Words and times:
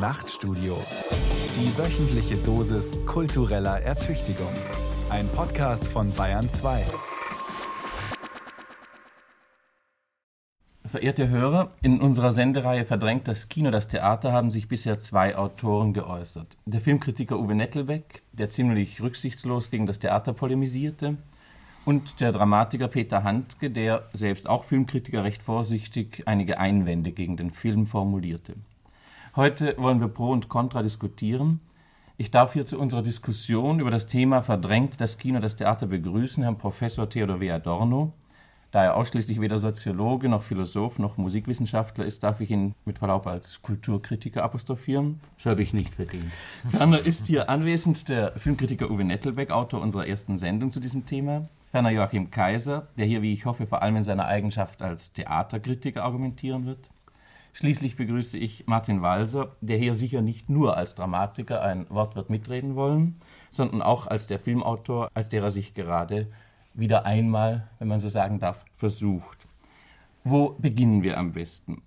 Nachtstudio. 0.00 0.78
Die 1.54 1.76
wöchentliche 1.76 2.38
Dosis 2.38 3.04
kultureller 3.04 3.82
Ertüchtigung. 3.82 4.54
Ein 5.10 5.28
Podcast 5.28 5.86
von 5.86 6.10
Bayern 6.14 6.48
2. 6.48 6.86
Verehrte 10.86 11.28
Hörer, 11.28 11.68
in 11.82 12.00
unserer 12.00 12.32
Sendereihe 12.32 12.86
Verdrängt 12.86 13.28
das 13.28 13.50
Kino, 13.50 13.70
das 13.70 13.88
Theater 13.88 14.32
haben 14.32 14.50
sich 14.50 14.68
bisher 14.68 14.98
zwei 14.98 15.36
Autoren 15.36 15.92
geäußert. 15.92 16.56
Der 16.64 16.80
Filmkritiker 16.80 17.38
Uwe 17.38 17.54
Nettelbeck, 17.54 18.22
der 18.32 18.48
ziemlich 18.48 19.02
rücksichtslos 19.02 19.70
gegen 19.70 19.84
das 19.84 19.98
Theater 19.98 20.32
polemisierte, 20.32 21.18
und 21.84 22.22
der 22.22 22.32
Dramatiker 22.32 22.88
Peter 22.88 23.22
Handke, 23.22 23.70
der 23.70 24.08
selbst 24.14 24.48
auch 24.48 24.64
Filmkritiker 24.64 25.24
recht 25.24 25.42
vorsichtig 25.42 26.22
einige 26.24 26.58
Einwände 26.58 27.12
gegen 27.12 27.36
den 27.36 27.50
Film 27.50 27.86
formulierte. 27.86 28.54
Heute 29.36 29.76
wollen 29.78 30.00
wir 30.00 30.08
Pro 30.08 30.32
und 30.32 30.48
Contra 30.48 30.82
diskutieren. 30.82 31.60
Ich 32.16 32.32
darf 32.32 32.54
hier 32.54 32.66
zu 32.66 32.80
unserer 32.80 33.02
Diskussion 33.02 33.78
über 33.78 33.92
das 33.92 34.08
Thema 34.08 34.42
Verdrängt 34.42 35.00
das 35.00 35.18
Kino, 35.18 35.38
das 35.38 35.54
Theater 35.54 35.86
begrüßen 35.86 36.42
Herrn 36.42 36.58
Professor 36.58 37.08
Theodor 37.08 37.38
W. 37.38 37.48
Adorno. 37.52 38.12
Da 38.72 38.82
er 38.82 38.96
ausschließlich 38.96 39.40
weder 39.40 39.60
Soziologe 39.60 40.28
noch 40.28 40.42
Philosoph 40.42 40.98
noch 40.98 41.16
Musikwissenschaftler 41.16 42.04
ist, 42.04 42.24
darf 42.24 42.40
ich 42.40 42.50
ihn 42.50 42.74
mit 42.84 42.98
Verlaub 42.98 43.28
als 43.28 43.62
Kulturkritiker 43.62 44.42
apostrophieren. 44.42 45.20
Das 45.36 45.46
habe 45.46 45.62
ich 45.62 45.72
nicht 45.72 45.94
verdient. 45.94 46.26
Ferner 46.68 46.98
ist 46.98 47.26
hier 47.26 47.48
anwesend 47.48 48.08
der 48.08 48.32
Filmkritiker 48.32 48.90
Uwe 48.90 49.04
Nettelbeck, 49.04 49.52
Autor 49.52 49.80
unserer 49.80 50.08
ersten 50.08 50.36
Sendung 50.38 50.72
zu 50.72 50.80
diesem 50.80 51.06
Thema. 51.06 51.48
Ferner 51.70 51.90
Joachim 51.90 52.32
Kaiser, 52.32 52.88
der 52.96 53.06
hier, 53.06 53.22
wie 53.22 53.32
ich 53.32 53.46
hoffe, 53.46 53.68
vor 53.68 53.80
allem 53.80 53.94
in 53.94 54.02
seiner 54.02 54.26
Eigenschaft 54.26 54.82
als 54.82 55.12
Theaterkritiker 55.12 56.02
argumentieren 56.02 56.66
wird. 56.66 56.90
Schließlich 57.52 57.96
begrüße 57.96 58.38
ich 58.38 58.66
Martin 58.66 59.02
Walser, 59.02 59.56
der 59.60 59.76
hier 59.76 59.94
sicher 59.94 60.22
nicht 60.22 60.48
nur 60.48 60.76
als 60.76 60.94
Dramatiker 60.94 61.62
ein 61.62 61.88
Wort 61.90 62.14
wird 62.14 62.30
mitreden 62.30 62.76
wollen, 62.76 63.16
sondern 63.50 63.82
auch 63.82 64.06
als 64.06 64.26
der 64.26 64.38
Filmautor, 64.38 65.08
als 65.14 65.28
der 65.28 65.42
er 65.42 65.50
sich 65.50 65.74
gerade 65.74 66.28
wieder 66.74 67.04
einmal, 67.04 67.68
wenn 67.78 67.88
man 67.88 68.00
so 68.00 68.08
sagen 68.08 68.38
darf, 68.38 68.64
versucht. 68.72 69.48
Wo 70.22 70.56
beginnen 70.58 71.02
wir 71.02 71.18
am 71.18 71.32
besten? 71.32 71.82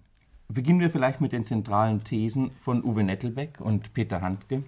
Beginnen 0.50 0.82
wir 0.82 0.92
vielleicht 0.92 1.22
mit 1.22 1.32
den 1.32 1.46
zentralen 1.46 2.04
Thesen 2.04 2.52
von 2.58 2.84
Uwe 2.84 3.04
Nettelbeck 3.04 3.62
und 3.62 3.94
Peter 3.94 4.22
Handke. 4.22 4.64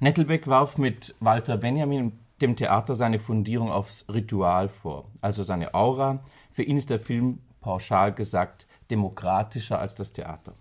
Nettelbeck 0.00 0.46
warf 0.46 0.78
mit 0.78 1.14
Walter 1.20 1.56
Benjamin 1.56 2.12
dem 2.40 2.56
Theater 2.56 2.94
seine 2.94 3.18
Fundierung 3.18 3.70
aufs 3.70 4.04
Ritual 4.12 4.68
vor, 4.68 5.06
also 5.20 5.44
seine 5.44 5.74
Aura. 5.74 6.18
Für 6.50 6.64
ihn 6.64 6.76
ist 6.76 6.90
der 6.90 6.98
Film 6.98 7.38
pauschal 7.60 8.12
gesagt 8.12 8.66
demokratischer 8.92 9.80
als 9.80 9.96
das 9.96 10.12
Theater. 10.12 10.54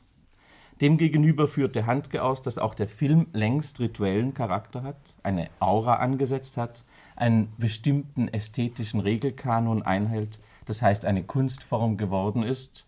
Demgegenüber 0.79 1.47
führte 1.47 1.85
Handke 1.85 2.23
aus, 2.23 2.41
dass 2.41 2.57
auch 2.57 2.73
der 2.73 2.87
Film 2.87 3.27
längst 3.33 3.79
rituellen 3.79 4.33
Charakter 4.33 4.81
hat, 4.81 5.15
eine 5.21 5.49
Aura 5.59 5.97
angesetzt 5.97 6.57
hat, 6.57 6.83
einen 7.15 7.53
bestimmten 7.57 8.27
ästhetischen 8.27 8.99
Regelkanon 8.99 9.83
einhält, 9.83 10.39
das 10.65 10.81
heißt 10.81 11.05
eine 11.05 11.23
Kunstform 11.23 11.97
geworden 11.97 12.41
ist, 12.41 12.87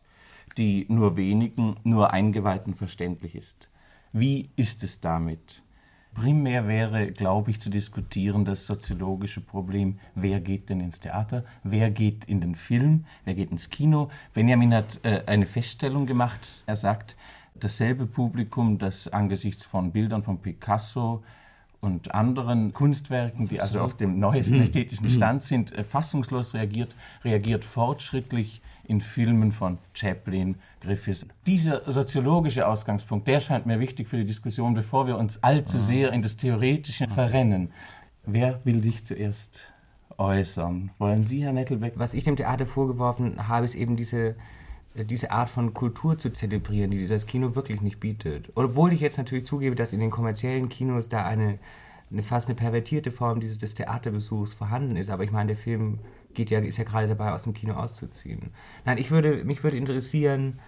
die 0.57 0.85
nur 0.89 1.17
wenigen, 1.17 1.75
nur 1.83 2.11
Eingeweihten 2.11 2.73
verständlich 2.73 3.35
ist. 3.35 3.69
Wie 4.11 4.49
ist 4.55 4.83
es 4.83 5.01
damit? 5.01 5.62
Primär 6.13 6.67
wäre, 6.67 7.07
glaube 7.07 7.51
ich, 7.51 7.59
zu 7.59 7.69
diskutieren 7.69 8.45
das 8.45 8.65
soziologische 8.65 9.41
Problem, 9.41 9.99
wer 10.15 10.39
geht 10.39 10.69
denn 10.69 10.79
ins 10.79 10.99
Theater, 10.99 11.43
wer 11.63 11.89
geht 11.89 12.25
in 12.25 12.41
den 12.41 12.55
Film, 12.55 13.05
wer 13.25 13.33
geht 13.33 13.51
ins 13.51 13.69
Kino. 13.69 14.09
Benjamin 14.33 14.73
hat 14.73 14.99
äh, 15.03 15.23
eine 15.25 15.45
Feststellung 15.45 16.05
gemacht. 16.05 16.63
Er 16.65 16.75
sagt, 16.75 17.15
dasselbe 17.55 18.05
Publikum, 18.05 18.77
das 18.77 19.07
angesichts 19.07 19.63
von 19.63 19.91
Bildern 19.91 20.23
von 20.23 20.39
Picasso 20.39 21.23
und 21.81 22.13
anderen 22.13 22.73
Kunstwerken, 22.73 23.49
die 23.49 23.59
also 23.59 23.81
auf 23.81 23.97
dem 23.97 24.17
neuesten 24.19 24.61
ästhetischen 24.61 25.09
Stand 25.09 25.41
sind, 25.41 25.73
äh, 25.73 25.83
fassungslos 25.83 26.53
reagiert, 26.53 26.95
reagiert 27.23 27.65
fortschrittlich 27.65 28.61
in 28.85 29.01
Filmen 29.01 29.51
von 29.51 29.77
Chaplin, 29.93 30.55
Griffiths. 30.81 31.25
Dieser 31.47 31.89
soziologische 31.91 32.67
Ausgangspunkt, 32.67 33.27
der 33.27 33.39
scheint 33.39 33.65
mir 33.65 33.79
wichtig 33.79 34.07
für 34.09 34.17
die 34.17 34.25
Diskussion, 34.25 34.73
bevor 34.73 35.07
wir 35.07 35.17
uns 35.17 35.41
allzu 35.41 35.79
sehr 35.79 36.11
in 36.11 36.21
das 36.21 36.35
Theoretische 36.37 37.07
verrennen. 37.07 37.71
Wer 38.25 38.59
will 38.65 38.81
sich 38.81 39.03
zuerst 39.03 39.61
äußern? 40.17 40.91
Wollen 40.97 41.23
Sie, 41.23 41.43
Herr 41.43 41.53
Nettelbeck? 41.53 41.93
Was 41.95 42.13
ich 42.13 42.25
dem 42.25 42.35
Theater 42.35 42.65
vorgeworfen 42.65 43.47
habe, 43.47 43.65
ist 43.65 43.75
eben 43.75 43.95
diese, 43.95 44.35
diese 44.95 45.31
Art 45.31 45.49
von 45.49 45.73
Kultur 45.73 46.17
zu 46.17 46.29
zelebrieren, 46.29 46.91
die 46.91 47.07
das 47.07 47.25
Kino 47.25 47.55
wirklich 47.55 47.81
nicht 47.81 47.99
bietet. 47.99 48.51
Obwohl 48.55 48.93
ich 48.93 49.01
jetzt 49.01 49.17
natürlich 49.17 49.45
zugebe, 49.45 49.75
dass 49.75 49.93
in 49.93 49.99
den 49.99 50.11
kommerziellen 50.11 50.69
Kinos 50.69 51.09
da 51.09 51.25
eine, 51.25 51.57
eine 52.11 52.23
fast 52.23 52.47
eine 52.47 52.55
pervertierte 52.55 53.11
Form 53.11 53.39
dieses 53.39 53.57
des 53.57 53.73
Theaterbesuchs 53.73 54.53
vorhanden 54.53 54.97
ist. 54.97 55.09
Aber 55.09 55.23
ich 55.23 55.31
meine, 55.31 55.47
der 55.47 55.57
Film 55.57 55.99
geht 56.33 56.49
ja, 56.49 56.59
ist 56.59 56.77
ja 56.77 56.83
gerade 56.83 57.07
dabei, 57.07 57.31
aus 57.31 57.43
dem 57.43 57.53
Kino 57.53 57.73
auszuziehen. 57.73 58.51
Nein, 58.85 58.97
ich 58.97 59.11
würde, 59.11 59.43
mich 59.43 59.63
würde 59.63 59.77
interessieren, 59.77 60.59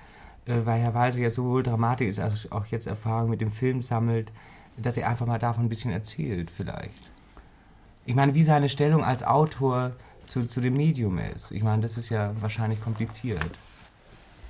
äh, 0.46 0.58
weil 0.64 0.81
Herr 0.81 0.94
Walser 0.94 1.22
ja 1.22 1.31
sowohl 1.31 1.64
Dramatik 1.64 2.09
ist, 2.09 2.20
als 2.20 2.52
auch 2.52 2.66
jetzt 2.68 2.88
Erfahrung 2.88 3.30
mit 3.30 3.42
dem 3.42 3.52
Film 3.52 3.81
sammelt, 3.81 4.31
dass 4.78 4.98
er 4.98 5.09
einfach 5.09 5.25
mal 5.25 5.40
davon 5.40 5.66
ein 5.66 5.70
bisschen 5.70 5.92
erzählt, 5.92 6.52
vielleicht. 6.52 7.12
Ich 8.06 8.16
meine, 8.16 8.34
wie 8.36 8.44
seine 8.44 8.70
Stellung 8.70 9.04
als 9.04 9.24
Autor 9.24 9.94
zu, 10.25 10.46
zu 10.46 10.59
dem 10.59 10.74
Medium 10.74 11.18
ist. 11.18 11.52
Ich 11.52 11.64
meine, 11.64 11.81
das 11.81 11.98
ist 11.98 12.09
ja 12.09 12.34
wahrscheinlich 12.42 12.81
kompliziert 12.81 13.52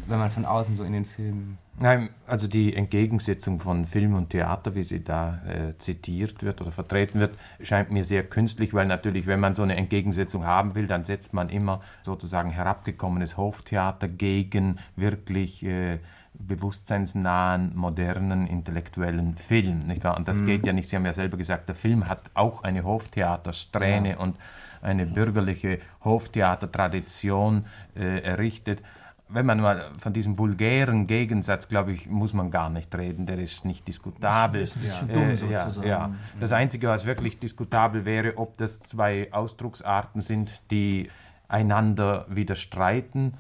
wenn 0.07 0.19
man 0.19 0.29
von 0.29 0.45
außen 0.45 0.75
so 0.75 0.83
in 0.83 0.93
den 0.93 1.05
Film. 1.05 1.57
Nein, 1.77 2.09
also 2.25 2.47
die 2.47 2.73
Entgegensetzung 2.73 3.59
von 3.59 3.85
Film 3.85 4.13
und 4.13 4.29
Theater, 4.29 4.75
wie 4.75 4.85
sie 4.85 5.03
da 5.03 5.41
äh, 5.45 5.77
zitiert 5.77 6.41
wird 6.41 6.61
oder 6.61 6.71
vertreten 6.71 7.19
wird, 7.19 7.37
scheint 7.61 7.91
mir 7.91 8.05
sehr 8.05 8.23
künstlich, 8.23 8.73
weil 8.73 8.85
natürlich, 8.85 9.27
wenn 9.27 9.41
man 9.41 9.55
so 9.55 9.63
eine 9.63 9.75
Entgegensetzung 9.75 10.45
haben 10.45 10.73
will, 10.73 10.87
dann 10.87 11.03
setzt 11.03 11.33
man 11.33 11.49
immer 11.49 11.81
sozusagen 12.03 12.49
herabgekommenes 12.49 13.35
Hoftheater 13.35 14.07
gegen 14.07 14.77
wirklich 14.95 15.65
äh, 15.65 15.97
bewusstseinsnahen, 16.33 17.75
modernen, 17.75 18.47
intellektuellen 18.47 19.35
Film. 19.35 19.79
Nicht 19.79 20.05
wahr? 20.05 20.15
Und 20.15 20.29
das 20.29 20.41
mhm. 20.41 20.45
geht 20.45 20.65
ja 20.65 20.71
nicht, 20.71 20.89
Sie 20.89 20.95
haben 20.95 21.05
ja 21.05 21.13
selber 21.13 21.35
gesagt, 21.35 21.67
der 21.67 21.75
Film 21.75 22.07
hat 22.07 22.31
auch 22.35 22.63
eine 22.63 22.85
Hoftheatersträhne 22.85 24.11
ja. 24.11 24.17
und 24.17 24.37
eine 24.81 25.05
bürgerliche 25.05 25.79
Hoftheatertradition 26.05 27.65
äh, 27.95 28.19
errichtet 28.19 28.81
wenn 29.27 29.45
man 29.45 29.59
mal 29.59 29.91
von 29.97 30.13
diesem 30.13 30.37
vulgären 30.37 31.07
Gegensatz, 31.07 31.67
glaube 31.67 31.93
ich, 31.93 32.07
muss 32.07 32.33
man 32.33 32.51
gar 32.51 32.69
nicht 32.69 32.93
reden, 32.95 33.25
der 33.25 33.39
ist 33.39 33.65
nicht 33.65 33.87
diskutabel. 33.87 34.61
Das, 34.61 34.75
ist 34.75 34.83
ja. 34.83 35.01
Dumm, 35.01 35.29
äh, 35.29 35.51
ja, 35.51 35.71
ja. 35.83 36.15
das 36.39 36.51
Einzige, 36.51 36.89
was 36.89 37.05
wirklich 37.05 37.39
diskutabel 37.39 38.05
wäre, 38.05 38.37
ob 38.37 38.57
das 38.57 38.79
zwei 38.79 39.33
Ausdrucksarten 39.33 40.21
sind, 40.21 40.51
die 40.69 41.09
einander 41.47 42.25
widerstreiten 42.29 43.35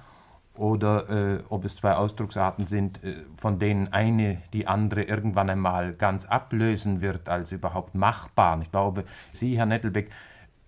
oder 0.55 1.09
äh, 1.09 1.43
ob 1.49 1.65
es 1.65 1.75
zwei 1.75 1.93
Ausdrucksarten 1.93 2.65
sind, 2.65 3.03
äh, 3.03 3.15
von 3.37 3.59
denen 3.59 3.91
eine 3.93 4.41
die 4.53 4.67
andere 4.67 5.03
irgendwann 5.03 5.49
einmal 5.49 5.93
ganz 5.93 6.25
ablösen 6.25 7.01
wird 7.01 7.29
als 7.29 7.51
überhaupt 7.51 7.93
machbar. 7.93 8.59
Ich 8.61 8.71
glaube, 8.71 9.03
Sie, 9.33 9.57
Herr 9.57 9.65
Nettelbeck, 9.65 10.09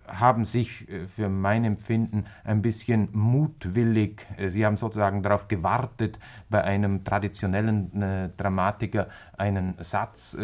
haben 0.08 0.44
sich 0.44 0.88
äh, 0.88 1.06
für 1.06 1.28
mein 1.28 1.64
Empfinden 1.64 2.26
ein 2.44 2.62
bisschen 2.62 3.08
mutwillig, 3.12 4.26
äh, 4.36 4.48
sie 4.48 4.64
haben 4.64 4.76
sozusagen 4.76 5.22
darauf 5.22 5.48
gewartet, 5.48 6.18
bei 6.50 6.62
einem 6.64 7.04
traditionellen 7.04 8.02
äh, 8.02 8.28
Dramatiker 8.36 9.08
einen 9.36 9.74
Satz 9.78 10.36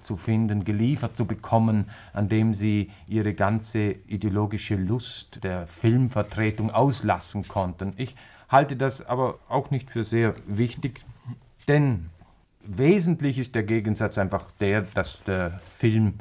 zu 0.00 0.16
finden, 0.18 0.64
geliefert 0.64 1.16
zu 1.16 1.24
bekommen, 1.24 1.86
an 2.12 2.28
dem 2.28 2.52
sie 2.52 2.90
ihre 3.08 3.32
ganze 3.32 3.92
ideologische 3.92 4.76
Lust 4.76 5.42
der 5.42 5.66
Filmvertretung 5.66 6.70
auslassen 6.70 7.48
konnten. 7.48 7.94
Ich 7.96 8.14
halte 8.50 8.76
das 8.76 9.06
aber 9.06 9.38
auch 9.48 9.70
nicht 9.70 9.90
für 9.90 10.04
sehr 10.04 10.34
wichtig, 10.46 11.00
denn 11.66 12.10
wesentlich 12.62 13.38
ist 13.38 13.54
der 13.54 13.62
Gegensatz 13.62 14.18
einfach 14.18 14.50
der, 14.60 14.82
dass 14.82 15.24
der 15.24 15.60
Film 15.74 16.18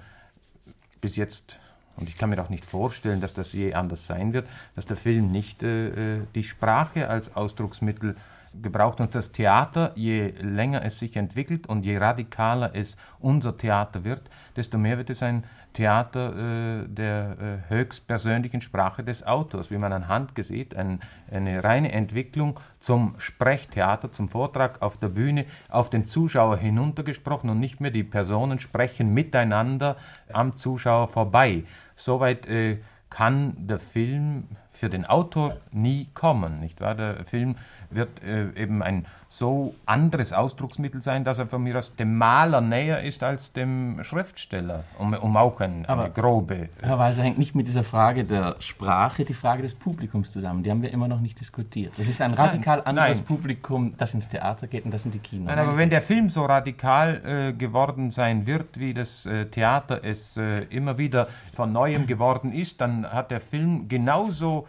bis 1.01 1.15
jetzt 1.15 1.59
und 2.01 2.09
ich 2.09 2.17
kann 2.17 2.31
mir 2.31 2.41
auch 2.41 2.49
nicht 2.49 2.65
vorstellen, 2.65 3.21
dass 3.21 3.33
das 3.33 3.53
je 3.53 3.73
anders 3.73 4.05
sein 4.07 4.33
wird, 4.33 4.47
dass 4.75 4.87
der 4.87 4.97
Film 4.97 5.31
nicht 5.31 5.63
äh, 5.63 6.17
äh, 6.17 6.21
die 6.35 6.43
Sprache 6.43 7.07
als 7.07 7.35
Ausdrucksmittel 7.35 8.15
gebraucht 8.59 8.99
und 8.99 9.15
das 9.15 9.31
Theater, 9.31 9.93
je 9.95 10.33
länger 10.41 10.83
es 10.83 10.99
sich 10.99 11.15
entwickelt 11.15 11.67
und 11.67 11.85
je 11.85 11.97
radikaler 11.97 12.71
es 12.73 12.97
unser 13.19 13.55
Theater 13.55 14.03
wird, 14.03 14.23
desto 14.55 14.77
mehr 14.77 14.97
wird 14.97 15.09
es 15.09 15.23
ein 15.23 15.45
Theater 15.73 16.83
äh, 16.83 16.87
der 16.87 17.37
äh, 17.69 17.69
höchstpersönlichen 17.69 18.61
Sprache 18.61 19.03
des 19.03 19.25
Autors, 19.25 19.71
wie 19.71 19.77
man 19.77 19.93
anhand 19.93 20.31
sieht, 20.43 20.75
ein, 20.75 20.99
eine 21.31 21.63
reine 21.63 21.93
Entwicklung 21.93 22.59
zum 22.79 23.15
Sprechtheater, 23.19 24.11
zum 24.11 24.27
Vortrag 24.27 24.81
auf 24.81 24.97
der 24.97 25.09
Bühne, 25.09 25.45
auf 25.69 25.89
den 25.89 26.05
Zuschauer 26.05 26.57
hinuntergesprochen 26.57 27.49
und 27.49 27.59
nicht 27.59 27.79
mehr 27.79 27.91
die 27.91 28.03
Personen 28.03 28.59
sprechen 28.59 29.13
miteinander 29.13 29.95
am 30.33 30.55
Zuschauer 30.55 31.07
vorbei. 31.07 31.63
Soweit 32.03 32.47
äh, 32.47 32.79
kann 33.11 33.67
der 33.67 33.77
Film 33.77 34.47
für 34.81 34.89
den 34.89 35.05
Autor 35.05 35.57
nie 35.71 36.07
kommen, 36.15 36.59
nicht 36.59 36.81
wahr? 36.81 36.95
Der 36.95 37.23
Film 37.23 37.55
wird 37.91 38.23
äh, 38.23 38.49
eben 38.59 38.81
ein 38.81 39.05
so 39.29 39.75
anderes 39.85 40.33
Ausdrucksmittel 40.33 41.01
sein, 41.01 41.23
dass 41.23 41.37
er 41.39 41.45
von 41.45 41.61
mir 41.63 41.77
aus 41.77 41.95
dem 41.95 42.17
Maler 42.17 42.59
näher 42.59 43.03
ist 43.03 43.21
als 43.21 43.53
dem 43.53 44.03
Schriftsteller, 44.03 44.83
um, 44.97 45.13
um 45.13 45.37
auch 45.37 45.61
ein, 45.61 45.85
Aber- 45.85 46.05
eine 46.05 46.11
grobe. 46.13 46.69
Herr 46.81 46.97
Walser 46.97 47.21
hängt 47.23 47.37
nicht 47.37 47.53
mit 47.53 47.67
dieser 47.67 47.83
Frage 47.83 48.25
der 48.25 48.55
Sprache 48.59 49.23
die 49.23 49.35
Frage 49.35 49.61
des 49.61 49.75
Publikums 49.75 50.31
zusammen. 50.31 50.63
Die 50.63 50.71
haben 50.71 50.81
wir 50.81 50.91
immer 50.91 51.07
noch 51.07 51.21
nicht 51.21 51.39
diskutiert. 51.39 51.93
Das 51.97 52.07
ist 52.07 52.19
ein 52.19 52.33
radikal 52.33 52.81
anderes 52.83 53.17
nein. 53.17 53.25
Publikum, 53.25 53.93
das 53.97 54.15
ins 54.15 54.27
Theater 54.29 54.65
geht 54.67 54.83
und 54.83 54.91
das 54.91 55.05
in 55.05 55.11
die 55.11 55.19
Kinos. 55.19 55.47
Nein, 55.47 55.59
aber 55.59 55.77
wenn 55.77 55.91
der 55.91 56.01
Film 56.01 56.27
so 56.27 56.43
radikal 56.43 57.21
äh, 57.23 57.53
geworden 57.53 58.09
sein 58.09 58.47
wird, 58.47 58.79
wie 58.79 58.95
das 58.95 59.27
äh, 59.27 59.45
Theater 59.45 60.03
es 60.03 60.35
äh, 60.37 60.63
immer 60.71 60.97
wieder 60.97 61.27
von 61.53 61.71
neuem 61.71 62.07
geworden 62.07 62.51
ist, 62.51 62.81
dann 62.81 63.05
hat 63.05 63.29
der 63.29 63.41
Film 63.41 63.87
genauso 63.87 64.67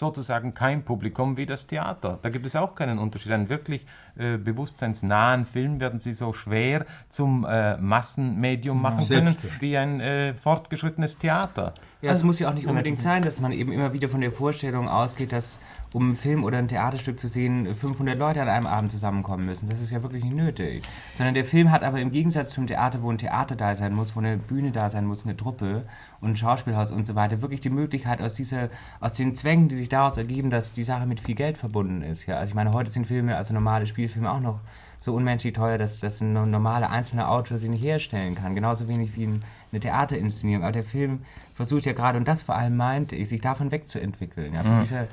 sozusagen 0.00 0.54
kein 0.54 0.82
Publikum 0.84 1.36
wie 1.36 1.46
das 1.46 1.68
Theater. 1.68 2.18
Da 2.22 2.28
gibt 2.30 2.46
es 2.46 2.56
auch 2.56 2.74
keinen 2.74 2.98
Unterschied. 2.98 3.30
Einen 3.30 3.48
wirklich 3.48 3.86
äh, 4.18 4.36
bewusstseinsnahen 4.36 5.44
Film 5.46 5.78
werden 5.78 6.00
Sie 6.00 6.12
so 6.12 6.32
schwer 6.32 6.84
zum 7.08 7.46
äh, 7.48 7.76
Massenmedium 7.76 8.82
machen 8.82 9.06
können 9.06 9.36
wie 9.60 9.76
ein 9.76 10.00
äh, 10.00 10.34
fortgeschrittenes 10.34 11.18
Theater. 11.18 11.74
Ja, 12.02 12.12
es 12.12 12.24
muss 12.24 12.40
ja 12.40 12.48
auch 12.48 12.54
nicht 12.54 12.66
unbedingt 12.66 13.00
sein, 13.00 13.22
dass 13.22 13.38
man 13.38 13.52
eben 13.52 13.70
immer 13.70 13.92
wieder 13.92 14.08
von 14.08 14.20
der 14.20 14.32
Vorstellung 14.32 14.88
ausgeht, 14.88 15.32
dass 15.32 15.60
um 15.92 16.04
einen 16.04 16.16
Film 16.16 16.44
oder 16.44 16.58
ein 16.58 16.68
Theaterstück 16.68 17.18
zu 17.18 17.28
sehen, 17.28 17.74
500 17.74 18.18
Leute 18.18 18.40
an 18.40 18.48
einem 18.48 18.66
Abend 18.66 18.92
zusammenkommen 18.92 19.44
müssen. 19.44 19.68
Das 19.68 19.80
ist 19.80 19.90
ja 19.90 20.02
wirklich 20.02 20.24
nicht 20.24 20.36
nötig. 20.36 20.84
Sondern 21.14 21.34
der 21.34 21.44
Film 21.44 21.70
hat 21.70 21.82
aber 21.82 22.00
im 22.00 22.10
Gegensatz 22.10 22.50
zum 22.54 22.66
Theater, 22.66 23.02
wo 23.02 23.10
ein 23.10 23.18
Theater 23.18 23.56
da 23.56 23.74
sein 23.74 23.92
muss, 23.92 24.14
wo 24.14 24.20
eine 24.20 24.36
Bühne 24.36 24.70
da 24.70 24.88
sein 24.88 25.04
muss, 25.04 25.24
eine 25.24 25.36
Truppe 25.36 25.84
und 26.20 26.30
ein 26.30 26.36
Schauspielhaus 26.36 26.90
und 26.92 27.06
so 27.06 27.14
weiter, 27.16 27.42
wirklich 27.42 27.60
die 27.60 27.70
Möglichkeit 27.70 28.22
aus, 28.22 28.34
dieser, 28.34 28.68
aus 29.00 29.14
den 29.14 29.34
Zwängen, 29.34 29.68
die 29.68 29.76
sich 29.76 29.88
daraus 29.92 30.16
ergeben, 30.16 30.50
dass 30.50 30.72
die 30.72 30.84
Sache 30.84 31.06
mit 31.06 31.20
viel 31.20 31.34
Geld 31.34 31.58
verbunden 31.58 32.02
ist. 32.02 32.26
Ja? 32.26 32.38
Also 32.38 32.50
ich 32.50 32.54
meine, 32.54 32.72
heute 32.72 32.90
sind 32.90 33.06
Filme, 33.06 33.36
also 33.36 33.54
normale 33.54 33.86
Spielfilme 33.86 34.30
auch 34.30 34.40
noch 34.40 34.60
so 34.98 35.14
unmenschlich 35.14 35.54
teuer, 35.54 35.78
dass, 35.78 36.00
dass 36.00 36.20
ein 36.20 36.32
normaler 36.32 36.90
einzelner 36.90 37.30
Autor 37.30 37.58
sie 37.58 37.68
nicht 37.68 37.82
herstellen 37.82 38.34
kann. 38.34 38.54
Genauso 38.54 38.86
wenig 38.86 39.16
wie 39.16 39.24
ein, 39.24 39.44
eine 39.72 39.80
Theaterinszenierung. 39.80 40.62
Aber 40.62 40.72
der 40.72 40.84
Film 40.84 41.20
versucht 41.54 41.86
ja 41.86 41.92
gerade, 41.92 42.18
und 42.18 42.28
das 42.28 42.42
vor 42.42 42.56
allem 42.56 42.76
meinte 42.76 43.16
ich, 43.16 43.28
sich 43.30 43.40
davon 43.40 43.70
wegzuentwickeln. 43.70 44.54
Ja, 44.54 44.62
von 44.62 44.80
dieser, 44.80 45.08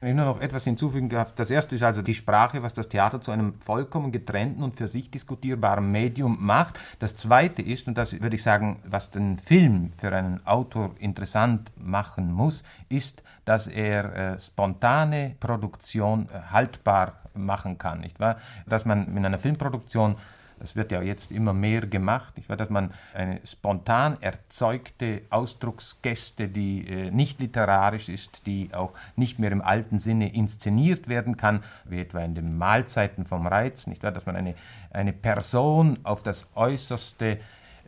Wenn 0.00 0.10
ich 0.10 0.16
nur 0.16 0.24
noch 0.24 0.40
etwas 0.40 0.64
hinzufügen 0.64 1.10
darf, 1.10 1.34
das 1.34 1.50
erste 1.50 1.74
ist 1.74 1.82
also 1.82 2.00
die 2.00 2.14
Sprache, 2.14 2.62
was 2.62 2.72
das 2.72 2.88
Theater 2.88 3.20
zu 3.20 3.32
einem 3.32 3.54
vollkommen 3.54 4.12
getrennten 4.12 4.62
und 4.62 4.76
für 4.76 4.88
sich 4.88 5.10
diskutierbaren 5.10 5.90
Medium 5.92 6.38
macht. 6.40 6.78
Das 6.98 7.16
zweite 7.16 7.60
ist, 7.60 7.86
und 7.86 7.98
das 7.98 8.18
würde 8.18 8.36
ich 8.36 8.42
sagen, 8.42 8.80
was 8.84 9.10
den 9.10 9.38
Film 9.38 9.92
für 9.92 10.10
einen 10.14 10.46
Autor 10.46 10.94
interessant 10.98 11.70
machen 11.76 12.32
muss, 12.32 12.62
ist, 12.88 13.22
dass 13.44 13.66
er 13.66 14.16
äh, 14.34 14.40
spontane 14.40 15.36
Produktion 15.38 16.28
äh, 16.32 16.50
haltbar 16.50 17.20
machen 17.34 17.76
kann, 17.76 18.00
nicht 18.00 18.20
wahr? 18.20 18.38
Dass 18.66 18.86
man 18.86 19.16
in 19.16 19.26
einer 19.26 19.38
Filmproduktion 19.38 20.16
das 20.60 20.76
wird 20.76 20.92
ja 20.92 21.02
jetzt 21.02 21.32
immer 21.32 21.52
mehr 21.52 21.86
gemacht, 21.86 22.36
nicht 22.36 22.48
wahr? 22.48 22.56
dass 22.56 22.70
man 22.70 22.92
eine 23.14 23.40
spontan 23.44 24.18
erzeugte 24.20 25.22
Ausdrucksgäste, 25.30 26.48
die 26.48 26.86
äh, 26.86 27.10
nicht 27.10 27.40
literarisch 27.40 28.08
ist, 28.08 28.46
die 28.46 28.70
auch 28.72 28.92
nicht 29.16 29.38
mehr 29.38 29.50
im 29.52 29.62
alten 29.62 29.98
Sinne 29.98 30.32
inszeniert 30.32 31.08
werden 31.08 31.36
kann, 31.36 31.64
wie 31.84 32.00
etwa 32.00 32.20
in 32.20 32.34
den 32.34 32.58
Mahlzeiten 32.58 33.24
vom 33.24 33.46
Reiz, 33.46 33.86
nicht 33.86 34.02
wahr? 34.02 34.12
dass 34.12 34.26
man 34.26 34.36
eine, 34.36 34.54
eine 34.90 35.12
Person 35.12 35.98
auf 36.02 36.22
das 36.22 36.50
Äußerste 36.54 37.38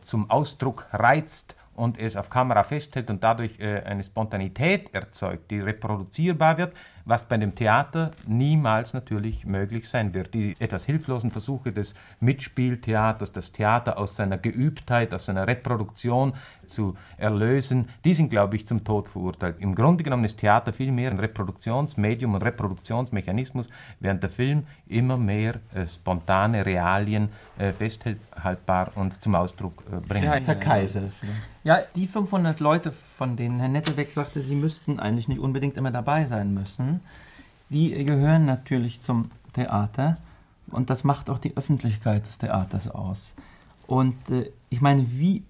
zum 0.01 0.31
Ausdruck 0.31 0.87
reizt 0.93 1.55
und 1.75 1.99
es 1.99 2.17
auf 2.17 2.31
Kamera 2.31 2.63
festhält 2.65 3.11
und 3.11 3.23
dadurch 3.23 3.59
äh, 3.61 3.83
eine 3.83 4.05
Spontanität 4.05 4.93
erzeugt, 4.95 5.51
die 5.51 5.61
reproduzierbar 5.61 6.59
wird, 6.59 6.75
was 7.05 7.25
bei 7.25 7.37
dem 7.37 7.55
Theater 7.55 8.13
niemals 8.27 8.95
natürlich 8.95 9.45
möglich 9.45 9.89
sein 9.89 10.15
wird. 10.15 10.35
Die 10.35 10.55
etwas 10.59 10.85
hilflosen 10.85 11.31
Versuche 11.31 11.73
des 11.73 11.95
Mitspieltheaters, 12.21 13.33
das 13.33 13.53
Theater 13.53 13.99
aus 13.99 14.17
seiner 14.17 14.39
Geübtheit, 14.39 15.13
aus 15.15 15.27
seiner 15.27 15.47
Reproduktion 15.47 16.35
zu 16.67 16.97
erlösen, 17.17 17.89
die 18.05 18.15
sind, 18.15 18.31
glaube 18.31 18.57
ich, 18.57 18.67
zum 18.67 18.85
Tod 18.85 19.09
verurteilt. 19.09 19.57
Im 19.59 19.75
Grunde 19.75 20.05
genommen 20.05 20.25
ist 20.25 20.39
Theater 20.39 20.73
viel 20.73 20.93
mehr 20.93 21.11
ein 21.11 21.19
Reproduktionsmedium 21.19 22.35
und 22.35 22.43
Reproduktionsmechanismus, 22.43 23.69
während 24.01 24.23
der 24.23 24.31
Film 24.31 24.65
immer 24.87 25.17
mehr 25.17 25.55
äh, 25.75 25.87
spontane 25.87 26.65
Realien 26.65 27.31
äh, 27.59 27.73
festhaltbar 27.73 28.93
und 28.95 29.21
zum 29.21 29.35
Ausdruck 29.35 29.85
äh, 29.93 29.97
bringt. 29.97 30.25
Ja, 30.25 30.35
Herr 30.35 30.55
Kaiser. 30.55 31.03
Ja, 31.65 31.79
die 31.95 32.07
500 32.07 32.59
Leute, 32.61 32.91
von 32.91 33.37
denen 33.37 33.61
Herr 33.61 33.69
Nettelbeck 33.69 34.11
sagte, 34.11 34.41
sie 34.41 34.57
müssten 34.57 34.99
eigentlich 34.99 35.29
nicht 35.29 35.41
unbedingt 35.41 35.77
immer 35.77 35.93
dabei 35.93 36.25
sein 36.25 36.53
müssen, 36.53 36.92
die 37.69 38.05
gehören 38.05 38.45
natürlich 38.45 39.01
zum 39.01 39.31
Theater 39.53 40.19
und 40.71 40.91
das 40.91 41.05
macht 41.05 41.31
auch 41.31 41.39
die 41.39 41.57
Öffentlichkeit 41.57 42.27
des 42.27 42.39
Theaters 42.39 42.89
aus. 42.89 43.35
Und 43.87 44.31
äh, 44.31 44.51
ich 44.71 44.81
meine, 44.81 45.07
wie 45.11 45.43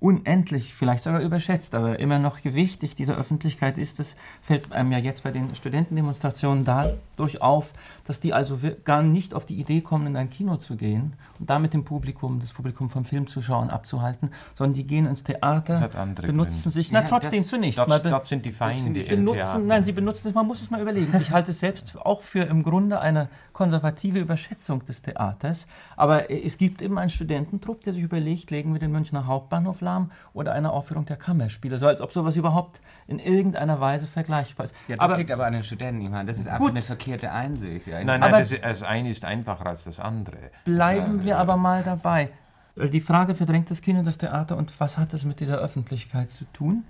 unendlich, 0.00 0.74
vielleicht 0.74 1.02
sogar 1.04 1.20
überschätzt, 1.20 1.74
aber 1.74 1.98
immer 1.98 2.20
noch 2.20 2.40
gewichtig 2.40 2.94
diese 2.94 3.14
Öffentlichkeit 3.14 3.78
ist, 3.78 3.98
das 3.98 4.14
fällt 4.42 4.70
einem 4.70 4.92
ja 4.92 4.98
jetzt 4.98 5.24
bei 5.24 5.32
den 5.32 5.52
Studentendemonstrationen 5.56 6.64
dadurch 6.64 7.42
auf, 7.42 7.70
dass 8.04 8.20
die 8.20 8.32
also 8.32 8.60
gar 8.84 9.02
nicht 9.02 9.34
auf 9.34 9.44
die 9.44 9.58
Idee 9.58 9.80
kommen, 9.80 10.06
in 10.06 10.16
ein 10.16 10.30
Kino 10.30 10.56
zu 10.56 10.76
gehen 10.76 11.14
und 11.40 11.50
damit 11.50 11.74
dem 11.74 11.84
Publikum, 11.84 12.38
das 12.38 12.52
Publikum 12.52 12.90
vom 12.90 13.04
Filmzuschauen 13.04 13.70
abzuhalten, 13.70 14.30
sondern 14.54 14.74
die 14.74 14.84
gehen 14.86 15.04
ins 15.06 15.24
Theater, 15.24 15.88
Das 15.88 15.90
benutzen 16.22 16.62
Gründe. 16.62 16.70
sich, 16.70 16.92
na 16.92 17.02
Ja, 17.02 17.08
trotzdem 17.08 17.40
das- 17.40 17.48
zunächst 17.48 17.78
Dort, 17.80 18.02
be- 18.02 18.08
dort 18.08 18.26
sind 18.26 18.46
die 18.46 18.52
Feinde 18.52 19.00
im 19.02 19.08
benutzen, 19.16 19.38
Theater. 19.38 19.58
nein, 19.58 19.84
sie 19.84 19.92
benutzen 19.92 20.28
es, 20.28 20.34
man 20.34 20.46
muss 20.46 20.62
es 20.62 20.70
mal 20.70 20.80
überlegen. 20.80 21.12
Ich 21.20 21.32
halte 21.32 21.50
es 21.50 21.58
selbst 21.58 21.96
auch 21.98 22.22
für 22.22 22.42
im 22.44 22.62
Grunde 22.62 23.00
eine 23.00 23.28
konservative 23.52 24.20
Überschätzung 24.20 24.84
des 24.86 25.02
Theaters. 25.02 25.66
Aber 25.96 26.30
es 26.30 26.56
gibt 26.56 26.82
eben 26.82 26.98
einen 26.98 27.10
Studententrupp, 27.10 27.82
der 27.82 27.92
sich 27.94 28.02
überlegt, 28.04 28.52
legen 28.52 28.72
wir 28.72 28.78
den 28.78 28.92
Münchner 28.92 29.26
Hauptbahnhof 29.26 29.80
lahm 29.88 30.10
oder 30.32 30.52
eine 30.52 30.70
Aufführung 30.72 31.06
der 31.06 31.16
Kammerspiele. 31.16 31.78
So 31.78 31.86
als 31.86 32.00
ob 32.00 32.12
sowas 32.12 32.36
überhaupt 32.36 32.80
in 33.06 33.18
irgendeiner 33.18 33.80
Weise 33.80 34.06
vergleichbar 34.06 34.64
ist. 34.64 34.74
ja, 34.88 34.96
das 34.96 35.04
aber 35.04 35.16
liegt 35.18 35.30
aber 35.30 35.46
an 35.46 35.54
den 35.54 35.64
Studenten. 35.64 36.02
Ich 36.02 36.10
meine, 36.10 36.26
das 36.26 36.38
ist 36.38 36.46
einfach 36.46 36.60
Gut. 36.60 36.70
eine 36.70 36.82
verkehrte 36.82 37.32
Einsicht. 37.32 37.86
Ja. 37.86 37.96
Nein, 38.04 38.06
nein, 38.20 38.22
Aber- 38.34 38.38
das, 38.38 38.50
das 38.60 38.82
eine 38.82 39.10
ist 39.10 39.24
einfacher 39.24 39.66
als 39.66 39.84
das 39.84 39.98
andere. 40.00 40.36
bleiben 40.64 41.22
wir 41.24 41.38
aber 41.38 41.56
mal 41.56 41.82
dabei. 41.82 42.30
Die 42.76 43.00
Frage 43.00 43.34
verdrängt 43.34 43.70
das 43.70 43.80
Kino 43.80 44.02
das 44.02 44.18
Theater 44.18 44.56
und 44.56 44.78
was 44.78 44.98
hat 44.98 45.12
das 45.12 45.24
mit 45.24 45.40
dieser 45.40 45.58
Öffentlichkeit 45.58 46.30
zu 46.30 46.44
tun? 46.52 46.84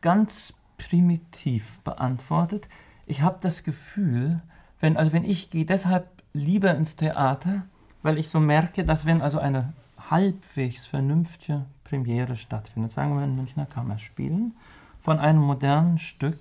Ganz 0.00 0.54
primitiv 0.78 1.80
beantwortet. 1.80 2.68
Ich 3.06 3.20
habe 3.20 3.38
das 3.42 3.62
Gefühl, 3.62 4.40
wenn, 4.80 4.96
also 4.96 5.12
wenn 5.12 5.24
ich 5.24 5.50
gehe 5.50 5.66
deshalb 5.66 6.06
lieber 6.32 6.74
ins 6.74 6.96
Theater, 6.96 7.62
weil 8.02 8.16
ich 8.18 8.28
so 8.30 8.40
merke, 8.40 8.84
dass 8.84 9.04
wenn 9.06 9.20
also 9.20 9.38
eine 9.38 9.72
halbwegs 10.10 10.86
vernünftige 10.86 11.64
Premiere 11.84 12.36
stattfindet, 12.36 12.92
sagen 12.92 13.16
wir 13.16 13.24
in 13.24 13.36
Münchner 13.36 13.66
Kammerspielen, 13.66 14.56
von 15.00 15.18
einem 15.18 15.42
modernen 15.42 15.98
Stück, 15.98 16.38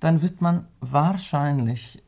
dann 0.00 0.22
wird 0.22 0.40
man 0.40 0.66
wahrscheinlich 0.80 2.02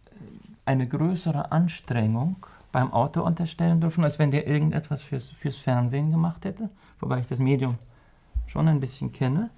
eine 0.64 0.88
größere 0.88 1.52
Anstrengung 1.52 2.36
beim 2.72 2.92
Autor 2.92 3.24
unterstellen 3.24 3.80
dürfen, 3.80 4.04
als 4.04 4.18
wenn 4.18 4.30
der 4.30 4.46
irgendetwas 4.46 5.02
fürs, 5.02 5.28
fürs 5.28 5.56
Fernsehen 5.56 6.10
gemacht 6.10 6.44
hätte, 6.44 6.68
wobei 7.00 7.20
ich 7.20 7.28
das 7.28 7.38
Medium 7.38 7.78
schon 8.46 8.68
ein 8.68 8.80
bisschen 8.80 9.12
kenne. 9.12 9.50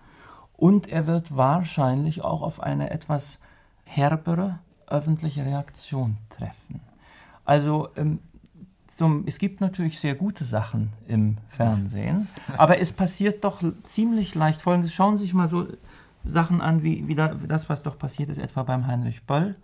Und 0.56 0.88
er 0.88 1.06
wird 1.06 1.36
wahrscheinlich 1.36 2.22
auch 2.22 2.42
auf 2.42 2.60
eine 2.60 2.90
etwas 2.90 3.38
herbere 3.84 4.58
öffentliche 4.86 5.44
Reaktion 5.44 6.18
treffen. 6.30 6.80
Also 7.44 7.88
ähm, 7.96 8.18
zum, 8.98 9.22
es 9.26 9.38
gibt 9.38 9.60
natürlich 9.60 10.00
sehr 10.00 10.16
gute 10.16 10.44
Sachen 10.44 10.90
im 11.06 11.36
Fernsehen, 11.50 12.26
aber 12.56 12.80
es 12.80 12.90
passiert 12.90 13.44
doch 13.44 13.62
ziemlich 13.84 14.34
leicht 14.34 14.60
Folgendes. 14.60 14.92
Schauen 14.92 15.18
Sie 15.18 15.22
sich 15.22 15.34
mal 15.34 15.46
so 15.46 15.68
Sachen 16.24 16.60
an, 16.60 16.82
wie, 16.82 17.06
wie 17.06 17.14
da, 17.14 17.28
das, 17.28 17.68
was 17.68 17.82
doch 17.82 17.96
passiert 17.96 18.28
ist, 18.28 18.38
etwa 18.38 18.64
beim 18.64 18.88
Heinrich 18.88 19.22
Böll. 19.22 19.54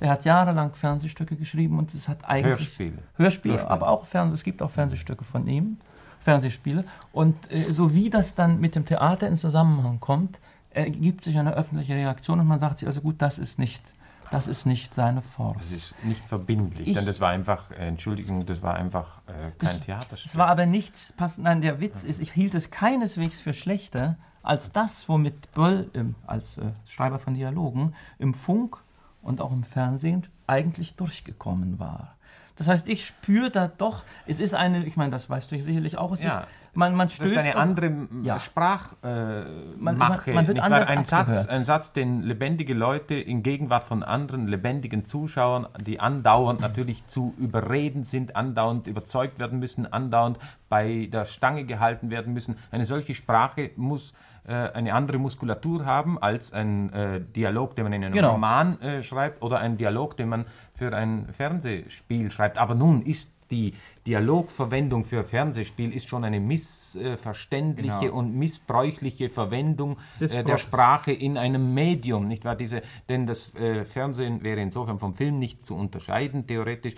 Der 0.00 0.08
hat 0.08 0.24
jahrelang 0.24 0.72
Fernsehstücke 0.72 1.36
geschrieben 1.36 1.78
und 1.78 1.92
es 1.92 2.08
hat 2.08 2.24
eigentlich... 2.24 2.60
Hörspiele. 2.60 2.98
Hörspiele, 3.16 3.54
Hörspiele. 3.56 3.70
aber 3.70 3.88
auch 3.88 4.06
Fernseh, 4.06 4.34
es 4.34 4.42
gibt 4.42 4.62
auch 4.62 4.70
Fernsehstücke 4.70 5.24
von 5.24 5.46
ihm, 5.46 5.76
Fernsehspiele. 6.20 6.86
Und 7.12 7.52
äh, 7.52 7.58
so 7.58 7.94
wie 7.94 8.08
das 8.08 8.34
dann 8.34 8.58
mit 8.58 8.74
dem 8.74 8.86
Theater 8.86 9.28
in 9.28 9.36
Zusammenhang 9.36 10.00
kommt, 10.00 10.40
ergibt 10.70 11.24
sich 11.24 11.38
eine 11.38 11.52
öffentliche 11.52 11.94
Reaktion 11.94 12.40
und 12.40 12.46
man 12.46 12.58
sagt 12.58 12.78
sich, 12.78 12.88
also 12.88 13.02
gut, 13.02 13.16
das 13.18 13.38
ist 13.38 13.58
nicht, 13.58 13.82
das 14.30 14.46
ist 14.46 14.66
nicht 14.66 14.92
seine 14.94 15.22
Force. 15.22 15.56
Das 15.58 15.72
ist 15.72 15.94
nicht 16.04 16.24
verbindlich, 16.24 16.88
Ich- 16.88 16.94
denn 16.96 17.06
das 17.06 17.20
war 17.20 17.30
einfach, 17.30 17.70
äh, 17.70 17.86
Entschuldigung, 17.88 18.44
das 18.46 18.62
war 18.62 18.74
einfach 18.74 19.18
äh, 19.26 19.50
kein 19.58 19.76
Es 19.76 19.80
Theaterstück. 19.80 20.36
war 20.36 20.48
aber 20.48 20.66
nicht 20.66 21.16
passend. 21.16 21.44
Nein, 21.44 21.60
der 21.60 21.80
Witz 21.80 22.04
ist, 22.04 22.20
ich 22.20 22.32
hielt 22.32 22.54
es 22.54 22.70
keineswegs 22.70 23.40
für 23.40 23.52
schlechter 23.52 24.16
als 24.42 24.70
das, 24.70 25.08
womit 25.08 25.52
Böll 25.52 25.90
im, 25.92 26.14
als 26.26 26.58
äh, 26.58 26.72
Schreiber 26.86 27.18
von 27.18 27.34
Dialogen 27.34 27.94
im 28.18 28.34
Funk 28.34 28.78
und 29.22 29.40
auch 29.40 29.52
im 29.52 29.64
Fernsehen 29.64 30.26
eigentlich 30.46 30.94
durchgekommen 30.94 31.78
war. 31.78 32.14
Das 32.56 32.66
heißt, 32.66 32.88
ich 32.88 33.06
spüre 33.06 33.50
da 33.50 33.68
doch, 33.68 34.02
es 34.26 34.40
ist 34.40 34.54
eine, 34.54 34.84
ich 34.84 34.96
meine, 34.96 35.10
das 35.10 35.28
weißt 35.30 35.52
du 35.52 35.62
sicherlich 35.62 35.96
auch, 35.96 36.12
es 36.12 36.22
Ja. 36.22 36.40
ist, 36.40 36.48
man, 36.78 36.94
man 36.94 37.08
stößt 37.08 37.34
Das 37.36 37.42
ist 37.42 37.48
eine 37.48 37.56
auf- 37.56 37.60
andere 37.62 37.92
Ja. 38.22 38.38
Sprachmache. 38.40 38.96
Äh, 39.02 39.76
Man- 39.78 39.98
man- 39.98 40.18
man 40.32 40.46
wird 40.46 40.60
anders 40.60 40.88
ein, 40.88 41.04
Satz, 41.04 41.46
ein 41.46 41.64
Satz, 41.64 41.92
den 41.92 42.22
lebendige 42.22 42.72
Leute 42.74 43.14
in 43.14 43.42
Gegenwart 43.42 43.84
von 43.84 44.02
anderen 44.02 44.46
lebendigen 44.46 45.04
Zuschauern, 45.04 45.66
die 45.80 46.00
andauernd 46.00 46.60
natürlich 46.60 47.06
zu 47.06 47.34
überreden 47.38 48.04
sind, 48.04 48.36
andauernd 48.36 48.86
überzeugt 48.86 49.38
werden 49.38 49.58
müssen, 49.58 49.92
andauernd 49.92 50.38
bei 50.68 51.08
der 51.12 51.24
Stange 51.26 51.64
gehalten 51.64 52.10
werden 52.10 52.32
müssen. 52.32 52.56
Eine 52.70 52.84
solche 52.84 53.14
Sprache 53.14 53.70
muss 53.76 54.12
äh, 54.46 54.70
eine 54.72 54.94
andere 54.94 55.18
Muskulatur 55.18 55.84
haben 55.84 56.16
als 56.22 56.54
ein 56.54 56.90
äh, 56.94 57.20
Dialog, 57.20 57.76
den 57.76 57.84
man 57.84 57.92
in 57.92 58.04
einem 58.04 58.14
Genau. 58.14 58.32
Roman 58.32 58.80
äh, 58.80 59.02
schreibt 59.02 59.42
oder 59.42 59.58
ein 59.58 59.76
Dialog, 59.76 60.16
den 60.16 60.30
man 60.30 60.46
für 60.74 60.94
ein 60.96 61.26
Fernsehspiel 61.32 62.30
schreibt. 62.30 62.56
Aber 62.56 62.74
nun 62.74 63.02
ist 63.02 63.34
die 63.50 63.74
Dialogverwendung 64.06 65.04
für 65.04 65.22
Fernsehspiel 65.22 65.92
ist 65.94 66.08
schon 66.08 66.24
eine 66.24 66.40
missverständliche 66.40 68.00
Genau. 68.00 68.14
und 68.14 68.34
missbräuchliche 68.34 69.28
Verwendung 69.28 69.98
äh, 70.20 70.44
der. 70.44 70.58
Sprache 70.58 71.12
in 71.12 71.36
einem 71.36 71.74
Medium, 71.74 72.24
nicht 72.24 72.44
wahr? 72.44 72.56
Diese, 72.56 72.82
denn 73.08 73.26
das 73.26 73.54
äh, 73.54 73.84
Fernsehen 73.84 74.42
wäre 74.42 74.60
insofern 74.60 74.98
vom 74.98 75.14
Film 75.14 75.38
nicht 75.38 75.64
zu 75.66 75.74
unterscheiden, 75.76 76.46
theoretisch. 76.46 76.94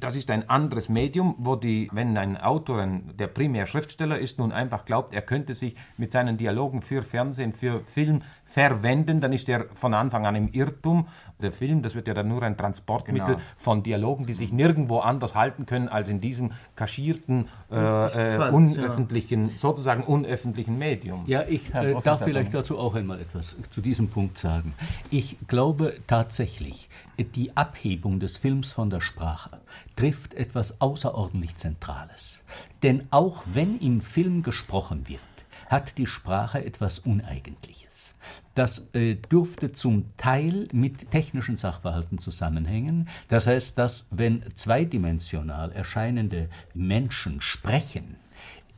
Das 0.00 0.16
ist 0.16 0.30
ein 0.30 0.48
anderes 0.48 0.88
Medium, 0.88 1.34
wo 1.38 1.54
die, 1.56 1.88
wenn 1.92 2.16
ein 2.16 2.36
Autor, 2.36 2.80
ein, 2.80 3.14
der 3.16 3.28
primär 3.28 3.66
Schriftsteller 3.66 4.18
ist, 4.18 4.38
nun 4.38 4.52
einfach 4.52 4.84
glaubt, 4.84 5.14
er 5.14 5.22
könnte 5.22 5.54
sich 5.54 5.76
mit 5.96 6.12
seinen 6.12 6.36
Dialogen 6.36 6.82
für 6.82 7.02
Fernsehen, 7.02 7.52
für 7.52 7.80
Film 7.84 8.22
verwenden, 8.54 9.20
dann 9.20 9.32
ist 9.32 9.48
er 9.48 9.66
von 9.74 9.94
Anfang 9.94 10.26
an 10.26 10.36
im 10.36 10.48
Irrtum. 10.52 11.08
Der 11.42 11.50
Film, 11.50 11.82
das 11.82 11.96
wird 11.96 12.06
ja 12.06 12.14
dann 12.14 12.28
nur 12.28 12.40
ein 12.44 12.56
Transportmittel 12.56 13.34
Genau. 13.34 13.46
von 13.56 13.82
Dialogen, 13.82 14.26
die 14.26 14.32
sich 14.32 14.52
nirgendwo 14.52 15.00
anders 15.00 15.34
halten 15.34 15.66
können 15.66 15.88
als 15.88 16.08
in 16.08 16.20
diesem 16.20 16.52
kaschierten, 16.76 17.48
äh, 17.72 18.36
äh, 18.36 18.50
unöffentlichen, 18.52 19.50
sozusagen 19.56 20.04
unöffentlichen 20.04 20.78
Medium. 20.78 21.24
Ja, 21.26 21.42
ich 21.48 21.74
äh, 21.74 21.96
darf 22.04 22.22
vielleicht 22.22 22.54
dazu 22.54 22.78
auch 22.78 22.94
einmal 22.94 23.20
etwas 23.20 23.56
zu 23.70 23.80
diesem 23.80 24.08
Punkt 24.08 24.38
sagen. 24.38 24.72
Ich 25.10 25.36
glaube 25.48 25.96
tatsächlich, 26.06 26.88
die 27.18 27.56
Abhebung 27.56 28.20
des 28.20 28.38
Films 28.38 28.72
von 28.72 28.88
der 28.88 29.00
Sprache 29.00 29.58
trifft 29.96 30.32
etwas 30.34 30.80
außerordentlich 30.80 31.56
Zentrales. 31.56 32.44
Denn 32.84 33.08
auch 33.10 33.42
wenn 33.52 33.80
im 33.80 34.00
Film 34.00 34.44
gesprochen 34.44 35.08
wird, 35.08 35.20
hat 35.68 35.98
die 35.98 36.06
Sprache 36.06 36.64
etwas 36.64 37.00
Uneigentliches. 37.00 38.13
Das 38.54 38.90
äh, 38.94 39.16
dürfte 39.16 39.72
zum 39.72 40.06
Teil 40.16 40.68
mit 40.72 41.10
technischen 41.10 41.56
Sachverhalten 41.56 42.18
zusammenhängen. 42.18 43.08
Das 43.28 43.46
heißt, 43.46 43.76
dass 43.76 44.06
wenn 44.10 44.42
zweidimensional 44.54 45.72
erscheinende 45.72 46.48
Menschen 46.72 47.40
sprechen, 47.40 48.16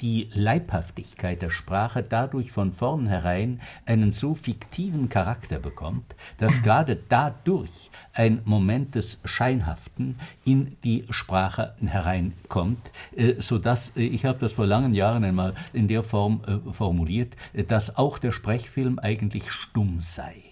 die 0.00 0.28
Leibhaftigkeit 0.32 1.42
der 1.42 1.50
Sprache 1.50 2.02
dadurch 2.02 2.52
von 2.52 2.72
vornherein 2.72 3.60
einen 3.86 4.12
so 4.12 4.34
fiktiven 4.34 5.08
Charakter 5.08 5.58
bekommt, 5.58 6.14
dass 6.38 6.62
gerade 6.62 6.96
dadurch 7.08 7.90
ein 8.12 8.40
Moment 8.44 8.94
des 8.94 9.20
Scheinhaften 9.24 10.16
in 10.44 10.76
die 10.84 11.04
Sprache 11.10 11.74
hereinkommt, 11.80 12.92
äh, 13.16 13.34
sodass, 13.40 13.96
äh, 13.96 14.02
ich 14.02 14.24
habe 14.24 14.38
das 14.38 14.52
vor 14.52 14.66
langen 14.66 14.92
Jahren 14.92 15.24
einmal 15.24 15.54
in 15.72 15.88
der 15.88 16.02
Form 16.02 16.42
äh, 16.46 16.72
formuliert, 16.72 17.34
dass 17.68 17.96
auch 17.96 18.18
der 18.18 18.32
Sprechfilm 18.32 18.98
eigentlich 18.98 19.50
stumm 19.50 20.00
sei. 20.00 20.45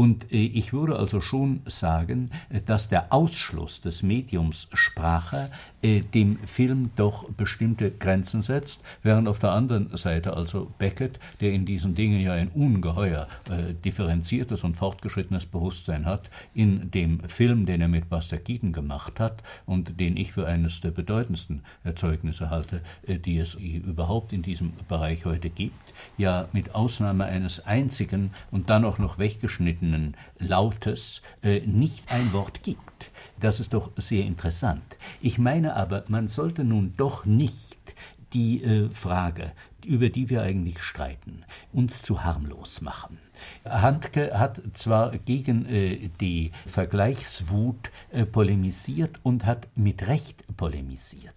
Und 0.00 0.32
äh, 0.32 0.38
ich 0.38 0.72
würde 0.72 0.96
also 0.96 1.20
schon 1.20 1.60
sagen, 1.66 2.30
äh, 2.48 2.62
dass 2.62 2.88
der 2.88 3.12
Ausschluss 3.12 3.82
des 3.82 4.02
Mediums 4.02 4.66
Sprache 4.72 5.50
äh, 5.82 6.00
dem 6.00 6.38
Film 6.46 6.88
doch 6.96 7.28
bestimmte 7.32 7.90
Grenzen 7.90 8.40
setzt, 8.40 8.82
während 9.02 9.28
auf 9.28 9.40
der 9.40 9.52
anderen 9.52 9.94
Seite 9.98 10.34
also 10.34 10.72
Beckett, 10.78 11.18
der 11.42 11.52
in 11.52 11.66
diesen 11.66 11.94
Dingen 11.94 12.18
ja 12.18 12.32
ein 12.32 12.48
ungeheuer 12.48 13.28
differenziertes 13.84 14.64
und 14.64 14.76
fortgeschrittenes 14.76 15.46
Bewusstsein 15.46 16.06
hat, 16.06 16.30
in 16.54 16.90
dem 16.90 17.20
Film, 17.20 17.66
den 17.66 17.80
er 17.80 17.88
mit 17.88 18.08
Buster 18.08 18.38
Keaton 18.38 18.72
gemacht 18.72 19.18
hat 19.20 19.42
und 19.66 19.98
den 20.00 20.16
ich 20.16 20.32
für 20.32 20.46
eines 20.46 20.80
der 20.80 20.90
bedeutendsten 20.90 21.62
Erzeugnisse 21.84 22.50
halte, 22.50 22.82
die 23.06 23.38
es 23.38 23.54
überhaupt 23.54 24.32
in 24.32 24.42
diesem 24.42 24.72
Bereich 24.88 25.24
heute 25.24 25.50
gibt, 25.50 25.92
ja 26.16 26.48
mit 26.52 26.74
Ausnahme 26.74 27.24
eines 27.24 27.66
einzigen 27.66 28.30
und 28.50 28.70
dann 28.70 28.84
auch 28.84 28.98
noch 28.98 29.18
weggeschnittenen 29.90 30.16
Lautes 30.38 31.22
äh, 31.42 31.60
nicht 31.60 32.10
ein 32.12 32.32
Wort 32.32 32.62
gibt. 32.62 33.10
Das 33.38 33.60
ist 33.60 33.74
doch 33.74 33.90
sehr 33.96 34.24
interessant. 34.24 34.96
Ich 35.20 35.38
meine 35.38 35.76
aber, 35.76 36.04
man 36.08 36.28
sollte 36.28 36.64
nun 36.64 36.94
doch 36.96 37.24
nicht 37.24 37.78
die 38.32 38.62
äh, 38.62 38.90
Frage, 38.90 39.52
über 39.86 40.08
die 40.08 40.30
wir 40.30 40.42
eigentlich 40.42 40.82
streiten, 40.82 41.44
uns 41.72 42.02
zu 42.02 42.24
harmlos 42.24 42.80
machen. 42.80 43.18
Handke 43.64 44.38
hat 44.38 44.60
zwar 44.74 45.16
gegen 45.18 45.66
äh, 45.66 46.10
die 46.20 46.52
Vergleichswut 46.66 47.90
äh, 48.10 48.26
polemisiert 48.26 49.20
und 49.22 49.46
hat 49.46 49.68
mit 49.76 50.08
Recht 50.08 50.44
polemisiert. 50.56 51.34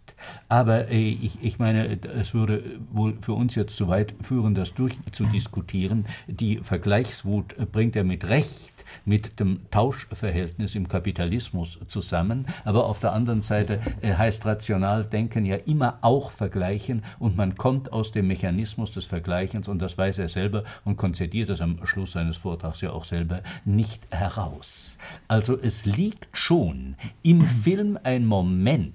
Aber 0.49 0.89
äh, 0.89 1.09
ich, 1.09 1.41
ich 1.41 1.59
meine, 1.59 1.99
es 2.01 2.33
würde 2.33 2.79
wohl 2.91 3.15
für 3.21 3.33
uns 3.33 3.55
jetzt 3.55 3.75
zu 3.75 3.87
weit 3.87 4.15
führen, 4.21 4.55
das 4.55 4.73
durchzudiskutieren. 4.73 6.05
Die 6.27 6.57
Vergleichswut 6.57 7.71
bringt 7.71 7.95
er 7.95 8.03
mit 8.03 8.25
Recht 8.25 8.72
mit 9.05 9.39
dem 9.39 9.61
Tauschverhältnis 9.71 10.75
im 10.75 10.87
Kapitalismus 10.87 11.79
zusammen. 11.87 12.45
Aber 12.65 12.85
auf 12.85 12.99
der 12.99 13.13
anderen 13.13 13.41
Seite 13.41 13.79
äh, 14.01 14.13
heißt 14.13 14.45
rational 14.45 15.05
denken 15.05 15.45
ja 15.45 15.55
immer 15.55 15.99
auch 16.01 16.31
vergleichen 16.31 17.03
und 17.19 17.37
man 17.37 17.55
kommt 17.55 17.91
aus 17.93 18.11
dem 18.11 18.27
Mechanismus 18.27 18.91
des 18.91 19.05
Vergleichens 19.05 19.67
und 19.67 19.79
das 19.79 19.97
weiß 19.97 20.19
er 20.19 20.27
selber 20.27 20.63
und 20.83 20.97
konzediert 20.97 21.49
es 21.49 21.61
am 21.61 21.85
Schluss 21.85 22.13
seines 22.13 22.37
Vortrags 22.37 22.81
ja 22.81 22.91
auch 22.91 23.05
selber 23.05 23.41
nicht 23.65 24.03
heraus. 24.11 24.97
Also 25.27 25.57
es 25.59 25.85
liegt 25.85 26.27
schon 26.33 26.95
im 27.21 27.41
Film 27.63 27.99
ein 28.03 28.25
Moment, 28.25 28.93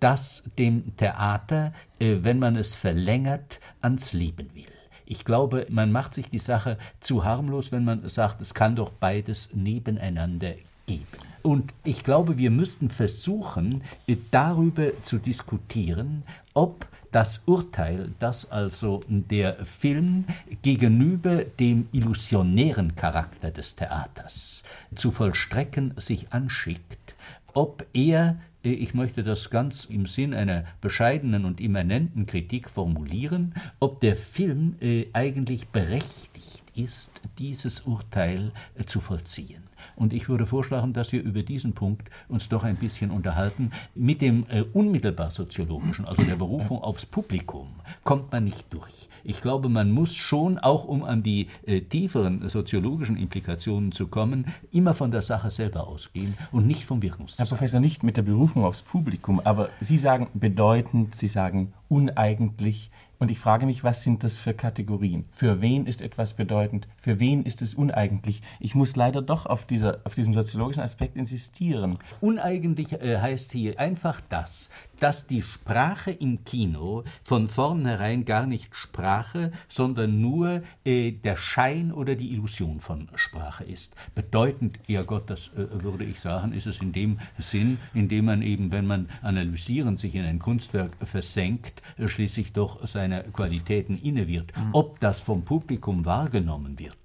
das 0.00 0.42
dem 0.58 0.96
Theater, 0.96 1.72
äh, 1.98 2.18
wenn 2.20 2.38
man 2.38 2.56
es 2.56 2.74
verlängert, 2.74 3.60
ans 3.80 4.12
Leben 4.12 4.54
will. 4.54 4.73
Ich 5.06 5.24
glaube, 5.24 5.66
man 5.68 5.92
macht 5.92 6.14
sich 6.14 6.30
die 6.30 6.38
Sache 6.38 6.78
zu 7.00 7.24
harmlos, 7.24 7.72
wenn 7.72 7.84
man 7.84 8.08
sagt, 8.08 8.40
es 8.40 8.54
kann 8.54 8.76
doch 8.76 8.90
beides 8.90 9.50
nebeneinander 9.54 10.54
geben. 10.86 11.06
Und 11.42 11.74
ich 11.84 12.04
glaube, 12.04 12.38
wir 12.38 12.50
müssten 12.50 12.88
versuchen, 12.88 13.82
darüber 14.30 14.90
zu 15.02 15.18
diskutieren, 15.18 16.22
ob 16.54 16.86
das 17.12 17.42
Urteil, 17.46 18.12
das 18.18 18.50
also 18.50 19.02
der 19.08 19.54
Film 19.64 20.24
gegenüber 20.62 21.44
dem 21.44 21.86
illusionären 21.92 22.96
Charakter 22.96 23.52
des 23.52 23.76
Theaters 23.76 24.64
zu 24.96 25.12
vollstrecken 25.12 25.94
sich 25.96 26.32
anschickt, 26.32 27.14
ob 27.52 27.86
er 27.92 28.36
ich 28.70 28.94
möchte 28.94 29.22
das 29.22 29.50
ganz 29.50 29.84
im 29.84 30.06
Sinn 30.06 30.32
einer 30.32 30.64
bescheidenen 30.80 31.44
und 31.44 31.60
immanenten 31.60 32.26
Kritik 32.26 32.70
formulieren, 32.70 33.54
ob 33.78 34.00
der 34.00 34.16
Film 34.16 34.76
äh, 34.80 35.06
eigentlich 35.12 35.68
berechtigt 35.68 36.62
ist, 36.74 37.12
dieses 37.38 37.82
Urteil 37.82 38.52
äh, 38.74 38.84
zu 38.84 39.00
vollziehen. 39.00 39.63
Und 39.96 40.12
ich 40.12 40.28
würde 40.28 40.46
vorschlagen, 40.46 40.92
dass 40.92 41.12
wir 41.12 41.22
über 41.22 41.42
diesen 41.42 41.72
Punkt 41.72 42.10
uns 42.28 42.48
doch 42.48 42.64
ein 42.64 42.76
bisschen 42.76 43.10
unterhalten. 43.10 43.70
Mit 43.94 44.20
dem 44.20 44.44
äh, 44.48 44.62
unmittelbar 44.72 45.30
soziologischen, 45.30 46.04
also 46.04 46.22
der 46.22 46.36
Berufung 46.36 46.82
aufs 46.82 47.06
Publikum, 47.06 47.68
kommt 48.02 48.32
man 48.32 48.44
nicht 48.44 48.72
durch. 48.72 49.08
Ich 49.22 49.40
glaube, 49.40 49.68
man 49.68 49.90
muss 49.90 50.14
schon, 50.14 50.58
auch 50.58 50.84
um 50.84 51.04
an 51.04 51.22
die 51.22 51.48
äh, 51.66 51.80
tieferen 51.80 52.48
soziologischen 52.48 53.16
Implikationen 53.16 53.92
zu 53.92 54.08
kommen, 54.08 54.46
immer 54.70 54.94
von 54.94 55.10
der 55.10 55.22
Sache 55.22 55.50
selber 55.50 55.86
ausgehen 55.86 56.34
und 56.52 56.66
nicht 56.66 56.84
vom 56.84 57.00
Herr 57.00 57.04
Wirkungszusammenhang. 57.04 57.58
Professor, 57.58 57.80
nicht 57.80 58.02
mit 58.02 58.16
der 58.16 58.22
Berufung 58.22 58.64
aufs 58.64 58.82
Publikum, 58.82 59.40
aber 59.40 59.68
Sie 59.80 59.98
sagen 59.98 60.28
bedeutend, 60.34 61.14
Sie 61.14 61.28
sagen 61.28 61.72
uneigentlich. 61.88 62.90
Und 63.18 63.30
ich 63.30 63.38
frage 63.38 63.66
mich, 63.66 63.84
was 63.84 64.02
sind 64.02 64.24
das 64.24 64.38
für 64.38 64.54
Kategorien? 64.54 65.24
Für 65.30 65.60
wen 65.60 65.86
ist 65.86 66.02
etwas 66.02 66.34
bedeutend? 66.34 66.88
Für 66.96 67.20
wen 67.20 67.44
ist 67.44 67.62
es 67.62 67.74
uneigentlich? 67.74 68.42
Ich 68.60 68.74
muss 68.74 68.96
leider 68.96 69.22
doch 69.22 69.46
auf, 69.46 69.64
dieser, 69.64 70.00
auf 70.04 70.14
diesem 70.14 70.34
soziologischen 70.34 70.82
Aspekt 70.82 71.16
insistieren. 71.16 71.98
Uneigentlich 72.20 72.92
äh, 72.92 73.18
heißt 73.18 73.52
hier 73.52 73.78
einfach 73.78 74.20
das, 74.28 74.70
dass 75.04 75.26
die 75.26 75.42
Sprache 75.42 76.12
im 76.12 76.46
Kino 76.46 77.04
von 77.22 77.46
vornherein 77.46 78.24
gar 78.24 78.46
nicht 78.46 78.74
Sprache, 78.74 79.52
sondern 79.68 80.22
nur 80.22 80.62
äh, 80.82 81.12
der 81.12 81.36
Schein 81.36 81.92
oder 81.92 82.14
die 82.14 82.32
Illusion 82.32 82.80
von 82.80 83.10
Sprache 83.14 83.64
ist. 83.64 83.94
Bedeutend, 84.14 84.78
ja 84.86 85.02
Gott, 85.02 85.28
das 85.28 85.48
äh, 85.48 85.82
würde 85.82 86.04
ich 86.04 86.20
sagen, 86.20 86.54
ist 86.54 86.66
es 86.66 86.80
in 86.80 86.92
dem 86.92 87.18
Sinn, 87.36 87.76
in 87.92 88.08
dem 88.08 88.24
man 88.24 88.40
eben, 88.40 88.72
wenn 88.72 88.86
man 88.86 89.10
analysierend 89.20 90.00
sich 90.00 90.14
in 90.14 90.24
ein 90.24 90.38
Kunstwerk 90.38 90.92
versenkt, 91.06 91.82
äh, 91.98 92.08
schließlich 92.08 92.54
doch 92.54 92.86
seiner 92.86 93.24
Qualitäten 93.24 94.00
inne 94.02 94.26
wird. 94.26 94.54
Ob 94.72 95.00
das 95.00 95.20
vom 95.20 95.44
Publikum 95.44 96.06
wahrgenommen 96.06 96.78
wird, 96.78 96.96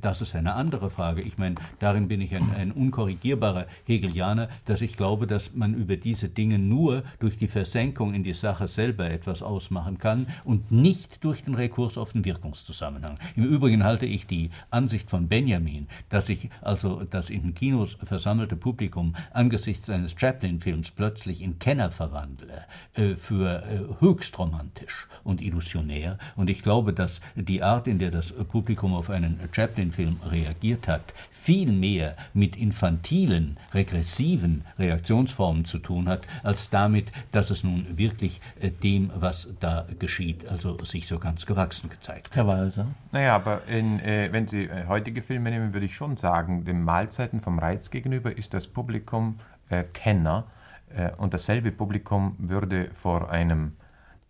das 0.00 0.20
ist 0.20 0.34
eine 0.36 0.54
andere 0.54 0.90
Frage. 0.90 1.22
Ich 1.22 1.38
meine, 1.38 1.56
darin 1.80 2.08
bin 2.08 2.20
ich 2.20 2.34
ein, 2.34 2.54
ein 2.54 2.72
unkorrigierbarer 2.72 3.66
Hegelianer, 3.84 4.48
dass 4.64 4.80
ich 4.80 4.96
glaube, 4.96 5.26
dass 5.26 5.54
man 5.54 5.74
über 5.74 5.96
diese 5.96 6.28
Dinge 6.28 6.58
nur 6.58 7.02
durch 7.18 7.36
die 7.36 7.48
Versenkung 7.48 8.14
in 8.14 8.22
die 8.22 8.34
Sache 8.34 8.68
selber 8.68 9.10
etwas 9.10 9.42
ausmachen 9.42 9.98
kann 9.98 10.26
und 10.44 10.70
nicht 10.70 11.24
durch 11.24 11.42
den 11.42 11.54
Rekurs 11.54 11.98
auf 11.98 12.12
den 12.12 12.24
Wirkungszusammenhang. 12.24 13.18
Im 13.34 13.44
Übrigen 13.44 13.82
halte 13.84 14.06
ich 14.06 14.26
die 14.26 14.50
Ansicht 14.70 15.10
von 15.10 15.28
Benjamin, 15.28 15.88
dass 16.08 16.26
sich 16.26 16.48
also 16.60 17.02
das 17.04 17.30
in 17.30 17.42
den 17.42 17.54
Kinos 17.54 17.98
versammelte 18.02 18.56
Publikum 18.56 19.16
angesichts 19.32 19.90
eines 19.90 20.14
Chaplin-Films 20.16 20.92
plötzlich 20.92 21.42
in 21.42 21.58
Kenner 21.58 21.90
verwandle, 21.90 22.64
äh, 22.94 23.14
für 23.14 23.62
äh, 23.64 24.00
höchst 24.00 24.38
romantisch 24.38 25.08
und 25.24 25.40
illusionär. 25.40 26.18
Und 26.36 26.50
ich 26.50 26.62
glaube, 26.62 26.92
dass 26.92 27.20
die 27.34 27.62
Art, 27.62 27.86
in 27.86 27.98
der 27.98 28.10
das 28.10 28.32
Publikum 28.32 28.94
auf 28.94 29.10
einen 29.10 29.38
Chaplin-Film 29.52 30.20
reagiert 30.28 30.88
hat, 30.88 31.02
viel 31.30 31.72
mehr 31.72 32.16
mit 32.34 32.56
infantilen, 32.56 33.58
regressiven 33.74 34.64
Reaktionsformen 34.78 35.64
zu 35.64 35.78
tun 35.78 36.08
hat, 36.08 36.26
als 36.42 36.70
damit, 36.70 37.12
dass 37.30 37.50
es 37.50 37.64
nun 37.64 37.86
wirklich 37.96 38.40
äh, 38.60 38.70
dem, 38.70 39.10
was 39.14 39.48
da 39.60 39.86
geschieht, 39.98 40.48
also 40.48 40.76
sich 40.84 41.06
so 41.06 41.18
ganz 41.18 41.46
gewachsen 41.46 41.90
gezeigt 41.90 42.30
hat. 42.30 42.36
Herr 42.36 42.46
Walser? 42.46 42.86
Naja, 43.12 43.34
aber 43.34 43.66
in, 43.66 44.00
äh, 44.00 44.28
wenn 44.32 44.48
Sie 44.48 44.64
äh, 44.64 44.86
heutige 44.88 45.22
Filme 45.22 45.50
nehmen, 45.50 45.72
würde 45.72 45.86
ich 45.86 45.94
schon 45.94 46.16
sagen, 46.16 46.64
dem 46.64 46.84
Mahlzeiten 46.84 47.40
vom 47.40 47.58
Reiz 47.58 47.90
gegenüber 47.90 48.36
ist 48.36 48.54
das 48.54 48.66
Publikum 48.66 49.38
äh, 49.68 49.84
Kenner 49.92 50.46
äh, 50.94 51.10
und 51.16 51.34
dasselbe 51.34 51.72
Publikum 51.72 52.36
würde 52.38 52.90
vor 52.92 53.30
einem 53.30 53.72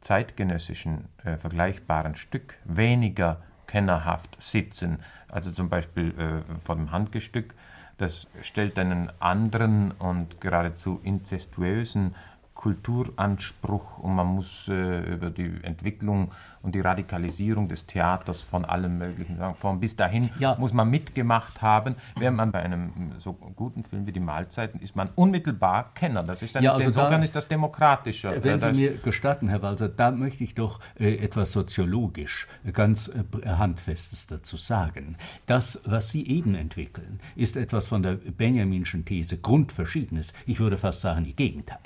zeitgenössischen 0.02 1.08
äh, 1.24 1.36
vergleichbaren 1.36 2.14
Stück 2.14 2.58
weniger 2.64 3.40
kennerhaft 3.66 4.36
sitzen. 4.42 4.98
Also 5.28 5.50
zum 5.50 5.70
Beispiel 5.70 6.10
äh, 6.18 6.58
vor 6.62 6.76
dem 6.76 6.92
Handgestück, 6.92 7.54
das 7.96 8.28
stellt 8.42 8.78
einen 8.78 9.10
anderen 9.20 9.92
und 9.92 10.40
geradezu 10.40 11.00
inzestuösen 11.02 12.14
Kulturanspruch 12.54 13.98
und 13.98 14.14
man 14.14 14.26
muss 14.26 14.68
äh, 14.68 15.14
über 15.14 15.30
die 15.30 15.52
Entwicklung 15.62 16.32
und 16.62 16.74
die 16.74 16.80
Radikalisierung 16.80 17.68
des 17.68 17.86
Theaters 17.86 18.42
von 18.42 18.64
allem 18.64 18.98
Möglichen. 18.98 19.38
Von 19.56 19.80
bis 19.80 19.96
dahin 19.96 20.30
Ja. 20.38 20.56
muss 20.58 20.72
man 20.72 20.88
mitgemacht 20.90 21.60
haben. 21.62 21.96
Während 22.18 22.36
man 22.36 22.52
bei 22.52 22.60
einem 22.62 22.92
so 23.18 23.32
guten 23.32 23.84
Film 23.84 24.06
wie 24.06 24.12
Die 24.12 24.20
Mahlzeiten 24.20 24.80
ist 24.80 24.94
man 24.96 25.08
unmittelbar 25.14 25.92
Kenner. 25.94 26.22
Das 26.22 26.42
ist 26.42 26.54
dann, 26.54 26.62
Ja, 26.62 26.72
also 26.74 26.86
insofern 26.86 27.20
da- 27.20 27.24
ist 27.24 27.34
das 27.36 27.48
demokratischer. 27.48 28.30
Wenn 28.42 28.56
Äh, 28.56 28.58
Sie 28.60 28.66
das- 28.68 28.76
mir 28.76 28.96
gestatten, 28.98 29.48
Herr 29.48 29.62
Walser, 29.62 29.88
da 29.88 30.10
möchte 30.10 30.44
ich 30.44 30.54
doch 30.54 30.80
äh, 30.98 31.16
etwas 31.16 31.52
soziologisch 31.52 32.46
äh, 32.64 32.72
ganz 32.72 33.08
äh, 33.08 33.48
Handfestes 33.48 34.26
dazu 34.26 34.56
sagen. 34.56 35.16
Das, 35.46 35.80
was 35.84 36.10
Sie 36.10 36.26
eben 36.28 36.54
entwickeln, 36.54 37.20
ist 37.34 37.56
etwas 37.56 37.86
von 37.88 38.02
der 38.02 38.14
Benjaminschen 38.14 39.04
These 39.04 39.38
grundverschiedenes. 39.38 40.32
Ich 40.46 40.60
würde 40.60 40.76
fast 40.76 41.00
sagen, 41.00 41.24
im 41.24 41.34
Gegenteil. 41.36 41.78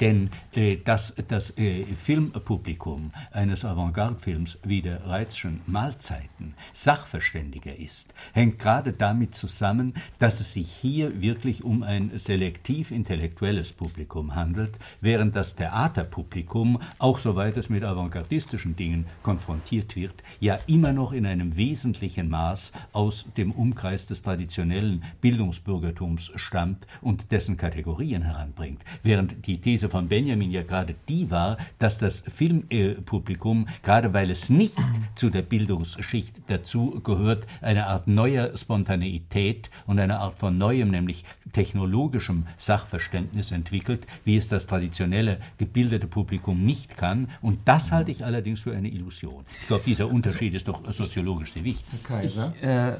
Denn 0.00 0.30
äh, 0.52 0.76
dass 0.76 1.14
das 1.28 1.56
äh, 1.58 1.84
Filmpublikum 1.84 3.10
eines 3.32 3.64
Avantgarde-Films 4.10 4.58
wie 4.64 4.82
der 4.82 5.06
Reitzschen 5.06 5.60
Mahlzeiten 5.66 6.54
Sachverständiger 6.72 7.76
ist, 7.76 8.14
hängt 8.32 8.58
gerade 8.58 8.92
damit 8.92 9.34
zusammen, 9.34 9.94
dass 10.18 10.40
es 10.40 10.52
sich 10.52 10.70
hier 10.70 11.20
wirklich 11.20 11.64
um 11.64 11.82
ein 11.82 12.10
selektiv 12.14 12.90
intellektuelles 12.90 13.72
Publikum 13.72 14.34
handelt, 14.34 14.78
während 15.00 15.36
das 15.36 15.54
Theaterpublikum, 15.54 16.80
auch 16.98 17.18
soweit 17.18 17.56
es 17.56 17.68
mit 17.68 17.84
avantgardistischen 17.84 18.76
Dingen 18.76 19.06
konfrontiert 19.22 19.96
wird, 19.96 20.22
ja 20.40 20.58
immer 20.66 20.92
noch 20.92 21.12
in 21.12 21.26
einem 21.26 21.56
wesentlichen 21.56 22.28
Maß 22.28 22.72
aus 22.92 23.26
dem 23.36 23.52
Umkreis 23.52 24.06
des 24.06 24.22
traditionellen 24.22 25.04
Bildungsbürgertums 25.20 26.32
stammt 26.36 26.86
und 27.00 27.30
dessen 27.30 27.56
Kategorien 27.56 28.22
heranbringt. 28.22 28.82
Während 29.02 29.46
die 29.46 29.60
These 29.60 29.88
von 29.88 30.08
Benjamin 30.08 30.50
ja 30.50 30.62
gerade 30.62 30.94
die 31.08 31.30
war, 31.30 31.56
dass 31.78 31.98
das 31.98 32.22
Filmpublikum, 32.26 33.66
gerade 33.82 33.99
weil 34.12 34.30
es 34.30 34.50
nicht 34.50 34.76
zu 35.14 35.30
der 35.30 35.42
Bildungsschicht 35.42 36.34
dazu 36.48 37.00
gehört, 37.04 37.46
eine 37.60 37.86
Art 37.86 38.08
neuer 38.08 38.56
Spontaneität 38.56 39.70
und 39.86 39.98
eine 39.98 40.18
Art 40.18 40.38
von 40.38 40.56
neuem, 40.56 40.90
nämlich 40.90 41.24
technologischem 41.52 42.46
Sachverständnis 42.58 43.52
entwickelt, 43.52 44.06
wie 44.24 44.36
es 44.36 44.48
das 44.48 44.66
traditionelle 44.66 45.38
gebildete 45.58 46.06
Publikum 46.06 46.62
nicht 46.62 46.96
kann. 46.96 47.28
Und 47.42 47.60
das 47.66 47.92
halte 47.92 48.10
ich 48.10 48.24
allerdings 48.24 48.60
für 48.60 48.74
eine 48.74 48.88
Illusion. 48.88 49.44
Ich 49.60 49.66
glaube, 49.66 49.84
dieser 49.84 50.08
Unterschied 50.08 50.54
ist 50.54 50.68
doch 50.68 50.80
soziologisch 50.92 51.52
sehr 51.52 51.64
wichtig. 51.64 52.02
Kaiser. 52.04 52.52
Äh, 52.62 52.96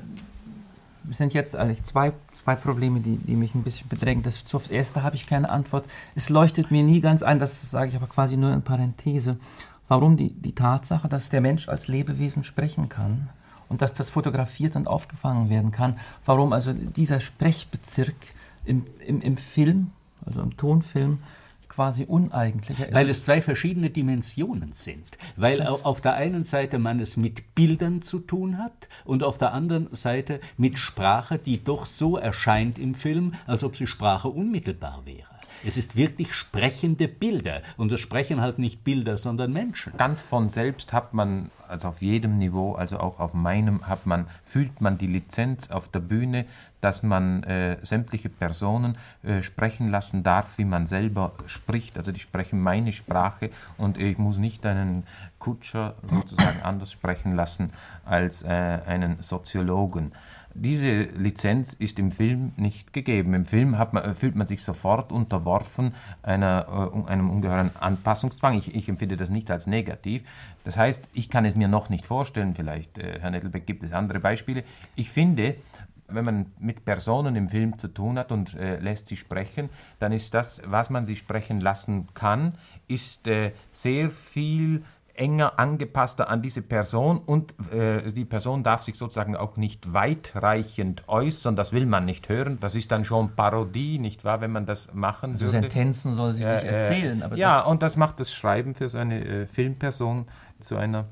es 1.11 1.19
sind 1.19 1.35
jetzt 1.35 1.57
eigentlich 1.57 1.83
zwei, 1.85 2.13
zwei 2.43 2.55
Probleme, 2.57 3.01
die, 3.01 3.17
die 3.17 3.35
mich 3.35 3.55
ein 3.55 3.63
bisschen 3.63 3.89
bedrängen. 3.89 4.23
Das, 4.23 4.43
aufs 4.53 4.69
erste 4.69 5.03
habe 5.03 5.17
ich 5.17 5.27
keine 5.27 5.49
Antwort. 5.49 5.85
Es 6.15 6.29
leuchtet 6.29 6.71
mir 6.71 6.83
nie 6.83 7.01
ganz 7.01 7.23
ein, 7.23 7.39
das 7.39 7.71
sage 7.71 7.91
ich 7.91 7.97
aber 7.97 8.07
quasi 8.07 8.37
nur 8.37 8.53
in 8.53 8.63
Parenthese, 8.63 9.37
warum 9.91 10.17
die, 10.17 10.31
die 10.33 10.55
Tatsache, 10.55 11.09
dass 11.09 11.29
der 11.31 11.41
Mensch 11.41 11.69
als 11.69 11.89
Lebewesen 11.89 12.45
sprechen 12.45 12.89
kann 12.89 13.29
und 13.69 13.83
dass 13.83 13.93
das 13.93 14.09
fotografiert 14.09 14.77
und 14.77 14.87
aufgefangen 14.87 15.51
werden 15.51 15.73
kann, 15.73 15.99
warum 16.25 16.53
also 16.53 16.73
dieser 16.73 17.21
Sprechbezirk 17.21 18.15
im, 18.65 18.87
im, 19.07 19.21
im 19.21 19.37
Film, 19.37 19.91
also 20.25 20.43
im 20.43 20.57
Tonfilm, 20.57 21.19
quasi 21.69 22.05
uneigentlicher 22.05 22.89
ist. 22.89 22.95
Weil 22.95 23.09
es 23.09 23.25
zwei 23.25 23.43
verschiedene 23.43 23.91
Dimensionen 23.91 24.73
sind. 24.73 25.07
Weil 25.37 25.67
au- 25.67 25.81
auf 25.83 26.01
der 26.01 26.15
einen 26.15 26.45
Seite 26.45 26.79
man 26.79 27.01
es 27.01 27.17
mit 27.17 27.55
Bildern 27.55 28.03
zu 28.03 28.19
tun 28.21 28.59
hat 28.59 28.89
und 29.05 29.23
auf 29.23 29.39
der 29.39 29.53
anderen 29.53 29.89
Seite 29.95 30.41
mit 30.57 30.79
Sprache, 30.79 31.39
die 31.39 31.63
doch 31.65 31.87
so 31.87 32.17
erscheint 32.17 32.79
im 32.79 32.95
Film, 32.95 33.33
als 33.47 33.65
ob 33.65 33.77
sie 33.77 33.87
Sprache 33.87 34.29
unmittelbar 34.29 35.03
wäre. 35.05 35.40
Es 35.65 35.77
ist 35.77 35.97
wirklich 35.97 36.33
sprechende 36.35 37.09
Bilder 37.09 37.63
und 37.77 37.93
es 37.93 38.01
sprechen 38.01 38.41
halt 38.41 38.59
nicht 38.59 38.85
Bilder, 38.85 39.19
sondern 39.19 39.53
Menschen. 39.53 39.93
ganz 39.97 40.23
von 40.23 40.49
selbst 40.49 40.93
hat 40.93 41.13
man, 41.15 41.51
also 41.69 41.89
auf 41.89 42.03
jedem 42.03 42.39
Niveau, 42.39 42.75
also 42.75 42.99
auch 42.99 43.21
auf 43.21 43.35
meinem, 43.35 43.87
hat 43.87 44.07
man, 44.07 44.27
fühlt 44.43 44.81
man 44.81 44.99
die 44.99 45.07
Lizenz 45.07 45.71
auf 45.71 45.89
der 45.89 46.01
Bühne, 46.01 46.47
dass 46.81 47.03
man 47.03 47.43
äh, 47.43 47.77
sämtliche 47.83 48.29
Personen 48.29 48.97
äh, 49.23 49.43
sprechen 49.43 49.89
lassen 49.89 50.23
darf, 50.23 50.57
wie 50.59 50.65
man 50.65 50.87
selber 50.87 51.33
spricht. 51.47 51.99
Also 51.99 52.13
die 52.13 52.21
sprechen 52.21 52.61
meine 52.61 52.93
Sprache 52.93 53.51
und 53.77 53.99
ich 53.99 54.19
muss 54.19 54.39
nicht 54.39 54.65
einen 54.65 55.05
Kutscher 55.39 55.95
sozusagen 56.09 56.63
anders 56.63 56.93
sprechen 56.93 57.35
lassen 57.37 57.73
als 58.05 58.43
äh, 58.43 58.49
einen 58.49 59.23
Soziologen. 59.23 60.13
Diese 60.55 61.03
Lizenz 61.03 61.75
ist 61.75 61.99
im 61.99 62.11
Film 62.11 62.53
nicht 62.57 62.93
gegeben. 62.93 63.35
Im 63.35 63.45
Film 63.45 63.77
man, 63.93 64.15
fühlt 64.15 64.35
man 64.35 64.47
sich 64.47 64.65
sofort 64.65 65.13
unterworfen 65.13 65.95
einer, 66.23 66.67
äh, 66.69 67.11
einem 67.11 67.31
ungeheuren 67.31 67.71
Anpassungszwang. 67.79 68.59
Ich, 68.59 68.75
ich 68.75 68.89
empfinde 68.89 69.17
das 69.17 69.31
nicht 69.31 69.51
als 69.51 69.67
negativ. 69.67 70.23
Das 70.65 70.77
heißt, 70.77 71.07
ich 71.13 71.31
kann 71.31 71.45
es 71.45 71.55
mir 71.55 71.69
noch 71.69 71.89
nicht 71.89 72.05
vorstellen, 72.05 72.55
vielleicht, 72.55 72.99
äh, 72.99 73.21
Herr 73.21 73.31
Nettelbeck, 73.31 73.67
gibt 73.67 73.83
es 73.85 73.93
andere 73.93 74.19
Beispiele. 74.19 74.65
Ich 74.97 75.11
finde, 75.11 75.55
wenn 76.09 76.25
man 76.25 76.47
mit 76.59 76.85
Personen 76.85 77.37
im 77.37 77.49
Film 77.49 77.79
zu 77.79 77.89
tun 77.89 78.19
hat 78.19 78.33
und 78.33 78.55
äh, 78.55 78.79
lässt 78.81 79.07
sie 79.07 79.17
sprechen, 79.17 79.71
dann 80.01 80.13
ist 80.13 80.35
das, 80.35 80.61
was 80.67 80.91
man 80.91 81.07
sie 81.07 81.17
sprechen 81.17 81.61
lassen 81.61 82.09
kann, 82.15 82.55
ist 82.89 83.29
äh, 83.29 83.53
sehr 83.71 84.11
viel 84.11 84.83
enger 85.21 85.59
angepasster 85.59 86.31
an 86.31 86.41
diese 86.41 86.63
Person 86.63 87.19
und 87.19 87.55
äh, 87.73 88.11
die 88.11 88.25
Person 88.25 88.63
darf 88.63 88.83
sich 88.83 88.97
sozusagen 88.97 89.37
auch 89.37 89.57
nicht 89.59 89.93
weitreichend 89.93 91.05
äußern, 91.09 91.57
das 91.57 91.73
will 91.73 91.85
man 91.85 92.07
nicht 92.07 92.29
hören, 92.29 92.59
das 92.61 92.75
ist 92.75 92.91
dann 92.91 93.05
schon 93.05 93.37
Parodie, 93.37 93.99
nicht 93.99 94.25
wahr, 94.25 94.41
wenn 94.41 94.51
man 94.51 94.65
das 94.65 94.95
machen 94.95 95.33
also 95.33 95.45
würde. 95.45 95.61
Sentenzen 95.61 96.15
soll 96.15 96.33
sie 96.33 96.45
nicht 96.45 96.65
Äh, 96.65 96.85
erzählen. 96.85 97.23
Aber 97.23 97.37
ja, 97.37 97.59
das, 97.59 97.67
und 97.67 97.83
das 97.83 97.97
macht 97.97 98.19
das 98.19 98.33
Schreiben 98.33 98.75
für 98.75 98.89
so 98.89 98.97
eine 98.97 99.23
äh, 99.25 99.47
Filmperson 99.47 100.27
zu 100.59 100.77
einer 100.77 101.05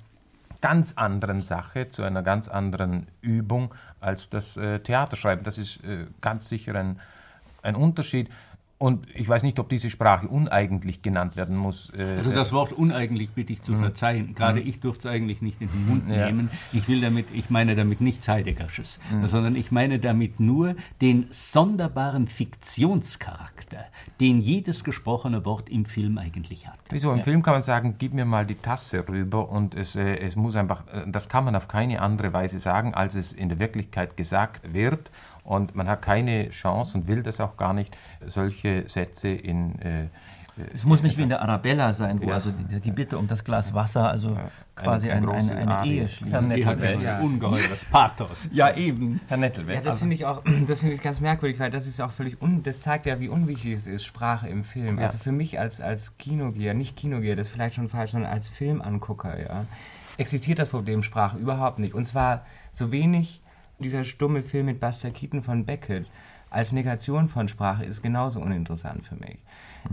ganz 0.61 0.95
anderen 0.97 1.43
Sache, 1.43 1.89
zu 1.89 2.03
einer 2.03 2.23
ganz 2.23 2.49
anderen 2.49 3.07
Übung 3.21 3.75
als 4.01 4.31
das 4.31 4.57
äh, 4.57 4.81
Theaterschreiben. 4.81 5.45
Das 5.45 5.59
ist 5.59 5.85
äh, 5.85 6.07
ganz 6.21 6.49
sicher 6.49 6.75
ein, 6.75 6.99
ein 7.63 7.77
Unterschied. 7.77 8.31
Und 8.81 9.07
ich 9.13 9.29
weiß 9.29 9.43
nicht, 9.43 9.59
ob 9.59 9.69
diese 9.69 9.91
Sprache 9.91 10.29
uneigentlich 10.29 11.03
genannt 11.03 11.37
werden 11.37 11.57
muss. 11.57 11.91
Äh, 11.99 12.15
Also 12.19 12.31
das 12.31 12.53
Wort 12.53 12.73
uneigentlich 12.73 13.31
bitte 13.33 13.53
ich 13.53 13.63
zu 13.63 13.75
verzeihen. 13.75 14.37
Gerade 14.37 14.61
ich 14.61 14.79
durfte 14.79 15.09
es 15.09 15.15
eigentlich 15.15 15.43
nicht 15.43 15.61
in 15.61 15.69
den 15.69 15.87
Mund 15.89 16.09
Ja. 16.09 16.27
nehmen. 16.27 16.49
Ich 16.73 16.87
will 16.87 17.01
damit, 17.01 17.27
ich 17.33 17.51
meine 17.51 17.75
damit 17.75 18.01
nichts 18.01 18.29
Heideggersches, 18.29 19.01
sondern 19.27 19.57
ich 19.57 19.73
meine 19.73 19.99
damit 19.99 20.39
nur 20.39 20.77
den 21.01 21.27
sonderbaren 21.31 22.29
Fiktionscharakter, 22.29 23.85
den 24.21 24.41
jedes 24.41 24.85
gesprochene 24.85 25.45
Wort 25.45 25.69
im 25.69 25.85
Film 25.85 26.17
eigentlich 26.19 26.69
hat. 26.69 26.79
Wieso? 26.91 27.13
Im 27.13 27.23
Film 27.23 27.43
kann 27.43 27.55
man 27.55 27.63
sagen, 27.63 27.97
gib 27.99 28.15
mir 28.15 28.25
mal 28.25 28.47
die 28.47 28.55
Tasse 28.55 29.05
rüber 29.09 29.49
und 29.49 29.75
es, 29.75 29.97
äh, 29.97 30.19
es 30.19 30.37
muss 30.37 30.55
einfach, 30.55 30.87
äh, 30.87 31.03
das 31.07 31.29
kann 31.29 31.45
man 31.45 31.57
auf 31.57 31.67
keine 31.69 32.01
andere 32.01 32.33
Weise 32.33 32.61
sagen, 32.61 32.95
als 32.95 33.17
es 33.17 33.33
in 33.33 33.49
der 33.49 33.59
Wirklichkeit 33.59 34.17
gesagt 34.17 34.73
wird. 34.73 35.11
Und 35.49 35.75
man 35.75 35.89
hat 35.89 36.03
keine 36.03 36.51
Chance 36.51 36.99
und 36.99 37.09
will 37.09 37.23
das 37.23 37.41
auch 37.41 37.57
gar 37.57 37.73
nicht, 37.73 37.97
solche 38.27 38.87
Sätze 38.87 39.29
in, 39.29 39.81
äh, 39.81 40.09
Es 40.75 40.85
muss 40.85 41.03
nicht 41.03 41.17
wie 41.17 41.23
in 41.23 41.31
der 41.31 41.41
Arabella 41.41 41.95
sein, 41.95 42.21
wo 42.21 42.31
also 42.31 42.51
die, 42.51 42.81
die 42.81 42.91
Bitte 42.91 43.17
um 43.17 43.27
das 43.29 43.45
Glas 43.45 43.73
Wasser, 43.73 44.11
also 44.11 44.37
quasi 44.77 45.11
eine 45.11 45.27
eine, 45.33 45.53
eine, 45.57 45.79
eine. 45.79 45.91
Ehe 45.91 46.07
schließt. 46.07 46.33
Herr 46.33 46.43
Sie 46.43 46.67
hat 46.67 46.79
Nettelbeck. 46.81 47.09
ein 47.09 47.23
ungeheures 47.23 47.87
Pathos. 47.87 48.47
Ja, 48.53 48.77
eben. 48.77 49.23
Herr 49.27 49.39
Nettelbeck. 49.39 49.77
Ja, 49.77 49.81
das 49.81 50.01
finde 50.01 50.17
ich 50.17 50.27
auch, 50.27 50.43
das 50.67 50.81
finde 50.81 50.97
ich 50.97 51.01
ganz 51.01 51.21
merkwürdig, 51.21 51.59
weil 51.59 51.71
das 51.71 51.87
ist 51.87 51.99
auch 52.03 52.13
völlig 52.13 52.43
un, 52.43 52.63
das 52.63 52.83
zeigt 52.83 53.07
ja, 53.07 53.19
wie 53.19 53.29
unwichtig 53.29 53.73
es 53.73 53.87
ist, 53.87 54.05
Sprache 54.05 54.49
im 54.49 54.65
Film. 54.65 54.99
Also 54.99 55.17
für 55.17 55.33
mich 55.33 55.59
als, 55.59 55.81
als 55.81 56.19
Kinogeher, 56.19 56.75
nicht 56.75 56.95
Kinogeher, 56.95 57.37
das 57.37 57.47
ist 57.47 57.55
vielleicht 57.55 57.77
schon 57.77 57.89
falsch, 57.89 58.11
sondern 58.11 58.31
als 58.31 58.51
Filmangucker, 58.51 59.41
ja, 59.41 59.65
existiert 60.19 60.59
das 60.59 60.69
Problem 60.69 61.03
Sprache 61.03 61.39
überhaupt 61.39 61.79
nicht. 61.79 61.95
Und 61.95 62.05
zwar 62.05 62.45
so 62.71 62.93
wenig 62.93 63.41
dieser 63.81 64.05
stumme 64.05 64.43
Film 64.43 64.67
mit 64.67 64.81
Buster 64.81 65.11
Keaton 65.11 65.43
von 65.43 65.65
Beckett 65.65 66.07
als 66.51 66.73
Negation 66.73 67.29
von 67.29 67.47
Sprache 67.47 67.85
ist 67.85 68.03
genauso 68.03 68.41
uninteressant 68.41 69.05
für 69.05 69.17
mich. 69.17 69.37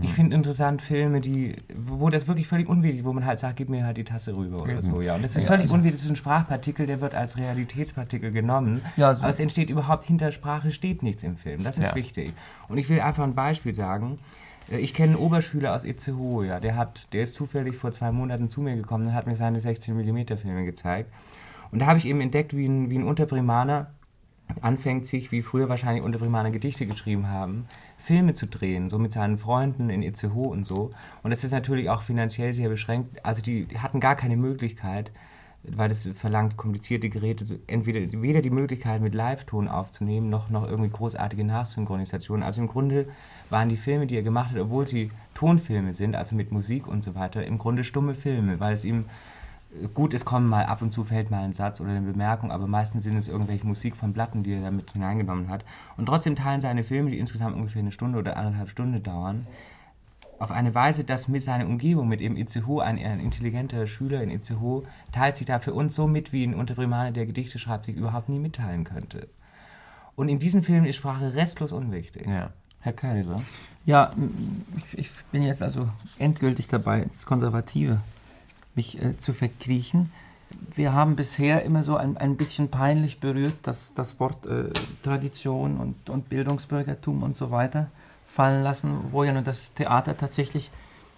Ich 0.00 0.14
finde 0.14 0.34
interessant 0.34 0.80
Filme, 0.80 1.20
die, 1.20 1.54
wo 1.76 2.08
das 2.08 2.26
wirklich 2.28 2.48
völlig 2.48 2.66
unwichtig, 2.66 3.04
wo 3.04 3.12
man 3.12 3.26
halt 3.26 3.38
sagt, 3.40 3.56
gib 3.56 3.68
mir 3.68 3.84
halt 3.84 3.98
die 3.98 4.04
Tasse 4.04 4.34
rüber 4.34 4.62
oder 4.62 4.80
so, 4.80 5.02
ja. 5.02 5.16
Und 5.16 5.22
das 5.22 5.36
ist 5.36 5.42
Ja, 5.42 5.48
völlig 5.48 5.64
also- 5.64 5.74
unwichtig, 5.74 5.98
das 6.00 6.04
ist 6.06 6.10
ein 6.12 6.16
Sprachpartikel, 6.16 6.86
der 6.86 7.02
wird 7.02 7.14
als 7.14 7.36
Realitätspartikel 7.36 8.32
genommen. 8.32 8.80
Ja, 8.96 9.14
so- 9.14 9.20
aber 9.20 9.28
es 9.30 9.38
entsteht 9.38 9.68
überhaupt, 9.68 10.04
hinter 10.04 10.32
Sprache 10.32 10.70
steht 10.72 11.02
nichts 11.02 11.22
im 11.24 11.36
Film. 11.36 11.62
Das 11.62 11.76
ist 11.76 11.88
Ja. 11.88 11.94
wichtig. 11.94 12.32
Und 12.68 12.78
ich 12.78 12.88
will 12.88 13.00
einfach 13.00 13.24
ein 13.24 13.34
Beispiel 13.34 13.74
sagen. 13.74 14.18
Äh, 14.70 14.78
Ich 14.78 14.94
kenne 14.94 15.12
einen 15.12 15.22
Oberschüler 15.22 15.74
aus 15.76 15.84
Itzehoe, 15.84 16.46
ja, 16.46 16.58
der, 16.58 16.76
hat, 16.76 17.06
der 17.12 17.22
ist 17.24 17.34
zufällig 17.34 17.76
vor 17.76 17.92
zwei 17.92 18.10
Monaten 18.12 18.48
zu 18.48 18.62
mir 18.62 18.74
gekommen 18.76 19.08
und 19.08 19.14
hat 19.14 19.26
mir 19.26 19.36
seine 19.36 19.60
16mm 19.60 20.36
Filme 20.38 20.64
gezeigt. 20.64 21.10
Und 21.70 21.80
da 21.80 21.86
habe 21.86 21.98
ich 21.98 22.06
eben 22.06 22.20
entdeckt, 22.20 22.56
wie 22.56 22.66
ein, 22.66 22.90
wie 22.90 22.98
ein 22.98 23.04
Unterprimaner 23.06 23.90
anfängt, 24.60 25.06
sich, 25.06 25.32
wie 25.32 25.42
früher 25.42 25.68
wahrscheinlich 25.68 26.04
Unterprimaner 26.04 26.50
Gedichte 26.50 26.86
geschrieben 26.86 27.28
haben, 27.28 27.66
Filme 27.98 28.34
zu 28.34 28.46
drehen, 28.46 28.90
so 28.90 28.98
mit 28.98 29.12
seinen 29.12 29.38
Freunden 29.38 29.90
in 29.90 30.02
Itzehoe 30.02 30.48
und 30.48 30.64
so. 30.64 30.92
Und 31.22 31.30
das 31.30 31.44
ist 31.44 31.50
natürlich 31.50 31.90
auch 31.90 32.02
finanziell 32.02 32.54
sehr 32.54 32.68
beschränkt. 32.68 33.24
Also 33.24 33.42
die 33.42 33.66
hatten 33.78 34.00
gar 34.00 34.14
keine 34.14 34.36
Möglichkeit, 34.36 35.10
weil 35.68 35.88
das 35.88 36.08
verlangt 36.14 36.56
komplizierte 36.56 37.08
Geräte, 37.08 37.58
entweder 37.66 38.22
weder 38.22 38.40
die 38.40 38.50
Möglichkeit 38.50 39.00
mit 39.00 39.14
Live-Ton 39.14 39.68
aufzunehmen, 39.68 40.30
noch, 40.30 40.48
noch 40.48 40.68
irgendwie 40.68 40.90
großartige 40.90 41.44
Nachsynchronisationen. 41.44 42.44
Also 42.44 42.62
im 42.62 42.68
Grunde 42.68 43.06
waren 43.50 43.68
die 43.68 43.76
Filme, 43.76 44.06
die 44.06 44.16
er 44.16 44.22
gemacht 44.22 44.52
hat, 44.52 44.60
obwohl 44.60 44.86
sie 44.86 45.10
Tonfilme 45.34 45.92
sind, 45.92 46.14
also 46.14 46.36
mit 46.36 46.52
Musik 46.52 46.86
und 46.86 47.02
so 47.02 47.14
weiter, 47.14 47.44
im 47.44 47.58
Grunde 47.58 47.82
stumme 47.82 48.14
Filme, 48.14 48.60
weil 48.60 48.74
es 48.74 48.84
ihm 48.84 49.06
Gut, 49.94 50.14
es 50.14 50.24
kommen 50.24 50.48
mal 50.48 50.66
ab 50.66 50.82
und 50.82 50.92
zu 50.92 51.04
fällt 51.04 51.30
mal 51.30 51.44
ein 51.44 51.52
Satz 51.52 51.80
oder 51.80 51.90
eine 51.90 52.00
Bemerkung, 52.00 52.50
aber 52.50 52.66
meistens 52.66 53.04
sind 53.04 53.16
es 53.16 53.28
irgendwelche 53.28 53.66
Musik 53.66 53.96
von 53.96 54.12
Platten, 54.12 54.42
die 54.42 54.52
er 54.52 54.62
da 54.62 54.70
mit 54.70 54.92
hineingenommen 54.92 55.48
hat. 55.48 55.64
Und 55.96 56.06
trotzdem 56.06 56.36
teilen 56.36 56.60
seine 56.60 56.84
Filme, 56.84 57.10
die 57.10 57.18
insgesamt 57.18 57.56
ungefähr 57.56 57.80
eine 57.80 57.92
Stunde 57.92 58.18
oder 58.18 58.36
anderthalb 58.36 58.70
Stunden 58.70 59.02
dauern, 59.02 59.46
auf 60.38 60.50
eine 60.50 60.74
Weise, 60.74 61.04
dass 61.04 61.28
mit 61.28 61.42
seiner 61.42 61.66
Umgebung, 61.66 62.08
mit 62.08 62.20
eben 62.20 62.36
Itzehoe, 62.36 62.82
ein, 62.82 62.98
ein 62.98 63.20
intelligenter 63.20 63.86
Schüler 63.86 64.22
in 64.22 64.30
Itzehoe, 64.30 64.84
teilt 65.12 65.36
sich 65.36 65.46
da 65.46 65.58
für 65.58 65.72
uns 65.72 65.94
so 65.94 66.06
mit, 66.06 66.32
wie 66.32 66.44
ein 66.44 66.54
Unterprimaner, 66.54 67.12
der 67.12 67.26
Gedichte 67.26 67.58
schreibt, 67.58 67.86
sich 67.86 67.96
überhaupt 67.96 68.28
nie 68.28 68.38
mitteilen 68.38 68.84
könnte. 68.84 69.28
Und 70.14 70.28
in 70.28 70.38
diesen 70.38 70.62
Filmen 70.62 70.86
ist 70.86 70.96
Sprache 70.96 71.34
restlos 71.34 71.72
unwichtig. 71.72 72.26
Ja. 72.26 72.50
Herr 72.82 72.92
Kaiser. 72.92 73.42
Ja, 73.84 74.10
ich, 74.76 74.98
ich 74.98 75.10
bin 75.32 75.42
jetzt 75.42 75.62
also 75.62 75.88
endgültig 76.18 76.68
dabei, 76.68 77.02
ins 77.02 77.26
Konservative 77.26 78.00
mich 78.76 79.02
äh, 79.02 79.16
zu 79.16 79.32
verkriechen. 79.32 80.12
Wir 80.74 80.92
haben 80.92 81.16
bisher 81.16 81.64
immer 81.64 81.82
so 81.82 81.96
ein, 81.96 82.16
ein 82.16 82.36
bisschen 82.36 82.68
peinlich 82.68 83.18
berührt, 83.18 83.54
dass 83.62 83.94
das 83.94 84.20
Wort 84.20 84.46
äh, 84.46 84.70
Tradition 85.02 85.78
und, 85.78 86.08
und 86.08 86.28
Bildungsbürgertum 86.28 87.22
und 87.22 87.34
so 87.34 87.50
weiter 87.50 87.90
fallen 88.24 88.62
lassen, 88.62 88.98
wo 89.10 89.24
ja 89.24 89.32
nun 89.32 89.44
das 89.44 89.72
Theater 89.74 90.16
tatsächlich 90.16 90.70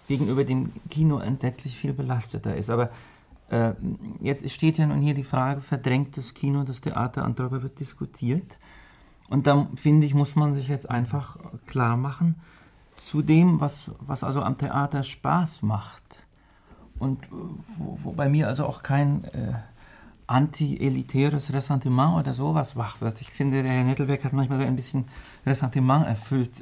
gegenüber 0.07 0.43
dem 0.43 0.71
Kino 0.89 1.19
entsetzlich 1.19 1.77
viel 1.77 1.93
belasteter 1.93 2.55
ist. 2.55 2.69
Aber 2.69 2.89
äh, 3.49 3.73
jetzt 4.21 4.49
steht 4.49 4.77
ja 4.77 4.87
nun 4.87 5.01
hier 5.01 5.13
die 5.13 5.23
Frage, 5.23 5.61
verdrängt 5.61 6.17
das 6.17 6.33
Kino 6.33 6.63
das 6.63 6.81
Theater 6.81 7.25
und 7.25 7.39
darüber 7.39 7.61
wird 7.61 7.79
diskutiert. 7.79 8.57
Und 9.27 9.45
da 9.45 9.67
finde 9.75 10.07
ich, 10.07 10.15
muss 10.15 10.35
man 10.35 10.55
sich 10.55 10.67
jetzt 10.67 10.89
einfach 10.89 11.37
klar 11.67 11.97
machen, 11.97 12.35
zu 12.95 13.21
dem, 13.21 13.59
was, 13.59 13.91
was 13.99 14.23
also 14.23 14.41
am 14.41 14.57
Theater 14.57 15.03
Spaß 15.03 15.61
macht 15.61 16.03
und 16.99 17.23
äh, 17.23 17.27
wo, 17.31 17.97
wo 18.03 18.11
bei 18.11 18.29
mir 18.29 18.47
also 18.47 18.65
auch 18.65 18.83
kein 18.83 19.23
äh, 19.25 19.53
anti-elitäres 20.27 21.51
Ressentiment 21.53 22.17
oder 22.17 22.33
sowas 22.33 22.75
wach 22.75 23.01
wird. 23.01 23.19
Ich 23.21 23.31
finde, 23.31 23.63
der 23.63 23.71
Herr 23.71 23.83
Nettelbeck 23.83 24.23
hat 24.23 24.33
manchmal 24.33 24.59
so 24.59 24.65
ein 24.65 24.75
bisschen 24.75 25.05
Ressentiment 25.45 26.05
erfüllt 26.05 26.61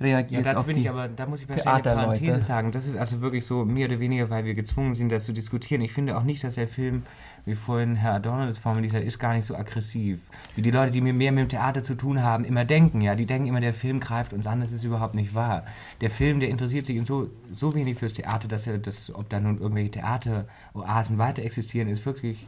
äh, 0.00 0.08
Ja, 0.08 0.16
reagiert 0.16 0.46
dazu 0.46 0.64
bin 0.64 0.78
ich 0.78 0.88
aber, 0.88 1.08
da 1.08 1.26
muss 1.26 1.40
ich 1.40 1.46
schnell 1.46 1.60
eine. 1.66 1.82
Parenthese 1.82 2.40
sagen. 2.40 2.72
Das 2.72 2.86
ist 2.86 2.96
also 2.96 3.20
wirklich 3.20 3.44
so 3.44 3.64
mehr 3.64 3.86
oder 3.86 4.00
weniger, 4.00 4.30
weil 4.30 4.44
wir 4.44 4.54
gezwungen 4.54 4.94
sind, 4.94 5.10
das 5.12 5.26
zu 5.26 5.32
diskutieren. 5.32 5.82
Ich 5.82 5.92
finde 5.92 6.16
auch 6.16 6.22
nicht, 6.22 6.42
dass 6.42 6.54
der 6.54 6.68
Film, 6.68 7.02
wie 7.44 7.54
vorhin 7.54 7.96
Herr 7.96 8.14
Adorno 8.14 8.46
das 8.46 8.58
formuliert 8.58 8.94
hat, 8.94 9.02
ist 9.02 9.18
gar 9.18 9.34
nicht 9.34 9.44
so 9.44 9.54
aggressiv. 9.54 10.20
Wie 10.56 10.62
die 10.62 10.70
Leute, 10.70 10.92
die 10.92 11.00
mir 11.00 11.12
mehr 11.12 11.32
mit 11.32 11.42
dem 11.42 11.48
Theater 11.48 11.82
zu 11.82 11.94
tun 11.94 12.22
haben, 12.22 12.44
immer 12.44 12.64
denken. 12.64 13.00
Ja, 13.00 13.14
die 13.14 13.26
denken 13.26 13.48
immer, 13.48 13.60
der 13.60 13.74
Film 13.74 14.00
greift 14.00 14.32
uns 14.32 14.46
an. 14.46 14.60
Das 14.60 14.72
ist 14.72 14.84
überhaupt 14.84 15.14
nicht 15.14 15.34
wahr. 15.34 15.64
Der 16.00 16.10
Film, 16.10 16.40
der 16.40 16.48
interessiert 16.48 16.86
sich 16.86 17.04
so, 17.06 17.28
so 17.50 17.74
wenig 17.74 17.98
fürs 17.98 18.14
Theater, 18.14 18.48
dass 18.48 18.66
er 18.66 18.78
das, 18.78 19.14
ob 19.14 19.28
da 19.28 19.40
nun 19.40 19.58
irgendwelche 19.58 19.90
Theateroasen 19.92 21.18
weiter 21.18 21.42
existieren, 21.42 21.88
ist 21.88 22.04
wirklich. 22.06 22.46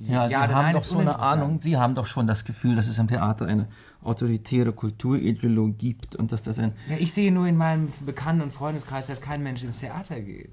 Ja, 0.00 0.28
Sie 0.28 0.34
oder 0.34 0.48
haben 0.54 0.72
doch 0.72 0.84
so 0.84 0.98
eine. 0.98 1.18
Ahnung, 1.18 1.60
Sie 1.60 1.76
haben 1.76 1.94
doch 1.94 2.06
schon 2.06 2.26
das 2.26 2.44
Gefühl, 2.44 2.74
dass 2.76 2.88
es 2.88 2.98
im 2.98 3.06
Theater 3.08 3.46
eine 3.46 3.68
autoritäre 4.02 4.72
Kulturideologie 4.72 5.94
gibt 5.94 6.16
und 6.16 6.32
dass 6.32 6.42
das 6.42 6.58
ein 6.58 6.72
Ja, 6.88 6.96
ich 6.98 7.12
sehe 7.12 7.30
nur 7.32 7.46
in 7.46 7.56
meinem 7.56 7.92
Bekannten- 8.04 8.42
und 8.42 8.52
Freundeskreis, 8.52 9.06
dass 9.06 9.20
kein 9.20 9.42
Mensch 9.42 9.62
ins 9.62 9.78
Theater 9.78 10.20
geht. 10.20 10.52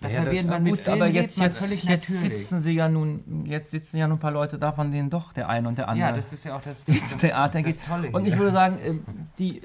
Dass 0.00 0.12
Ja, 0.12 0.22
man, 0.22 0.34
das- 0.34 0.46
man 0.46 0.62
mit 0.62 0.72
Gut, 0.74 0.80
Film 0.80 0.94
aber 0.96 1.06
lebt, 1.06 1.16
jetzt, 1.16 1.38
man 1.38 1.46
jetzt, 1.48 1.58
völlig 1.58 1.84
jetzt 1.84 2.06
sitzen 2.06 2.60
Sie 2.60 2.72
ja 2.72 2.88
nun, 2.88 3.44
jetzt 3.46 3.70
sitzen 3.70 3.96
ja 3.96 4.06
nun 4.06 4.18
ein 4.18 4.20
paar 4.20 4.30
Leute 4.32 4.58
da, 4.58 4.70
von 4.72 4.92
denen 4.92 5.08
doch 5.10 5.32
der 5.32 5.48
eine 5.48 5.66
und 5.68 5.78
der 5.78 5.88
andere 5.88 6.08
Ja, 6.08 6.12
das 6.14 6.32
ist 6.32 6.44
ja 6.44 6.56
auch 6.56 6.60
das, 6.60 6.82
ins 6.82 7.16
Theater 7.16 7.62
das 7.62 7.78
geht. 7.78 7.86
Tolle 7.86 8.10
und 8.10 8.26
ich 8.26 8.36
würde 8.36 8.52
sagen, 8.52 8.78
ähm, 8.84 9.02
die, 9.38 9.62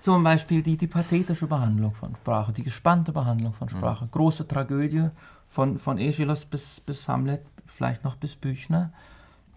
zum 0.00 0.22
Beispiel 0.22 0.62
die, 0.62 0.76
die 0.76 0.86
pathetische 0.86 1.46
Behandlung 1.46 1.94
von 1.94 2.14
Sprache, 2.16 2.52
die 2.52 2.62
gespannte 2.62 3.12
Behandlung 3.12 3.54
von 3.54 3.68
Sprache, 3.68 4.06
große 4.10 4.46
Tragödie 4.46 5.08
von, 5.48 5.78
von 5.78 5.96
Aeschylus 5.98 6.44
bis, 6.44 6.80
bis 6.80 7.08
Hamlet, 7.08 7.40
vielleicht 7.68 8.04
noch 8.04 8.16
bis 8.16 8.34
Büchner. 8.36 8.92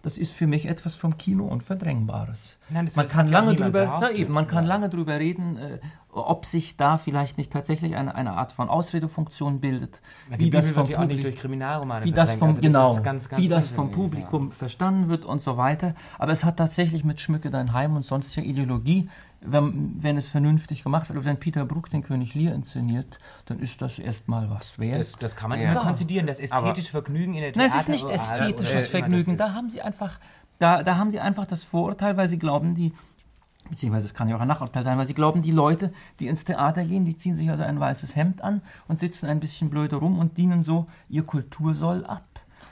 Das 0.02 0.18
ist 0.18 0.32
für 0.32 0.48
mich 0.48 0.66
etwas 0.66 0.96
vom 0.96 1.16
Kino 1.16 1.44
Unverdrängbares. 1.44 2.58
Nein, 2.70 2.86
das 2.86 2.96
man 2.96 3.08
kann 3.08 3.28
ja 3.28 3.38
lange 3.40 3.54
drüber, 3.54 3.98
na 4.00 4.10
eben, 4.10 4.32
man 4.32 4.48
kann 4.48 4.64
ja. 4.64 4.68
lange 4.68 4.88
drüber 4.88 5.20
reden, 5.20 5.56
äh, 5.56 5.78
ob 6.10 6.44
sich 6.44 6.76
da 6.76 6.98
vielleicht 6.98 7.38
nicht 7.38 7.52
tatsächlich 7.52 7.94
eine, 7.94 8.14
eine 8.14 8.32
Art 8.32 8.52
von 8.52 8.68
Ausredefunktion 8.68 9.60
bildet, 9.60 10.02
wie 10.28 10.50
das 10.50 10.68
vom 10.70 10.86
ja 10.86 11.06
Kriminalromane 11.06 12.04
wie 12.04 12.10
das 12.10 12.32
vom, 12.34 12.48
Also 12.48 12.60
genau, 12.60 12.96
ist 12.96 13.04
ganz, 13.04 13.28
ganz 13.28 13.40
wie 13.40 13.48
das 13.48 13.68
vom 13.68 13.92
Publikum 13.92 14.50
verstanden 14.50 15.08
wird 15.08 15.24
und 15.24 15.40
so 15.40 15.56
weiter. 15.56 15.94
Aber 16.18 16.32
es 16.32 16.44
hat 16.44 16.56
tatsächlich 16.56 17.04
mit 17.04 17.20
Schmücke 17.20 17.50
dein 17.50 17.72
Heim 17.72 17.94
und 17.94 18.04
sonstiger 18.04 18.44
Ideologie, 18.44 19.08
wenn, 19.44 19.94
wenn 20.02 20.16
es 20.16 20.28
vernünftig 20.28 20.82
gemacht 20.84 21.12
wird, 21.12 21.24
wenn 21.24 21.38
Peter 21.38 21.64
Brook 21.64 21.90
den 21.90 22.02
König 22.02 22.34
Lear 22.34 22.54
inszeniert, 22.54 23.18
dann 23.46 23.58
ist 23.58 23.82
das 23.82 23.98
erstmal 23.98 24.48
was 24.50 24.76
Ja. 24.76 24.82
wert. 24.82 25.00
Das, 25.00 25.12
das 25.16 25.36
kann 25.36 25.50
man 25.50 25.60
Ja. 25.60 25.72
immer 25.72 25.80
konzidieren, 25.80 26.26
das 26.26 26.38
ästhetische 26.38 26.90
Vergnügen 26.90 27.34
in 27.34 27.40
der 27.40 27.50
Nein, 27.56 27.70
Theater. 27.70 27.74
es 27.74 27.80
ist 27.82 27.88
nicht 27.88 28.08
ästhetisches 28.08 28.88
Vergnügen. 28.88 29.36
Da 29.36 29.52
haben 29.54 29.68
sie 29.70 29.82
einfach, 29.82 30.18
da, 30.58 30.82
da 30.82 30.96
haben 30.96 31.10
sie 31.10 31.20
einfach 31.20 31.46
das 31.46 31.64
Vorurteil, 31.64 32.16
weil 32.16 32.28
sie 32.28 32.38
glauben, 32.38 32.74
die, 32.74 32.92
beziehungsweise 33.70 34.06
es 34.06 34.14
kann 34.14 34.28
ja 34.28 34.36
auch 34.36 34.40
ein 34.40 34.48
Nachurteil 34.48 34.84
sein, 34.84 34.98
weil 34.98 35.06
sie 35.06 35.14
glauben, 35.14 35.42
die 35.42 35.50
Leute, 35.50 35.92
die 36.20 36.28
ins 36.28 36.44
Theater 36.44 36.84
gehen, 36.84 37.04
die 37.04 37.16
ziehen 37.16 37.34
sich 37.34 37.50
also 37.50 37.62
ein 37.64 37.80
weißes 37.80 38.14
Hemd 38.16 38.42
an 38.42 38.60
und 38.88 39.00
sitzen 39.00 39.26
ein 39.28 39.40
bisschen 39.40 39.70
blöde 39.70 39.96
rum 39.96 40.18
und 40.18 40.36
dienen 40.38 40.62
so 40.62 40.86
ihr 41.08 41.24
Kultursoll 41.24 42.04
ab. 42.06 42.22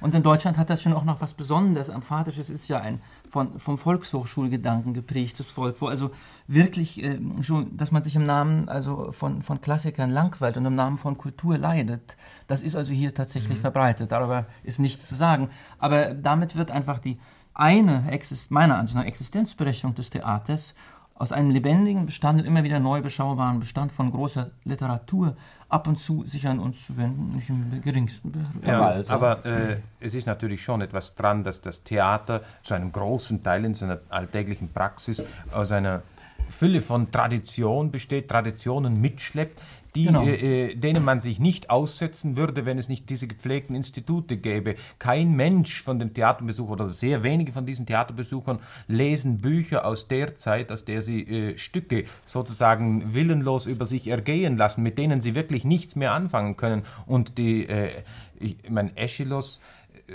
Und 0.01 0.15
in 0.15 0.23
Deutschland 0.23 0.59
hat 0.59 0.71
das 0.71 0.83
schon 0.83 0.93
auch 0.93 1.05
noch 1.05 1.21
was 1.21 1.35
Besonderes. 1.35 1.91
Amphatisch, 1.91 2.39
es 2.39 2.51
ist 2.51 2.69
ja 2.69 2.81
ein 2.81 3.01
von, 3.29 3.59
vom 3.59 3.79
Volkshochschulgedanken 3.79 4.95
geprägtes 4.95 5.51
Volk, 5.51 5.81
wo 5.81 5.87
also 5.87 6.11
wirklich 6.47 7.03
äh, 7.03 7.19
schon, 7.43 7.77
dass 7.77 7.91
man 7.91 8.03
sich 8.03 8.17
im 8.17 8.25
Namen 8.25 8.69
also 8.69 9.13
von, 9.13 9.43
von 9.43 9.61
Klassikern 9.61 10.11
langweilt 10.11 10.57
und 10.57 10.67
im 10.67 10.75
Namen 10.75 10.99
von 10.99 11.19
Kultur 11.19 11.59
leidet. 11.59 12.17
Das 12.47 12.63
ist 12.63 12.77
also 12.77 12.93
hier 12.93 13.15
tatsächlich 13.15 13.59
verbreitet. 13.59 14.13
Darüber 14.13 14.47
ist 14.63 14.79
nichts 14.79 15.09
zu 15.09 15.15
sagen. 15.15 15.51
Aber 15.79 16.15
damit 16.15 16.57
wird 16.57 16.71
einfach 16.71 16.99
die 16.99 17.19
eine, 17.55 18.11
Exist 18.11 18.51
meiner 18.51 18.79
Ansicht 18.79 18.97
nach, 18.97 19.05
Existenzberechtigung 19.05 19.95
des 19.95 20.11
Theaters 20.11 20.75
aus 21.21 21.33
einem 21.33 21.51
lebendigen 21.51 22.07
Bestand, 22.07 22.43
immer 22.47 22.65
wieder 22.65 22.81
neu 22.81 23.03
beschaubaren 23.03 23.61
Bestand 23.61 23.93
von 23.93 24.11
großer 24.11 24.53
Literatur 24.65 25.37
ab 25.69 25.87
und 25.87 25.99
zu 25.99 26.25
sich 26.25 26.49
an 26.49 26.59
uns 26.59 26.87
zu 26.87 26.97
wenden, 26.97 27.37
nicht 27.37 27.51
im 27.51 27.79
geringsten. 27.83 28.33
Ja, 28.67 28.81
Walser. 28.81 29.13
aber 29.13 29.45
äh, 29.45 29.77
es 30.01 30.15
ist 30.15 30.27
natürlich 30.27 30.63
schon 30.65 30.81
etwas 30.81 31.17
dran, 31.17 31.45
dass 31.45 31.61
das 31.61 31.85
Theater 31.85 32.41
zu 32.63 32.73
einem 32.73 32.91
großen 32.91 33.43
Teil 33.43 33.67
in 33.67 33.75
seiner 33.75 33.99
alltäglichen 34.09 34.73
Praxis 34.73 35.23
aus 35.53 35.73
einer 35.73 36.01
Fülle 36.49 36.81
von 36.81 37.11
Tradition 37.11 37.91
besteht, 37.91 38.31
Traditionen 38.31 38.99
mitschleppt, 38.99 39.61
die, 39.95 40.05
Genau. 40.05 40.25
äh, 40.25 40.71
äh, 40.71 40.75
denen 40.75 41.05
man 41.05 41.21
sich 41.21 41.39
nicht 41.39 41.71
aussetzen 41.71 42.37
würde, 42.37 42.67
wenn 42.67 42.79
es 42.79 42.89
nicht 42.89 43.11
diese 43.11 43.27
gepflegten 43.27 43.75
Institute 43.75 44.37
gäbe. 44.37 44.77
Kein 44.99 45.35
Mensch 45.35 45.83
von 45.83 45.99
den 45.99 46.15
Theaterbesuchern 46.15 46.73
oder 46.73 46.93
sehr 46.93 47.23
wenige 47.23 47.53
von 47.53 47.67
diesen 47.67 47.87
Theaterbesuchern 47.87 48.61
lesen 48.89 49.39
Bücher 49.39 49.85
aus 49.85 50.09
der 50.09 50.37
Zeit, 50.37 50.71
aus 50.71 50.85
der 50.85 51.03
sie 51.03 51.23
äh, 51.23 51.59
Stücke 51.59 52.05
sozusagen 52.25 53.15
willenlos 53.15 53.67
über 53.67 53.87
sich 53.87 54.07
ergehen 54.09 54.57
lassen, 54.57 54.83
mit 54.83 54.99
denen 54.99 55.21
sie 55.21 55.35
wirklich 55.35 55.65
nichts 55.65 55.97
mehr 55.97 56.13
anfangen 56.13 56.57
können. 56.57 56.83
Und 57.07 57.39
die, 57.39 57.67
äh, 57.69 57.91
ich 58.39 58.57
meine, 58.69 58.93
Aeschylus, 58.97 59.61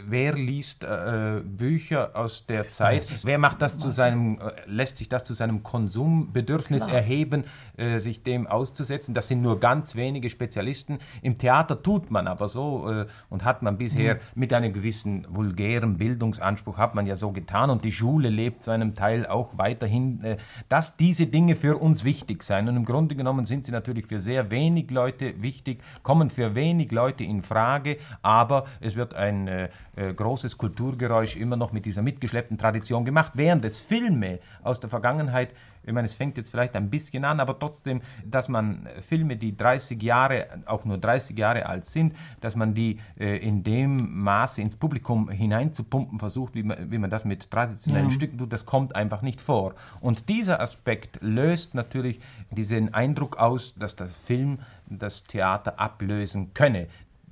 wer 0.08 0.34
liest 0.34 0.84
äh, 0.84 1.42
Bücher 1.44 2.16
aus 2.16 2.46
der 2.46 2.70
Zeit? 2.70 3.08
Wer 3.24 3.38
macht 3.38 3.62
das 3.62 3.78
zu 3.78 3.92
seinem, 3.92 4.40
äh, 4.40 4.52
lässt 4.66 4.98
sich 4.98 5.10
das 5.10 5.26
zu 5.26 5.34
seinem 5.34 5.64
Konsumbedürfnis 5.64 6.88
erheben, 6.88 7.46
äh, 7.78 8.00
sich 8.00 8.24
dem 8.24 8.48
auszusetzen? 8.48 9.14
Das 9.16 9.28
sind 9.28 9.42
nur 9.42 9.60
ganz 9.60 9.96
wenige 9.96 10.30
Spezialisten. 10.30 11.00
Im 11.22 11.38
Theater 11.38 11.82
tut 11.82 12.12
man 12.12 12.28
aber 12.28 12.48
so 12.48 12.92
äh, 12.92 13.06
und 13.30 13.44
hat 13.44 13.62
man 13.62 13.78
bisher 13.78 14.20
mit 14.36 14.54
einem 14.54 14.74
gewissen 14.74 15.26
vulgären 15.30 15.98
Bildungsanspruch 15.98 16.78
hat 16.78 16.96
man 16.96 17.06
ja 17.08 17.16
so 17.16 17.32
getan 17.32 17.70
und 17.70 17.84
die 17.84 17.92
Schule 17.92 18.30
lebt 18.30 18.64
zu 18.64 18.72
einem 18.72 18.96
Teil 18.96 19.26
auch 19.26 19.58
weiterhin, 19.58 20.24
äh, 20.24 20.38
dass 20.70 20.98
diese 20.98 21.28
Dinge 21.28 21.56
für 21.56 21.78
uns 21.78 22.04
wichtig 22.04 22.44
sein. 22.44 22.68
Und 22.68 22.76
im 22.76 22.86
Grunde 22.86 23.16
genommen 23.16 23.46
sind 23.46 23.66
sie 23.66 23.72
natürlich 23.72 24.08
für 24.08 24.20
sehr 24.20 24.52
wenig 24.52 24.92
Leute 24.92 25.42
wichtig, 25.42 25.82
kommen 26.04 26.30
für 26.30 26.56
wenig 26.56 26.92
Leute 26.92 27.24
in 27.24 27.42
Frage, 27.42 27.98
aber 28.22 28.66
es 28.80 28.96
wird 28.96 29.14
ein 29.14 29.70
äh, 29.96 30.06
äh, 30.06 30.14
großes 30.14 30.58
Kulturgeräusch 30.58 31.38
immer 31.38 31.56
noch 31.56 31.72
mit 31.72 31.86
dieser 31.86 32.02
mitgeschleppten 32.02 32.58
Tradition 32.58 33.06
gemacht, 33.06 33.32
während 33.36 33.64
es 33.66 33.80
Filme 33.80 34.40
aus 34.62 34.80
der 34.80 34.90
Vergangenheit, 34.90 35.54
ich 35.84 35.94
meine, 35.94 36.08
es 36.08 36.16
fängt 36.16 36.36
jetzt 36.38 36.50
vielleicht 36.50 36.76
ein 36.76 36.90
bisschen 36.90 37.24
an, 37.24 37.40
aber 37.40 37.58
trotzdem, 37.60 38.02
dass 38.26 38.50
man 38.50 38.90
Filme, 39.02 39.38
die 39.38 39.56
30 39.56 40.02
Jahre, 40.02 40.48
auch 40.66 40.84
nur 40.84 40.98
30 40.98 41.38
Jahre 41.38 41.68
alt 41.68 41.86
sind, 41.86 42.16
dass 42.42 42.56
man 42.56 42.74
die 42.74 43.00
äh, 43.20 43.38
in 43.38 43.64
dem 43.64 44.20
Maße 44.22 44.62
ins 44.62 44.76
Publikum 44.76 45.30
hineinzupumpen 45.30 46.20
versucht, 46.20 46.56
wie 46.56 46.64
man, 46.64 46.92
wie 46.92 46.98
man 46.98 47.10
das 47.10 47.24
mit 47.24 47.50
traditionellen 47.52 48.12
Stücken 48.12 48.38
tut, 48.38 48.52
das 48.52 48.66
kommt 48.66 48.96
einfach 48.96 49.22
nicht 49.22 49.40
vor. 49.40 49.76
Und 50.02 50.28
dieser 50.28 50.60
Aspekt 50.60 51.20
löst 51.22 51.76
natürlich 51.76 52.20
diesen 52.50 52.94
Eindruck 52.94 53.38
aus, 53.38 53.76
dass 53.76 53.96
der 53.96 54.08
Film 54.08 54.60
das 54.88 55.24
Theater 55.24 55.80
ablösen 55.80 56.54
könne. 56.54 56.88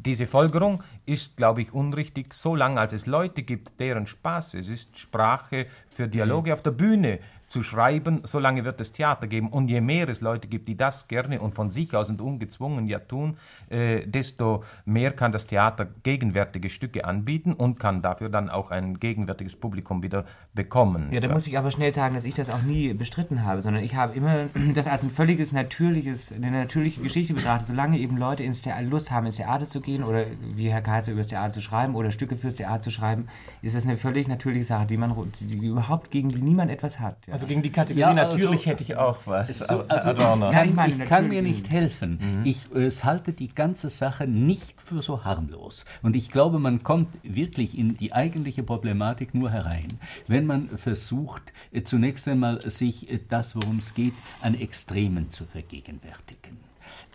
Diese 0.06 0.28
Folgerung 0.28 0.84
ist, 1.06 1.38
glaube 1.38 1.62
ich, 1.62 1.74
unrichtig, 1.74 2.34
solange 2.34 2.80
als 2.80 2.92
es 2.92 3.06
Leute 3.06 3.44
gibt, 3.44 3.80
deren 3.80 4.06
Spaß 4.06 4.56
es 4.56 4.68
ist, 4.68 5.00
Sprache 5.00 5.68
für 5.88 6.10
Dialoge 6.10 6.54
auf 6.54 6.62
der 6.62 6.72
Bühne 6.72 7.20
zu 7.54 7.62
schreiben, 7.62 8.22
solange 8.24 8.66
wird 8.66 8.82
es 8.82 8.94
Theater 8.94 9.28
geben. 9.28 9.48
Und 9.50 9.68
je 9.68 9.80
mehr 9.80 10.10
es 10.10 10.22
Leute 10.22 10.48
gibt, 10.48 10.68
die 10.68 10.76
das 10.76 11.08
gerne 11.08 11.40
und 11.40 11.54
von 11.54 11.70
sich 11.70 11.94
aus 11.94 12.10
und 12.10 12.20
ungezwungen 12.20 12.88
ja 12.88 12.98
tun, 12.98 13.38
äh, 13.70 14.08
desto 14.08 14.64
mehr 14.86 15.12
kann 15.12 15.32
das 15.32 15.46
Theater 15.46 15.88
gegenwärtige 16.02 16.72
Stücke 16.72 17.06
anbieten 17.06 17.54
und 17.54 17.80
kann 17.80 18.02
dafür 18.02 18.30
dann 18.30 18.50
auch 18.50 18.72
ein 18.72 19.00
gegenwärtiges 19.00 19.56
Publikum 19.56 20.02
wieder 20.02 20.26
bekommen. 20.56 21.14
Ja, 21.14 21.20
da 21.20 21.28
muss 21.32 21.46
ich 21.46 21.56
aber 21.56 21.70
schnell 21.70 21.94
sagen, 21.94 22.16
dass 22.16 22.26
ich 22.26 22.34
das 22.34 22.50
auch 22.50 22.64
nie 22.64 22.92
bestritten 22.96 23.46
habe, 23.46 23.62
sondern 23.62 23.84
ich 23.84 23.94
habe 23.94 24.16
immer 24.16 24.46
das 24.74 24.88
als 24.88 25.04
ein 25.04 25.12
völliges 25.12 25.52
natürliches, 25.52 26.32
eine 26.32 26.50
natürliche 26.50 27.02
Geschichte 27.02 27.36
betrachtet. 27.36 27.68
Solange 27.68 28.00
eben 28.00 28.18
Leute 28.18 28.44
ins 28.44 28.64
Theater, 28.64 28.82
Lust 28.82 29.12
haben, 29.12 29.28
ins 29.28 29.36
Theater 29.36 29.70
zu 29.70 29.80
gehen 29.80 30.04
oder 30.04 30.26
wie 30.56 30.72
Herr 30.72 30.82
Kaiser 30.82 31.12
über 31.12 31.22
das 31.22 31.28
Theater 31.28 31.54
zu 31.54 31.62
schreiben 31.62 31.94
oder 31.94 32.10
Stücke 32.10 32.36
fürs 32.36 32.56
Theater 32.56 32.82
zu 32.82 32.90
schreiben, 32.90 33.28
ist 33.62 33.76
das 33.76 33.84
eine 33.84 33.98
völlig 33.98 34.28
natürliche 34.28 34.66
Sache, 34.66 34.88
die 34.88 34.98
man 34.98 35.14
die, 35.40 35.46
die 35.46 35.68
überhaupt 35.68 36.10
gegen 36.10 36.30
die 36.30 36.42
niemand 36.42 36.72
etwas 36.72 37.00
hat. 37.00 37.18
Ja. 37.28 37.34
Also 37.34 37.43
gegen 37.48 37.62
die 37.62 37.72
Kategorie 37.72 38.02
Ja, 38.02 38.08
also- 38.14 38.38
natürlich 38.38 38.66
hätte 38.66 38.84
ich 38.84 38.96
auch 38.96 39.20
was. 39.26 39.60
So, 39.60 39.82
also 39.88 40.10
Adorno. 40.10 40.52
kann, 40.52 40.70
ich 40.70 40.74
meine, 40.74 40.94
ich 40.94 41.10
kann 41.10 41.28
mir 41.28 41.42
nicht 41.42 41.70
helfen. 41.70 42.20
Ich 42.44 42.74
äh, 42.74 42.86
es 42.86 43.04
halte 43.04 43.34
die 43.34 43.54
ganze 43.54 43.90
Sache 43.90 44.28
nicht 44.28 44.82
für 44.82 45.02
so 45.02 45.24
harmlos. 45.24 45.86
Und 46.02 46.16
ich 46.16 46.30
glaube, 46.30 46.60
man 46.60 46.84
kommt 46.84 47.10
wirklich 47.24 47.78
in 47.78 47.98
die 47.98 48.14
eigentliche 48.14 48.64
Problematik 48.64 49.34
nur 49.34 49.50
herein, 49.52 49.88
wenn 50.28 50.46
man 50.46 50.70
versucht, 50.70 51.54
äh, 51.72 51.84
zunächst 51.84 52.28
einmal 52.28 52.62
sich 52.62 53.10
äh, 53.12 53.20
das, 53.28 53.56
worum 53.56 53.80
es 53.80 53.94
geht, 53.94 54.14
an 54.42 54.56
Extremen 54.56 55.32
zu 55.32 55.46
vergegenwärtigen. 55.46 56.58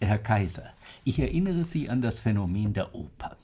Herr 0.00 0.18
Kaiser, 0.18 0.70
ich 1.04 1.18
erinnere 1.18 1.64
Sie 1.64 1.88
an 1.88 2.02
das 2.02 2.20
Phänomen 2.20 2.72
der 2.72 2.94
Oper. 2.94 3.36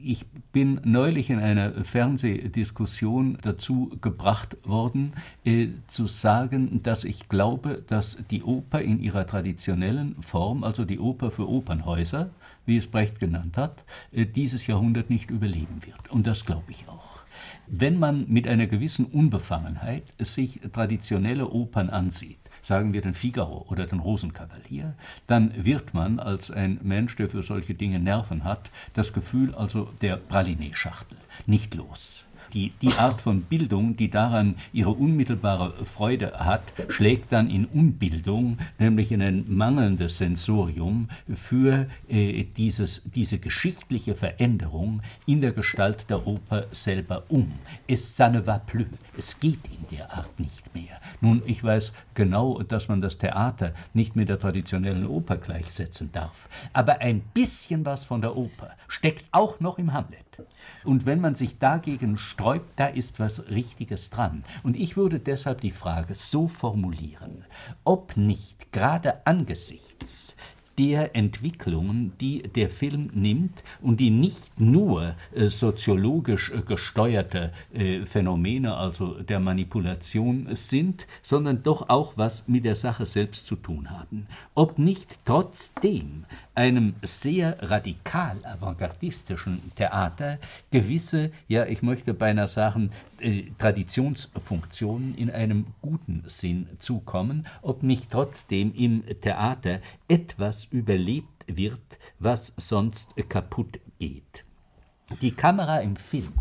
Ich 0.00 0.26
bin 0.52 0.80
neulich 0.84 1.28
in 1.28 1.40
einer 1.40 1.84
Fernsehdiskussion 1.84 3.38
dazu 3.42 3.90
gebracht 4.00 4.56
worden, 4.64 5.12
äh, 5.44 5.68
zu 5.88 6.06
sagen, 6.06 6.82
dass 6.84 7.02
ich 7.02 7.28
glaube, 7.28 7.82
dass 7.84 8.18
die 8.30 8.44
Oper 8.44 8.80
in 8.80 9.00
ihrer 9.00 9.26
traditionellen 9.26 10.14
Form, 10.22 10.62
also 10.62 10.84
die 10.84 11.00
Oper 11.00 11.32
für 11.32 11.48
Opernhäuser, 11.48 12.30
wie 12.64 12.76
es 12.76 12.86
Brecht 12.86 13.18
genannt 13.18 13.56
hat, 13.56 13.84
äh, 14.12 14.24
dieses 14.24 14.68
Jahrhundert 14.68 15.10
nicht 15.10 15.30
überleben 15.30 15.84
wird. 15.84 16.10
Und 16.10 16.28
das 16.28 16.44
glaube 16.44 16.70
ich 16.70 16.86
auch. 16.88 17.18
Wenn 17.66 17.98
man 17.98 18.26
mit 18.28 18.46
einer 18.46 18.66
gewissen 18.66 19.06
Unbefangenheit 19.06 20.04
sich 20.18 20.60
traditionelle 20.72 21.48
Opern 21.48 21.90
ansieht, 21.90 22.38
sagen 22.68 22.92
wir 22.92 23.00
den 23.00 23.14
Figaro 23.14 23.64
oder 23.68 23.86
den 23.86 23.98
Rosenkavalier, 23.98 24.94
dann 25.26 25.52
wird 25.64 25.94
man 25.94 26.20
als 26.20 26.50
ein 26.50 26.78
Mensch, 26.82 27.16
der 27.16 27.28
für 27.28 27.42
solche 27.42 27.74
Dinge 27.74 27.98
Nerven 27.98 28.44
hat, 28.44 28.70
das 28.92 29.12
Gefühl 29.12 29.54
also 29.54 29.90
der 30.02 30.16
Pralinee-Schachtel 30.16 31.18
nicht 31.46 31.74
los. 31.74 32.27
Die, 32.54 32.72
die 32.82 32.92
Art 32.94 33.20
von 33.20 33.42
Bildung, 33.42 33.96
die 33.96 34.10
daran 34.10 34.56
ihre 34.72 34.90
unmittelbare 34.90 35.84
Freude 35.84 36.32
hat, 36.38 36.62
schlägt 36.88 37.32
dann 37.32 37.50
in 37.50 37.66
Unbildung, 37.66 38.58
nämlich 38.78 39.12
in 39.12 39.22
ein 39.22 39.44
mangelndes 39.48 40.18
Sensorium 40.18 41.08
für 41.34 41.86
äh, 42.08 42.44
dieses, 42.44 43.02
diese 43.04 43.38
geschichtliche 43.38 44.14
Veränderung 44.14 45.02
in 45.26 45.40
der 45.40 45.52
Gestalt 45.52 46.06
der 46.08 46.26
Oper 46.26 46.66
selber 46.72 47.24
um. 47.28 47.52
Es 47.86 48.18
ne 48.18 48.46
va 48.46 48.58
plus. 48.58 48.86
Es 49.16 49.40
geht 49.40 49.60
in 49.66 49.96
der 49.96 50.12
Art 50.12 50.38
nicht 50.38 50.74
mehr. 50.74 51.00
Nun, 51.20 51.42
ich 51.46 51.62
weiß 51.62 51.92
genau, 52.14 52.62
dass 52.62 52.88
man 52.88 53.00
das 53.00 53.18
Theater 53.18 53.72
nicht 53.94 54.16
mit 54.16 54.28
der 54.28 54.38
traditionellen 54.38 55.06
Oper 55.06 55.36
gleichsetzen 55.36 56.10
darf. 56.12 56.48
Aber 56.72 57.00
ein 57.00 57.20
bisschen 57.34 57.84
was 57.84 58.04
von 58.04 58.20
der 58.20 58.36
Oper 58.36 58.70
steckt 58.88 59.24
auch 59.32 59.60
noch 59.60 59.78
im 59.78 59.92
Hamlet. 59.92 60.27
Und 60.84 61.06
wenn 61.06 61.20
man 61.20 61.34
sich 61.34 61.58
dagegen 61.58 62.18
sträubt, 62.18 62.70
da 62.76 62.86
ist 62.86 63.20
was 63.20 63.48
Richtiges 63.50 64.10
dran. 64.10 64.42
Und 64.62 64.76
ich 64.76 64.96
würde 64.96 65.18
deshalb 65.18 65.60
die 65.60 65.70
Frage 65.70 66.14
so 66.14 66.48
formulieren, 66.48 67.44
ob 67.84 68.16
nicht 68.16 68.72
gerade 68.72 69.26
angesichts 69.26 70.36
der 70.78 71.16
Entwicklungen, 71.16 72.12
die 72.20 72.42
der 72.42 72.70
Film 72.70 73.10
nimmt 73.12 73.64
und 73.82 73.98
die 73.98 74.10
nicht 74.10 74.60
nur 74.60 75.16
äh, 75.34 75.48
soziologisch 75.48 76.50
äh, 76.50 76.62
gesteuerte 76.62 77.52
äh, 77.74 78.06
Phänomene, 78.06 78.76
also 78.76 79.20
der 79.20 79.40
Manipulation 79.40 80.48
sind, 80.54 81.06
sondern 81.22 81.64
doch 81.64 81.88
auch 81.88 82.12
was 82.16 82.46
mit 82.46 82.64
der 82.64 82.76
Sache 82.76 83.06
selbst 83.06 83.48
zu 83.48 83.56
tun 83.56 83.90
haben. 83.90 84.28
Ob 84.54 84.78
nicht 84.78 85.18
trotzdem 85.24 86.24
einem 86.58 86.96
sehr 87.02 87.56
radikal 87.70 88.36
avantgardistischen 88.44 89.62
Theater 89.76 90.38
gewisse, 90.72 91.30
ja, 91.46 91.64
ich 91.66 91.82
möchte 91.82 92.14
beinahe 92.14 92.48
sagen, 92.48 92.90
äh, 93.20 93.44
Traditionsfunktionen 93.58 95.14
in 95.14 95.30
einem 95.30 95.66
guten 95.80 96.24
Sinn 96.26 96.66
zukommen, 96.80 97.46
ob 97.62 97.84
nicht 97.84 98.10
trotzdem 98.10 98.74
im 98.74 99.04
Theater 99.20 99.80
etwas 100.08 100.64
überlebt 100.64 101.44
wird, 101.46 101.96
was 102.18 102.52
sonst 102.56 103.14
kaputt 103.28 103.78
geht. 104.00 104.44
Die 105.22 105.30
Kamera 105.30 105.78
im 105.78 105.94
Film 105.94 106.32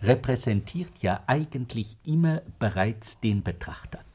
repräsentiert 0.00 1.02
ja 1.02 1.24
eigentlich 1.26 1.96
immer 2.04 2.40
bereits 2.60 3.18
den 3.18 3.42
Betrachter 3.42 4.05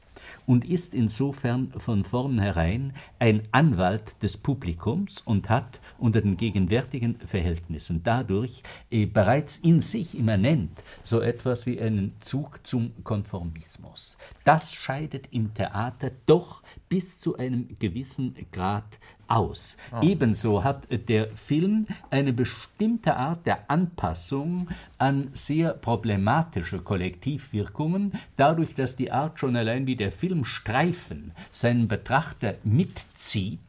und 0.46 0.64
ist 0.64 0.94
insofern 0.94 1.72
von 1.76 2.04
vornherein 2.04 2.92
ein 3.18 3.42
Anwalt 3.52 4.22
des 4.22 4.36
Publikums 4.36 5.20
und 5.20 5.48
hat 5.48 5.80
unter 5.98 6.20
den 6.20 6.36
gegenwärtigen 6.36 7.16
Verhältnissen 7.16 8.02
dadurch 8.02 8.62
äh, 8.90 9.06
bereits 9.06 9.56
in 9.56 9.80
sich 9.80 10.18
immanent 10.18 10.70
so 11.02 11.20
etwas 11.20 11.66
wie 11.66 11.80
einen 11.80 12.14
Zug 12.20 12.66
zum 12.66 12.92
Konformismus. 13.04 14.18
Das 14.44 14.74
scheidet 14.74 15.28
im 15.30 15.54
Theater 15.54 16.10
doch 16.26 16.62
bis 16.88 17.18
zu 17.18 17.36
einem 17.36 17.76
gewissen 17.78 18.34
Grad 18.52 18.98
aus. 19.28 19.76
Ebenso 20.00 20.64
hat 20.64 20.86
der 21.08 21.28
Film 21.36 21.86
eine 22.10 22.32
bestimmte 22.32 23.16
Art 23.16 23.46
der 23.46 23.70
Anpassung 23.70 24.68
an 24.98 25.30
sehr 25.34 25.72
problematische 25.72 26.80
Kollektivwirkungen, 26.80 28.12
dadurch, 28.36 28.74
dass 28.74 28.96
die 28.96 29.10
Art 29.10 29.38
schon 29.38 29.56
allein 29.56 29.86
wie 29.86 29.96
der 29.96 30.12
Filmstreifen 30.12 31.32
seinen 31.50 31.88
Betrachter 31.88 32.56
mitzieht, 32.64 33.60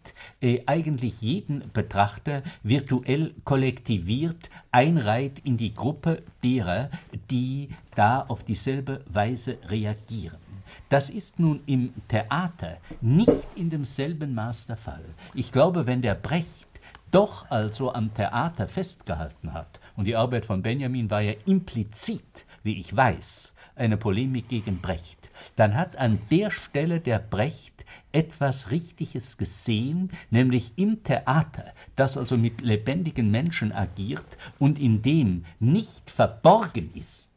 äh, 0.42 0.62
eigentlich 0.66 1.22
jeden 1.22 1.64
Betrachter 1.74 2.44
virtuell 2.64 3.34
kollektiviert, 3.44 4.50
einreiht 4.72 5.40
in 5.44 5.58
die 5.58 5.74
Gruppe 5.74 6.24
derer, 6.44 6.90
die 7.32 7.70
da 7.96 8.22
auf 8.22 8.44
dieselbe 8.44 9.02
Weise 9.08 9.58
reagieren. 9.70 10.43
Das 10.94 11.10
ist 11.10 11.40
nun 11.40 11.62
im 11.66 11.92
Theater 12.08 12.78
nicht 13.02 13.48
in 13.56 13.72
demselben 13.72 14.36
Maß 14.36 14.68
der 14.68 14.78
Fall. 14.78 15.04
Ich 15.34 15.52
glaube, 15.52 15.88
wenn 15.88 16.04
der 16.04 16.14
Brecht 16.14 16.68
doch 17.10 17.50
also 17.50 17.92
am 17.92 18.14
Theater 18.14 18.68
festgehalten 18.68 19.54
hat, 19.54 19.80
und 19.96 20.06
die 20.06 20.16
Arbeit 20.16 20.46
von 20.46 20.62
Benjamin 20.62 21.10
war 21.10 21.22
ja 21.22 21.34
implizit, 21.48 22.46
wie 22.62 22.80
ich 22.80 22.96
weiß, 22.96 23.56
eine 23.76 23.98
Polemik 23.98 24.50
gegen 24.50 24.82
Brecht, 24.82 25.18
dann 25.56 25.76
hat 25.76 25.96
an 25.98 26.20
der 26.30 26.52
Stelle 26.52 27.00
der 27.00 27.18
Brecht 27.18 27.86
etwas 28.12 28.70
Richtiges 28.70 29.38
gesehen, 29.38 30.12
nämlich 30.30 30.74
im 30.76 31.04
Theater, 31.04 31.74
das 31.96 32.18
also 32.18 32.38
mit 32.38 32.62
lebendigen 32.62 33.32
Menschen 33.32 33.72
agiert 33.72 34.38
und 34.60 34.78
in 34.78 35.02
dem 35.02 35.44
nicht 35.60 36.12
verborgen 36.12 36.92
ist, 36.94 37.32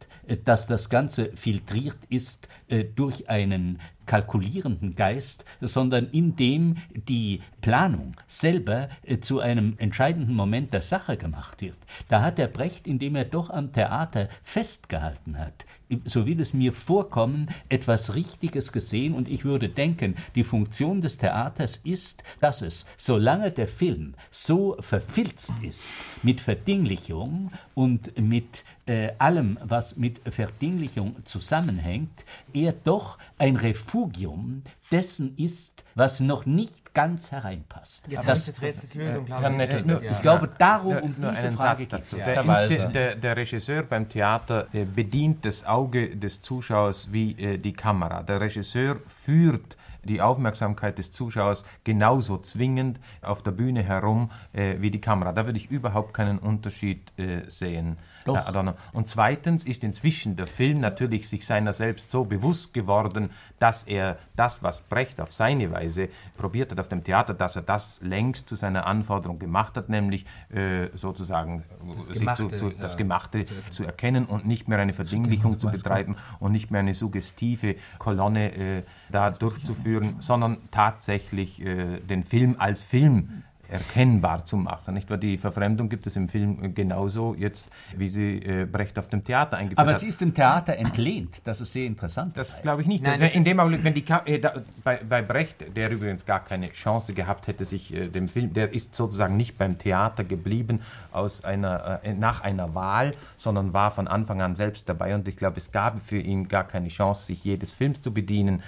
dass 0.45 0.67
das 0.67 0.89
Ganze 0.89 1.31
filtriert 1.35 1.99
ist 2.09 2.49
äh, 2.69 2.85
durch 2.85 3.29
einen 3.29 3.81
kalkulierenden 4.07 4.95
Geist, 4.95 5.45
sondern 5.61 6.07
in 6.11 6.37
dem 6.37 6.77
die 7.09 7.41
Planung 7.61 8.15
selber 8.27 8.89
äh, 9.05 9.19
zu 9.19 9.41
einem 9.41 9.75
entscheidenden 9.79 10.35
Moment 10.35 10.73
der 10.73 10.83
Sache 10.83 11.17
gemacht 11.17 11.61
wird. 11.61 11.77
Da 12.09 12.23
hat 12.23 12.39
der 12.39 12.49
Brecht, 12.49 12.87
indem 12.87 13.17
er 13.17 13.25
doch 13.25 13.51
am 13.51 13.73
Theater 13.73 14.29
festgehalten 14.43 15.39
hat, 15.39 15.67
so 16.05 16.27
will 16.27 16.41
es 16.41 16.53
mir 16.53 16.73
vorkommen, 16.73 17.49
etwas 17.69 18.15
Richtiges 18.15 18.73
gesehen 18.73 19.15
und 19.15 19.29
ich 19.29 19.45
würde 19.45 19.69
denken, 19.69 20.17
die 20.35 20.45
Funktion 20.45 21.01
des 21.01 21.19
Theaters 21.19 21.77
ist, 21.77 22.23
dass 22.41 22.63
es, 22.63 22.87
solange 22.97 23.51
der 23.51 23.69
Film 23.69 24.15
so 24.31 24.77
verfilzt 24.81 25.55
ist 25.63 25.89
mit 26.23 26.41
Verdinglichung 26.41 27.51
und 27.75 28.19
mit 28.21 28.65
äh, 28.87 29.13
allem, 29.19 29.59
was 29.63 29.97
mit 29.97 30.21
Verdinglichung 30.29 31.17
zusammenhängt, 31.25 32.25
er 32.53 32.73
doch 32.73 33.19
ein 33.39 33.57
Refugium 34.01 34.63
dessen 34.93 35.37
ist, 35.37 35.85
was 35.95 36.21
noch 36.21 36.47
nicht 36.47 36.95
ganz 36.95 37.33
hereinpasst. 37.33 38.07
Jetzt 38.09 38.27
habe 38.27 38.37
ich 38.39 38.47
das 38.47 38.63
Rätsels 38.63 38.95
Lösung, 38.95 39.25
glaube 39.27 39.43
Herr 39.43 39.51
ich. 39.51 39.57
Nettel, 39.57 39.79
Ja. 39.81 39.87
nur- 39.87 40.03
Ich 40.03 40.23
glaube, 40.23 40.51
darum 40.59 40.93
Nur- 40.95 41.03
um 41.03 41.15
nur 41.19 41.31
diese 41.33 41.53
Frage 41.53 41.87
geht 41.87 42.03
es. 42.03 42.13
Ja. 42.13 42.25
Der, 42.27 42.89
der, 42.89 43.17
der 43.17 43.37
Regisseur 43.37 43.83
beim 43.83 44.09
Theater 44.09 44.67
äh, 44.73 44.85
bedient 44.85 45.45
das 45.45 45.65
Auge 45.67 46.15
des 46.17 46.41
Zuschauers 46.41 47.13
wie 47.13 47.33
äh, 47.33 47.59
die 47.59 47.73
Kamera. 47.73 48.23
Der 48.23 48.41
Regisseur 48.41 48.97
führt 49.07 49.77
die 50.05 50.21
Aufmerksamkeit 50.21 50.99
des 50.99 51.11
Zuschauers 51.11 51.65
genauso 51.83 52.39
zwingend 52.39 53.01
auf 53.23 53.43
der 53.43 53.51
Bühne 53.51 53.83
herum 53.83 54.31
äh, 54.53 54.77
wie 54.79 54.91
die 54.91 55.01
Kamera. 55.01 55.33
Da 55.33 55.47
würde 55.47 55.59
ich 55.59 55.69
überhaupt 55.71 56.15
keinen 56.15 56.39
Unterschied 56.39 57.13
äh, 57.19 57.43
sehen. 57.51 57.99
Adorno. 58.35 58.75
Und 58.93 59.09
zweitens 59.09 59.65
ist 59.65 59.85
inzwischen 59.85 60.37
der 60.37 60.47
Film 60.47 60.81
natürlich 60.81 61.29
sich 61.29 61.47
seiner 61.47 61.73
selbst 61.73 62.11
so 62.11 62.25
bewusst 62.25 62.75
geworden, 62.75 63.31
dass 63.59 63.85
er 63.85 64.19
das, 64.35 64.63
was 64.63 64.81
Brecht 64.81 65.21
auf 65.21 65.33
seine 65.33 65.71
Weise 65.71 66.09
probiert 66.37 66.73
hat 66.73 66.81
auf 66.81 66.89
dem 66.89 67.05
Theater, 67.05 67.35
dass 67.35 67.57
er 67.57 67.63
das 67.63 68.01
längst 68.03 68.49
zu 68.49 68.57
seiner 68.57 68.87
Anforderung 68.87 69.39
gemacht 69.39 69.77
hat, 69.77 69.89
nämlich 69.89 70.27
äh, 70.51 70.89
sozusagen 70.95 71.65
sich 72.09 72.21
Gemachte, 72.21 72.49
zu, 72.49 72.57
zu, 72.57 72.69
ja, 72.69 72.75
das 72.81 72.97
Gemachte 72.97 73.45
zu 73.71 73.85
erkennen. 73.85 74.27
und 74.27 74.47
nicht 74.47 74.69
mehr 74.69 74.79
eine 74.79 74.93
Verdinglichung 74.93 75.59
zu 75.59 75.69
betreiben 75.69 76.17
und 76.39 76.53
nicht 76.53 76.71
mehr 76.71 76.81
eine 76.81 76.95
suggestive 76.95 77.77
Kolonne 77.99 78.55
äh, 78.55 78.83
da 79.11 79.31
durchzuführen, 79.31 80.17
sondern 80.21 80.59
tatsächlich 80.71 81.61
äh, 81.63 82.01
den 82.01 82.23
Film 82.23 82.57
als 82.59 82.83
Film 82.83 83.43
erkennbar 83.69 84.45
zu 84.45 84.57
machen. 84.57 84.95
Nicht 84.95 85.11
wahr? 85.11 85.19
Die 85.19 85.39
Verfremdung 85.39 85.89
gibt 85.89 86.07
es 86.07 86.17
im 86.17 86.29
Film 86.29 86.75
genauso 86.75 87.35
jetzt, 87.37 87.67
wie 87.97 88.09
sie 88.09 88.39
äh, 88.39 88.67
Brecht 88.67 88.99
auf 88.99 89.09
dem 89.09 89.25
Theater 89.25 89.57
eingeführt 89.57 89.79
Aber 89.79 89.93
hat. 89.93 90.01
sie 90.01 90.09
ist 90.09 90.21
dem 90.21 90.35
Theater 90.35 90.77
entlehnt. 90.77 91.37
Das 91.45 91.61
ist 91.61 91.73
sehr 91.73 91.87
interessant. 91.87 92.37
Das 92.37 92.61
glaube 92.63 92.83
ich 92.83 92.89
nicht. 92.89 93.03
Nein, 93.03 93.19
das 93.21 93.29
das 93.29 93.35
in 93.35 93.45
dem 93.45 93.61
Augenblick, 93.61 93.85
wenn 93.85 93.95
die 93.95 94.05
Ka 94.05 94.23
äh, 94.25 94.39
da, 94.39 94.55
bei, 94.85 95.01
bei 95.09 95.23
Brecht, 95.23 95.77
der 95.77 95.91
übrigens 95.91 96.25
gar 96.25 96.45
keine 96.45 96.71
Chance 96.73 97.13
gehabt 97.13 97.47
hätte, 97.47 97.65
sich 97.65 97.93
äh, 97.93 98.09
dem 98.09 98.29
Film, 98.29 98.53
der 98.53 98.73
ist 98.73 98.95
sozusagen 98.95 99.37
nicht 99.37 99.59
beim 99.59 99.79
Theater 99.79 100.25
geblieben 100.25 100.81
aus 101.13 101.45
einer, 101.45 102.01
äh, 102.03 102.15
nach 102.15 102.43
einer 102.43 102.75
Wahl, 102.75 103.11
sondern 103.37 103.73
war 103.73 103.91
von 103.91 104.09
Anfang 104.09 104.41
an 104.43 104.55
selbst 104.55 104.89
dabei 104.89 105.15
und 105.15 105.27
ich 105.29 105.37
glaube, 105.37 105.59
es 105.59 105.73
gab 105.73 106.01
für 106.05 106.19
ihn 106.19 106.49
gar 106.49 106.65
keine 106.65 106.89
Chance, 106.89 107.27
sich 107.27 107.45
jedes 107.45 107.73
Films 107.73 108.01
zu 108.01 108.13
bedienen. 108.13 108.63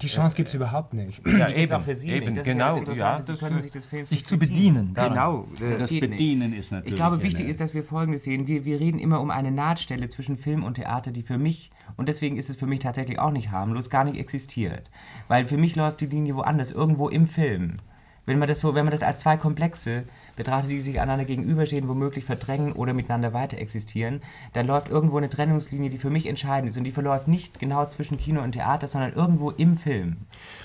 Die 0.00 0.06
Chance 0.06 0.36
gibt 0.36 0.48
es 0.48 0.54
überhaupt 0.54 0.94
nicht. 0.94 1.26
Ja, 1.26 1.48
eben, 1.48 1.72
auch 1.72 1.82
für 1.82 1.94
Sie 1.94 2.10
eben, 2.10 2.26
nicht. 2.26 2.38
Das 2.38 2.46
ist 2.46 2.52
genau, 2.52 2.82
ja 2.92 3.18
das 3.18 3.38
können 3.38 3.60
sich 3.60 3.70
des 3.70 3.86
Films 3.86 4.10
sich 4.14 4.26
zu 4.26 4.38
bedienen. 4.38 4.94
Genau. 4.94 5.46
äh, 5.60 5.78
das 5.78 5.90
geht 5.90 6.02
nicht. 6.02 6.10
Bedienen 6.12 6.52
ist 6.52 6.72
natürlich. 6.72 6.94
Ich 6.94 6.96
glaube, 6.96 7.22
wichtig 7.22 7.48
ist, 7.48 7.60
dass 7.60 7.74
wir 7.74 7.82
Folgendes 7.82 8.24
sehen. 8.24 8.46
Wir, 8.46 8.64
wir 8.64 8.80
reden 8.80 8.98
immer 8.98 9.20
um 9.20 9.30
eine 9.30 9.50
Nahtstelle 9.50 10.08
zwischen 10.08 10.36
Film 10.36 10.62
und 10.64 10.74
Theater, 10.74 11.10
die 11.10 11.22
für 11.22 11.38
mich, 11.38 11.70
und 11.96 12.08
deswegen 12.08 12.36
ist 12.36 12.50
es 12.50 12.56
für 12.56 12.66
mich 12.66 12.80
tatsächlich 12.80 13.18
auch 13.18 13.30
nicht 13.30 13.50
harmlos, 13.50 13.90
gar 13.90 14.04
nicht 14.04 14.18
existiert. 14.18 14.90
Weil 15.28 15.46
für 15.46 15.58
mich 15.58 15.76
läuft 15.76 16.00
die 16.00 16.06
Linie 16.06 16.36
woanders, 16.36 16.70
irgendwo 16.70 17.08
im 17.08 17.26
Film. 17.26 17.78
Wenn 18.26 18.38
man 18.38 18.48
das 18.48 18.60
so, 18.60 18.74
wenn 18.74 18.84
man 18.84 18.92
das 18.92 19.02
als 19.02 19.20
zwei 19.20 19.36
Komplexe 19.36 20.04
betrachtet, 20.36 20.70
die 20.70 20.80
sich 20.80 21.00
einander 21.00 21.24
gegenüberstehen, 21.24 21.88
womöglich 21.88 22.24
verdrängen 22.24 22.72
oder 22.72 22.92
miteinander 22.92 23.32
weiter 23.32 23.58
existieren, 23.58 24.20
dann 24.52 24.66
läuft 24.66 24.88
irgendwo 24.88 25.18
eine 25.18 25.28
Trennungslinie, 25.28 25.90
die 25.90 25.98
für 25.98 26.10
mich 26.10 26.26
entscheidend 26.26 26.70
ist. 26.70 26.76
Und 26.76 26.84
die 26.84 26.92
verläuft 26.92 27.28
nicht 27.28 27.58
genau 27.58 27.86
zwischen 27.86 28.18
Kino 28.18 28.42
und 28.42 28.52
Theater, 28.52 28.86
sondern 28.86 29.12
irgendwo 29.12 29.50
im 29.50 29.76
Film 29.76 30.16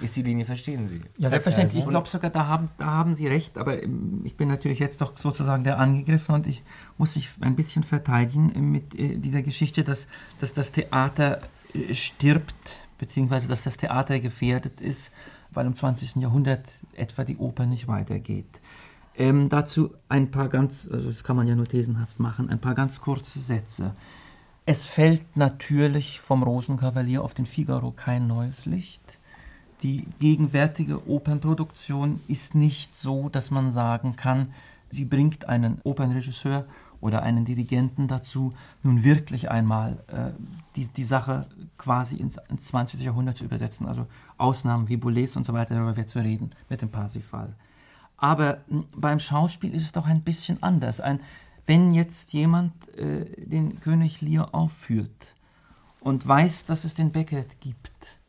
ist 0.02 0.16
die 0.16 0.24
Linie, 0.24 0.46
verstehen 0.46 0.88
Sie? 0.88 1.02
Ja, 1.18 1.30
selbstverständlich. 1.30 1.84
Ich 1.84 1.90
glaube 1.90 2.08
sogar, 2.08 2.30
da 2.30 2.48
haben, 2.48 2.70
da 2.78 2.86
haben 2.86 3.16
Sie 3.16 3.28
recht, 3.28 3.58
aber 3.58 3.82
ähm, 3.84 4.22
ich 4.24 4.36
bin 4.36 4.48
natürlich 4.48 4.80
jetzt 4.80 5.02
doch 5.02 5.18
sozusagen 5.18 5.64
der 5.64 5.80
Angegriffen 5.80 6.36
und 6.36 6.48
ich 6.48 6.64
muss 6.98 7.16
mich 7.16 7.30
ein 7.42 7.56
bisschen 7.56 7.84
verteidigen 7.84 8.54
äh, 8.54 8.60
mit 8.60 8.98
äh, 8.98 9.18
dieser 9.18 9.42
Geschichte, 9.42 9.84
dass, 9.84 10.08
dass 10.40 10.54
das 10.54 10.72
Theater 10.72 11.42
äh, 11.74 11.94
stirbt, 11.94 12.78
beziehungsweise 12.98 13.48
dass 13.48 13.64
das 13.64 13.78
Theater 13.78 14.20
gefährdet 14.20 14.82
ist, 14.82 15.12
weil 15.52 15.66
im 15.66 15.76
20. 15.76 16.18
Jahrhundert 16.18 16.74
etwa 16.94 17.24
die 17.24 17.38
Oper 17.38 17.66
nicht 17.66 17.88
weitergeht. 17.88 18.60
Ähm, 19.20 19.50
dazu 19.50 19.94
ein 20.08 20.32
paar 20.32 20.48
ganz, 20.48 20.88
also 20.90 21.10
das 21.10 21.26
kann 21.26 21.36
man 21.36 21.46
ja 21.46 21.54
nur 21.54 21.66
thesenhaft 21.66 22.22
machen, 22.22 22.50
ein 22.50 22.60
paar 22.60 22.74
ganz 22.74 23.02
kurze 23.02 23.40
Sätze. 23.40 23.94
Es 24.66 24.86
fällt 24.86 25.36
natürlich 25.36 26.22
vom 26.22 26.42
Rosenkavalier 26.42 27.22
auf 27.22 27.34
den 27.34 27.46
Figaro 27.46 27.92
kein 27.92 28.28
neues 28.28 28.66
Licht. 28.66 29.20
Die 29.84 30.08
gegenwärtige 30.20 31.10
Opernproduktion 31.10 32.22
ist 32.30 32.56
nicht 32.56 32.98
so, 32.98 33.28
dass 33.28 33.52
man 33.52 33.74
sagen 33.74 34.16
kann, 34.16 34.54
sie 34.90 35.04
bringt 35.04 35.50
einen 35.50 35.82
Opernregisseur 35.84 36.66
oder 37.02 37.22
einen 37.22 37.44
Dirigenten 37.44 38.08
dazu, 38.08 38.54
nun 38.84 39.04
wirklich 39.04 39.52
einmal 39.52 40.04
äh, 40.08 40.32
die, 40.78 40.88
die 40.88 41.04
Sache 41.04 41.46
quasi 41.78 42.16
ins, 42.16 42.38
ins 42.50 42.66
20. 42.66 43.02
Jahrhundert 43.02 43.38
zu 43.38 43.44
übersetzen. 43.44 43.86
Also 43.86 44.06
Ausnahmen 44.38 44.88
wie 44.88 44.98
Boulez 44.98 45.36
und 45.36 45.46
so 45.46 45.52
weiter, 45.52 45.76
darüber 45.76 45.98
wird 45.98 46.08
zu 46.08 46.20
reden 46.20 46.52
mit 46.70 46.82
dem 46.82 46.90
Parsifal. 46.90 47.54
Aber 48.20 48.60
mh, 48.68 48.84
beim 48.96 49.20
Schauspiel 49.20 49.74
ist 49.74 49.84
es 49.84 49.92
doch 49.92 50.06
ein 50.06 50.22
bisschen 50.22 50.62
anders. 50.62 51.02
Ein, 51.02 51.20
wenn 51.66 51.92
jetzt 51.92 52.34
jemand 52.34 52.74
äh, 52.98 53.26
den 53.38 53.80
König 53.80 54.22
Lear 54.22 54.54
aufführt 54.54 55.36
und 56.00 56.28
weiß, 56.28 56.66
dass 56.66 56.84
es 56.84 56.94
den 56.94 57.12
Beckett 57.12 57.60
gibt, 57.62 58.20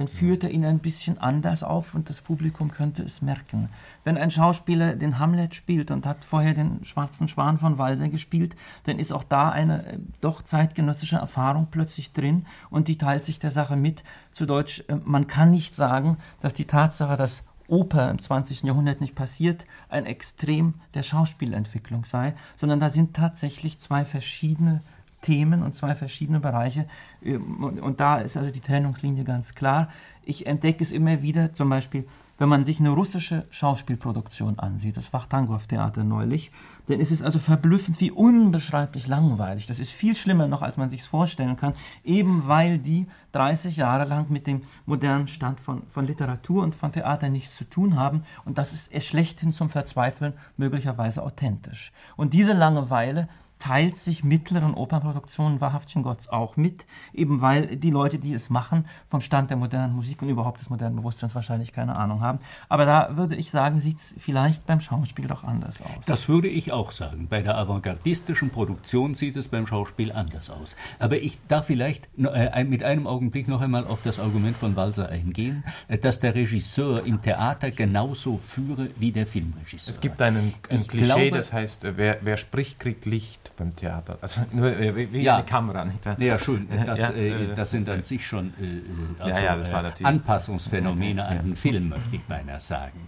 dann 0.00 0.08
führt 0.08 0.44
er 0.44 0.50
ihn 0.50 0.64
ein 0.64 0.78
bisschen 0.78 1.18
anders 1.18 1.62
auf 1.62 1.94
und 1.94 2.08
das 2.08 2.22
Publikum 2.22 2.70
könnte 2.70 3.02
es 3.02 3.20
merken. 3.20 3.68
Wenn 4.02 4.16
ein 4.16 4.30
Schauspieler 4.30 4.96
den 4.96 5.18
Hamlet 5.18 5.54
spielt 5.54 5.90
und 5.90 6.06
hat 6.06 6.24
vorher 6.24 6.54
den 6.54 6.86
Schwarzen 6.86 7.28
Schwan 7.28 7.58
von 7.58 7.76
Walser 7.76 8.08
gespielt, 8.08 8.56
dann 8.84 8.98
ist 8.98 9.12
auch 9.12 9.24
da 9.24 9.50
eine 9.50 9.84
äh, 9.86 9.98
doch 10.22 10.40
zeitgenössische 10.40 11.16
Erfahrung 11.16 11.68
plötzlich 11.70 12.14
drin 12.14 12.46
und 12.70 12.88
die 12.88 12.96
teilt 12.96 13.26
sich 13.26 13.40
der 13.40 13.50
Sache 13.50 13.76
mit. 13.76 14.02
Zu 14.32 14.46
Deutsch, 14.46 14.82
äh, 14.88 14.96
man 15.04 15.26
kann 15.26 15.50
nicht 15.50 15.76
sagen, 15.76 16.16
dass 16.40 16.54
die 16.54 16.64
Tatsache, 16.64 17.16
dass 17.16 17.44
Oper 17.70 18.10
im 18.10 18.18
20. 18.18 18.62
Jahrhundert 18.62 19.00
nicht 19.00 19.14
passiert, 19.14 19.66
ein 19.88 20.06
Extrem 20.06 20.74
der 20.94 21.02
Schauspielentwicklung 21.02 22.04
sei, 22.04 22.34
sondern 22.56 22.80
da 22.80 22.90
sind 22.90 23.14
tatsächlich 23.14 23.78
zwei 23.78 24.04
verschiedene 24.04 24.82
Themen 25.22 25.62
und 25.62 25.74
zwei 25.74 25.94
verschiedene 25.94 26.40
Bereiche. 26.40 26.86
Ähm, 27.22 27.62
Und, 27.62 28.00
da 28.00 28.18
ist 28.18 28.36
also 28.36 28.50
die 28.50 28.60
Trennungslinie 28.60 29.24
ganz 29.24 29.54
klar. 29.54 29.88
Ich 30.24 30.46
entdecke 30.46 30.82
es 30.82 30.92
immer 30.92 31.22
wieder, 31.22 31.52
zum 31.52 31.68
Beispiel, 31.68 32.06
wenn 32.40 32.48
man 32.48 32.64
sich 32.64 32.80
eine 32.80 32.88
russische 32.88 33.46
Schauspielproduktion 33.50 34.58
ansieht, 34.58 34.96
das 34.96 35.12
Wachtangow-Theater 35.12 36.04
neulich, 36.04 36.50
dann 36.86 36.98
ist 36.98 37.12
es 37.12 37.20
also 37.22 37.38
verblüffend 37.38 38.00
wie 38.00 38.10
unbeschreiblich 38.10 39.06
langweilig. 39.06 39.66
Das 39.66 39.78
ist 39.78 39.90
viel 39.90 40.14
schlimmer 40.14 40.46
noch, 40.46 40.62
als 40.62 40.78
man 40.78 40.88
sich 40.88 41.02
vorstellen 41.02 41.58
kann, 41.58 41.74
eben 42.02 42.48
weil 42.48 42.78
die 42.78 43.06
30 43.32 43.76
Jahre 43.76 44.06
lang 44.06 44.30
mit 44.30 44.46
dem 44.46 44.62
modernen 44.86 45.28
Stand 45.28 45.60
von, 45.60 45.82
von 45.88 46.06
Literatur 46.06 46.62
und 46.62 46.74
von 46.74 46.92
Theater 46.92 47.28
nichts 47.28 47.56
zu 47.56 47.68
tun 47.68 47.96
haben. 47.96 48.22
Und 48.46 48.56
das 48.56 48.88
ist 48.88 49.06
schlechthin 49.06 49.52
zum 49.52 49.68
Verzweifeln 49.68 50.32
möglicherweise 50.56 51.22
authentisch. 51.22 51.92
Und 52.16 52.32
diese 52.32 52.54
Langeweile 52.54 53.28
teilt 53.60 53.96
sich 53.96 54.24
mittleren 54.24 54.74
Opernproduktionen 54.74 55.60
wahrhaftig 55.60 55.90
Gotts 56.02 56.28
auch 56.28 56.56
mit, 56.56 56.86
eben 57.12 57.40
weil 57.40 57.76
die 57.76 57.90
Leute, 57.90 58.18
die 58.18 58.32
es 58.32 58.48
machen, 58.48 58.86
vom 59.08 59.20
Stand 59.20 59.50
der 59.50 59.56
modernen 59.56 59.94
Musik 59.94 60.22
und 60.22 60.28
überhaupt 60.28 60.60
des 60.60 60.70
modernen 60.70 60.96
Bewusstseins 60.96 61.34
wahrscheinlich 61.34 61.72
keine 61.72 61.96
Ahnung 61.96 62.20
haben. 62.22 62.38
Aber 62.68 62.86
da 62.86 63.16
würde 63.16 63.34
ich 63.36 63.50
sagen, 63.50 63.80
sieht 63.80 63.98
es 63.98 64.14
vielleicht 64.18 64.66
beim 64.66 64.80
Schauspiel 64.80 65.26
doch 65.26 65.44
anders 65.44 65.82
aus. 65.82 65.90
Das 66.06 66.28
würde 66.28 66.48
ich 66.48 66.72
auch 66.72 66.92
sagen. 66.92 67.26
Bei 67.28 67.42
der 67.42 67.56
avantgardistischen 67.58 68.50
Produktion 68.50 69.14
sieht 69.14 69.36
es 69.36 69.48
beim 69.48 69.66
Schauspiel 69.66 70.12
anders 70.12 70.48
aus. 70.48 70.76
Aber 70.98 71.18
ich 71.18 71.38
darf 71.48 71.66
vielleicht 71.66 72.08
äh, 72.18 72.64
mit 72.64 72.82
einem 72.82 73.06
Augenblick 73.06 73.48
noch 73.48 73.60
einmal 73.60 73.86
auf 73.86 74.02
das 74.02 74.18
Argument 74.18 74.56
von 74.56 74.76
Walser 74.76 75.08
eingehen, 75.08 75.64
äh, 75.88 75.98
dass 75.98 76.20
der 76.20 76.34
Regisseur 76.34 77.04
im 77.04 77.20
Theater 77.20 77.70
genauso 77.70 78.38
führe 78.38 78.90
wie 78.96 79.12
der 79.12 79.26
Filmregisseur. 79.26 79.94
Es 79.94 80.00
gibt 80.00 80.22
einen, 80.22 80.54
ein 80.70 80.86
Klischee, 80.86 81.04
glaube- 81.04 81.30
das 81.36 81.52
heißt, 81.52 81.82
wer, 81.96 82.18
wer 82.22 82.36
spricht, 82.36 82.80
kriegt 82.80 83.04
Licht 83.06 83.49
beim 83.60 83.76
Theater. 83.76 84.18
Also 84.20 84.40
nur 84.52 84.74
äh, 84.74 85.12
wie, 85.12 85.20
Ja. 85.20 85.36
eine 85.36 85.44
Kamera. 85.44 85.84
Nicht 85.84 86.04
wahr? 86.04 86.16
Ja, 86.18 86.38
schön. 86.38 86.66
Das, 86.86 86.98
Ja, 86.98 87.10
äh, 87.10 87.54
das 87.54 87.70
sind 87.70 87.88
an 87.88 88.02
sich 88.02 88.26
schon 88.26 88.48
äh, 88.58 89.22
also, 89.22 89.42
ja, 89.42 89.56
das 89.56 89.72
war 89.72 89.84
äh, 89.84 89.92
Anpassungsphänomene 90.02 91.24
an 91.24 91.42
den 91.44 91.56
Film, 91.56 91.90
möchte 91.90 92.16
ich 92.16 92.22
beinahe 92.22 92.60
sagen. 92.60 93.00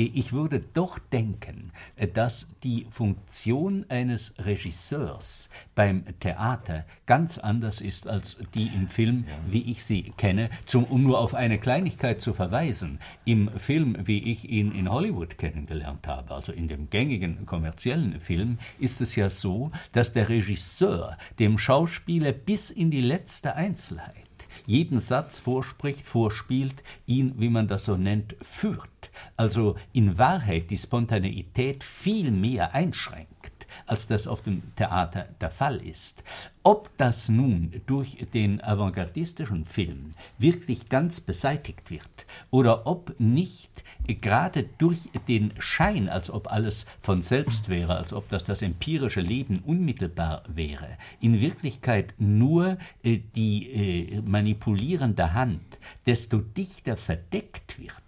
Ich 0.00 0.32
würde 0.32 0.60
doch 0.60 1.00
denken, 1.00 1.72
dass 2.14 2.46
die 2.62 2.86
Funktion 2.88 3.84
eines 3.88 4.32
Regisseurs 4.38 5.48
beim 5.74 6.04
Theater 6.20 6.86
ganz 7.06 7.36
anders 7.36 7.80
ist 7.80 8.06
als 8.06 8.36
die 8.54 8.68
im 8.68 8.86
Film, 8.86 9.24
wie 9.50 9.68
ich 9.68 9.84
sie 9.84 10.12
kenne. 10.16 10.50
Zum, 10.66 10.84
um 10.84 11.02
nur 11.02 11.18
auf 11.18 11.34
eine 11.34 11.58
Kleinigkeit 11.58 12.20
zu 12.20 12.32
verweisen, 12.32 13.00
im 13.24 13.50
Film, 13.58 13.96
wie 14.04 14.30
ich 14.30 14.48
ihn 14.48 14.70
in 14.70 14.88
Hollywood 14.88 15.36
kennengelernt 15.36 16.06
habe, 16.06 16.32
also 16.32 16.52
in 16.52 16.68
dem 16.68 16.90
gängigen 16.90 17.44
kommerziellen 17.44 18.20
Film, 18.20 18.58
ist 18.78 19.00
es 19.00 19.16
ja 19.16 19.28
so, 19.28 19.72
dass 19.90 20.12
der 20.12 20.28
Regisseur 20.28 21.18
dem 21.40 21.58
Schauspieler 21.58 22.30
bis 22.30 22.70
in 22.70 22.92
die 22.92 23.00
letzte 23.00 23.56
Einzelheit 23.56 24.27
jeden 24.66 25.00
Satz 25.00 25.38
vorspricht, 25.40 26.06
vorspielt, 26.06 26.82
ihn, 27.06 27.34
wie 27.38 27.48
man 27.48 27.68
das 27.68 27.84
so 27.84 27.96
nennt, 27.96 28.36
führt. 28.40 29.10
Also 29.36 29.76
in 29.92 30.18
Wahrheit 30.18 30.70
die 30.70 30.78
Spontaneität 30.78 31.84
viel 31.84 32.30
mehr 32.30 32.74
einschränkt 32.74 33.47
als 33.86 34.06
das 34.06 34.26
auf 34.26 34.42
dem 34.42 34.62
Theater 34.76 35.28
der 35.40 35.50
Fall 35.50 35.76
ist. 35.76 36.22
Ob 36.62 36.90
das 36.98 37.28
nun 37.28 37.80
durch 37.86 38.18
den 38.34 38.62
avantgardistischen 38.62 39.64
Film 39.64 40.10
wirklich 40.38 40.88
ganz 40.88 41.20
beseitigt 41.20 41.90
wird 41.90 42.26
oder 42.50 42.86
ob 42.86 43.18
nicht 43.18 43.84
gerade 44.06 44.64
durch 44.78 45.08
den 45.28 45.52
Schein, 45.58 46.08
als 46.08 46.30
ob 46.30 46.52
alles 46.52 46.86
von 47.00 47.22
selbst 47.22 47.68
wäre, 47.68 47.96
als 47.96 48.12
ob 48.12 48.28
das 48.28 48.44
das 48.44 48.62
empirische 48.62 49.20
Leben 49.20 49.60
unmittelbar 49.64 50.42
wäre, 50.48 50.88
in 51.20 51.40
Wirklichkeit 51.40 52.14
nur 52.18 52.78
äh, 53.02 53.20
die 53.34 53.70
äh, 53.70 54.20
manipulierende 54.22 55.32
Hand 55.32 55.78
desto 56.06 56.38
dichter 56.38 56.96
verdeckt 56.96 57.78
wird, 57.78 58.02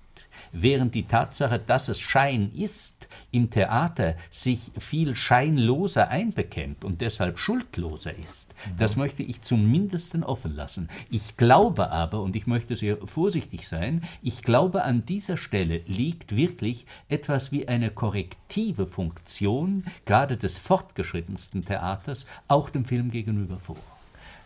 während 0.52 0.94
die 0.94 1.06
Tatsache, 1.06 1.58
dass 1.58 1.88
es 1.88 2.00
Schein 2.00 2.52
ist, 2.54 3.08
im 3.32 3.50
Theater 3.50 4.16
sich 4.30 4.72
viel 4.78 5.14
scheinloser 5.14 6.08
einbekennt 6.08 6.84
und 6.84 7.00
deshalb 7.00 7.38
schuldloser 7.38 8.14
ist. 8.16 8.54
Das 8.78 8.96
möchte 8.96 9.22
ich 9.22 9.42
zumindest 9.42 10.00
offen 10.22 10.56
lassen. 10.56 10.88
Ich 11.10 11.36
glaube 11.36 11.90
aber, 11.90 12.22
und 12.22 12.34
ich 12.34 12.46
möchte 12.46 12.74
sehr 12.74 12.96
vorsichtig 13.06 13.68
sein, 13.68 14.02
ich 14.22 14.42
glaube, 14.42 14.82
an 14.84 15.04
dieser 15.04 15.36
Stelle 15.36 15.82
liegt 15.86 16.34
wirklich 16.34 16.86
etwas 17.08 17.52
wie 17.52 17.68
eine 17.68 17.90
korrektive 17.90 18.86
Funktion, 18.86 19.84
gerade 20.04 20.36
des 20.36 20.58
fortgeschrittensten 20.58 21.64
Theaters, 21.64 22.26
auch 22.48 22.70
dem 22.70 22.84
Film 22.84 23.10
gegenüber 23.10 23.58
vor. 23.58 23.76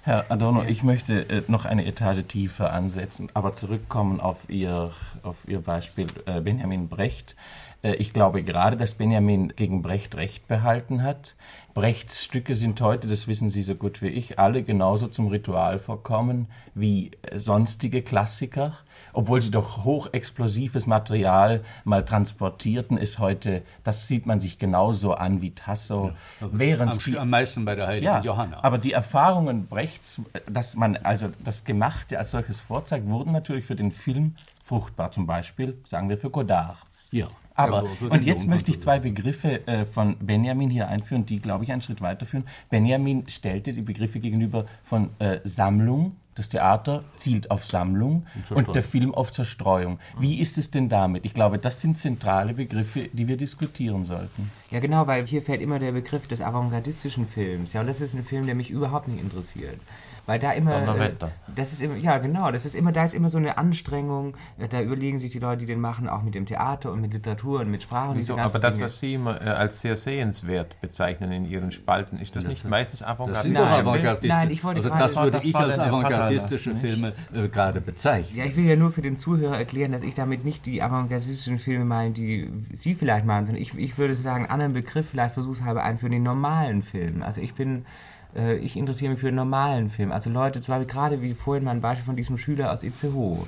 Herr 0.07 0.31
Adorno, 0.31 0.65
ich 0.65 0.83
möchte 0.83 1.31
äh, 1.31 1.43
noch 1.49 1.65
eine 1.65 1.87
Etage 1.87 2.27
tiefer 2.29 2.75
ansetzen, 2.75 3.31
aber 3.33 3.55
zurückkommen 3.55 4.21
auf 4.21 4.51
Ihr, 4.51 4.91
auf 5.23 5.49
Ihr 5.49 5.63
Beispiel 5.63 6.09
äh, 6.27 6.43
Benjamin 6.43 6.89
Brecht. 6.89 7.37
Äh, 7.83 7.95
ich 7.95 8.13
glaube 8.13 8.43
gerade, 8.43 8.77
dass 8.77 8.97
Benjamin 8.97 9.55
gegen 9.57 9.81
Brecht 9.81 10.15
Recht 10.17 10.47
behalten 10.47 11.03
hat. 11.03 11.37
Brechts 11.73 12.23
Stücke 12.23 12.55
sind 12.55 12.83
heute, 12.83 13.09
das 13.09 13.29
wissen 13.29 13.49
Sie 13.49 13.63
so 13.63 13.77
gut 13.77 14.03
wie 14.03 14.09
ich, 14.09 14.39
alle 14.39 14.63
genauso 14.63 15.07
zum 15.07 15.29
Ritual 15.29 15.79
verkommen 15.79 16.49
wie 16.75 17.13
äh, 17.23 17.39
sonstige 17.39 18.03
Klassiker. 18.03 18.75
Obwohl 19.15 19.41
sie 19.41 19.51
doch 19.51 19.85
hochexplosives 19.85 20.87
Material 20.87 21.63
mal 21.85 22.05
transportierten, 22.05 22.99
ist 22.99 23.19
heute, 23.19 23.63
das 23.85 24.09
sieht 24.09 24.27
man 24.27 24.41
sich 24.41 24.59
genauso 24.59 25.15
an 25.15 25.41
wie 25.41 25.53
Tasso. 25.53 26.13
während 26.41 26.93
am, 26.93 26.99
die, 26.99 27.19
am 27.19 27.31
meisten 27.31 27.65
bei 27.65 27.75
der 27.75 27.87
Heiligen 27.87 28.05
ja, 28.05 28.21
Johanna. 28.21 28.63
aber 28.63 28.79
die 28.79 28.93
Erfahrungen 28.93 29.67
Brechts, 29.67 30.21
dass 30.51 30.75
man 30.75 30.97
also 30.97 31.29
das 31.43 31.65
Gemachte 31.65 32.19
als 32.19 32.33
solches 32.33 32.61
vorzeigt, 32.61 33.07
wurden 33.07 33.33
natürlich 33.33 33.65
für 33.65 33.77
den 33.77 33.93
Film 33.93 34.35
fruchtbar. 34.63 35.13
Zum 35.13 35.27
Beispiel, 35.27 35.79
sagen 35.85 36.09
wir, 36.09 36.19
für 36.19 36.31
Godard. 36.31 36.77
ja. 37.11 37.29
Aber, 37.55 37.85
Ja, 37.85 38.09
und 38.09 38.25
jetzt 38.25 38.49
möchte 38.49 38.73
ich 38.73 38.81
zwei 38.81 38.99
Begriffe 38.99 39.67
äh, 39.69 39.85
von 39.85 40.17
Benjamin 40.19 40.71
hier 40.71 40.89
einführen, 40.89 41.25
die, 41.25 41.39
glaube 41.39 41.65
ich, 41.65 41.73
einen 41.73 41.83
Schritt 41.83 42.01
weiterführen. 42.01 42.45
Benjamin 42.69 43.29
stellte 43.29 43.73
die 43.73 43.83
Begriffe 43.83 44.19
gegenüber 44.19 44.67
von 44.83 45.11
äh, 45.21 45.39
Sammlung, 45.45 46.17
das 46.35 46.49
Theater 46.49 47.05
zielt 47.17 47.51
auf 47.51 47.65
Sammlung 47.65 48.27
und, 48.51 48.75
der 48.75 48.83
Film 48.83 49.15
auf 49.15 49.33
Zerstreuung. 49.33 49.99
Wie 50.19 50.41
ist 50.41 50.59
es 50.59 50.71
denn 50.71 50.89
damit? 50.89 51.25
Ich 51.27 51.35
glaube, 51.35 51.59
das 51.59 51.81
sind 51.81 51.99
zentrale 51.99 52.55
Begriffe, 52.55 53.09
die 53.13 53.29
wir 53.29 53.37
diskutieren 53.37 54.05
sollten. 54.05 54.51
Ja, 54.71 54.81
genau, 54.81 55.07
weil 55.07 55.27
hier 55.27 55.43
fällt 55.43 55.61
immer 55.61 55.79
der 55.79 55.93
Begriff 55.93 56.27
des 56.27 56.41
avantgardistischen 56.41 57.27
Films. 57.27 57.73
Ja, 57.73 57.81
und 57.81 57.87
das 57.87 58.01
ist 58.01 58.15
ein 58.15 58.25
Film, 58.25 58.47
der 58.47 58.55
mich 58.55 58.71
überhaupt 58.71 59.09
nicht 59.09 59.21
interessiert. 59.21 59.79
Weil 60.27 60.39
da 60.39 60.53
immer. 60.53 60.77
Äh, 60.83 60.87
Donnerwetter. 60.87 61.31
das 61.55 61.73
ist 61.73 61.83
immer, 61.83 61.97
ja, 61.97 62.17
genau, 62.19 62.51
das 62.51 62.65
ist 62.65 62.75
immer, 62.75 62.93
da 62.93 63.05
ist 63.05 63.13
immer 63.15 63.29
so 63.29 63.37
eine 63.39 63.59
Anstrengung. 63.59 64.37
äh, 64.59 64.69
Da 64.69 64.81
überlegen 64.81 65.19
sich 65.19 65.31
die 65.31 65.39
Leute, 65.39 65.59
die 65.61 65.67
den 65.67 65.81
machen, 65.81 66.09
auch 66.09 66.23
mit 66.23 66.35
dem 66.35 66.47
Theater 66.47 66.93
und 66.93 67.01
mit 67.03 67.13
Literatur 67.13 67.61
und 67.61 67.71
mit 67.71 67.83
Sprache 67.83 68.11
und 68.11 68.15
diese 68.17 68.29
Wieso? 68.29 68.37
ganzen 68.37 68.57
Aber 68.57 68.63
das, 68.67 68.75
Dinge. 68.77 68.87
was 68.87 68.99
Sie 69.01 69.15
immer 69.15 69.41
äh, 69.41 69.51
als 69.51 69.81
sehr 69.83 69.97
sehenswert 69.99 70.81
bezeichnen 70.81 71.31
in 71.33 71.45
Ihren 71.45 71.73
Spalten, 71.73 72.19
ist 72.19 72.35
das 72.37 72.45
nicht 72.45 72.65
meistens 72.67 73.01
Das 73.01 73.09
avantgarde? 73.09 73.43
sind 73.49 73.59
doch 73.59 73.65
Nein, 73.69 73.81
avantgardistische. 73.81 74.33
nein, 74.35 74.51
ich 74.51 74.65
wollte 74.65 74.81
also 74.81 74.91
gerade- 74.91 75.05
das 75.09 75.17
würde 75.17 75.31
das 75.33 75.45
ich 75.45 75.57
als 75.57 75.79
avantgardistische 75.79 76.75
Filme 76.77 77.13
äh, 77.35 77.49
gerade 77.49 77.81
bezeichnen. 77.81 78.39
Ja, 78.39 78.45
ich 78.45 78.57
will 78.57 78.65
ja 78.65 78.77
nur 78.77 78.91
für 78.91 79.03
den 79.03 79.17
Zuhörer 79.19 79.59
erklären, 79.59 79.93
dass 79.93 80.03
ich 80.03 80.15
damit 80.15 80.45
nicht 80.45 80.67
die 80.67 80.83
avantgardistischen 80.83 81.59
Filme 81.59 81.85
meine, 81.85 82.13
die 82.13 82.51
Sie 82.73 82.95
vielleicht 82.95 83.27
meinen, 83.27 83.47
sondern 83.47 83.63
ich, 83.63 83.77
ich 83.77 83.99
würde 83.99 84.15
sagen, 84.15 84.45
einen 84.45 84.51
anderen 84.53 84.73
Begriff 84.73 85.11
vielleicht 85.11 85.35
versuchshalber 85.35 85.83
ein 85.83 85.99
für 85.99 86.09
den 86.09 86.23
normalen 86.23 86.83
Film. 86.83 87.23
Also 87.23 87.41
ich 87.41 87.55
bin, 87.55 87.85
äh, 88.37 88.57
ich 88.57 88.77
interessiere 88.77 89.11
mich 89.11 89.21
für 89.21 89.27
den 89.27 89.35
normalen 89.37 89.89
Film. 89.91 90.13
Also 90.13 90.31
Leute, 90.31 90.61
zum 90.61 90.75
Beispiel 90.75 90.93
gerade 90.93 91.23
wie 91.23 91.35
vorhin 91.35 91.65
mein 91.65 91.81
Beispiel 91.81 92.05
von 92.05 92.17
diesem 92.17 92.39
Schüler 92.39 92.73
aus 92.73 92.83
Itzehoe. 92.83 93.47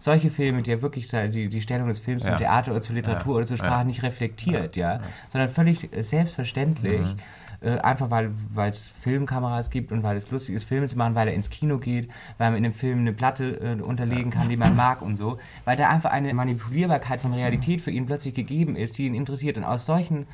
Solche 0.00 0.30
Filme, 0.30 0.62
die 0.62 0.70
ja 0.70 0.80
wirklich 0.80 1.08
die, 1.10 1.48
die 1.48 1.60
Stellung 1.60 1.88
des 1.88 1.98
Films 1.98 2.22
Ja. 2.24 2.30
zum 2.30 2.38
Theater 2.38 2.70
oder 2.70 2.80
zur 2.82 2.94
Literatur 2.94 3.32
Ja. 3.32 3.36
oder 3.38 3.46
zur 3.46 3.56
Sprache 3.56 3.80
Ja. 3.80 3.84
nicht 3.84 4.02
reflektiert, 4.04 4.76
ja, 4.76 5.00
sondern 5.28 5.48
völlig 5.48 5.92
äh, 5.92 6.02
selbstverständlich. 6.02 7.00
Mhm. 7.00 7.16
Äh, 7.60 7.78
einfach 7.80 8.08
weil 8.08 8.30
es 8.68 8.88
Filmkameras 8.88 9.70
gibt 9.70 9.90
und 9.90 10.04
weil 10.04 10.16
es 10.16 10.30
lustig 10.30 10.54
ist, 10.54 10.62
Filme 10.62 10.86
zu 10.86 10.96
machen, 10.96 11.16
weil 11.16 11.26
er 11.26 11.34
ins 11.34 11.50
Kino 11.50 11.78
geht, 11.78 12.08
weil 12.38 12.50
man 12.50 12.58
in 12.58 12.62
dem 12.62 12.72
Film 12.72 13.00
eine 13.00 13.12
Platte 13.12 13.56
äh, 13.60 13.82
unterlegen 13.82 14.30
kann, 14.30 14.48
die 14.48 14.56
man 14.56 14.76
mag 14.76 15.02
und 15.02 15.16
so. 15.16 15.38
Weil 15.64 15.76
da 15.76 15.88
einfach 15.88 16.12
eine 16.12 16.32
Manipulierbarkeit 16.34 17.20
von 17.20 17.34
Realität 17.34 17.80
für 17.80 17.90
ihn 17.90 18.06
plötzlich 18.06 18.34
gegeben 18.34 18.76
ist, 18.76 18.96
die 18.98 19.06
ihn 19.06 19.14
interessiert. 19.16 19.58
Und 19.58 19.64
aus 19.64 19.86
solchen 19.86 20.28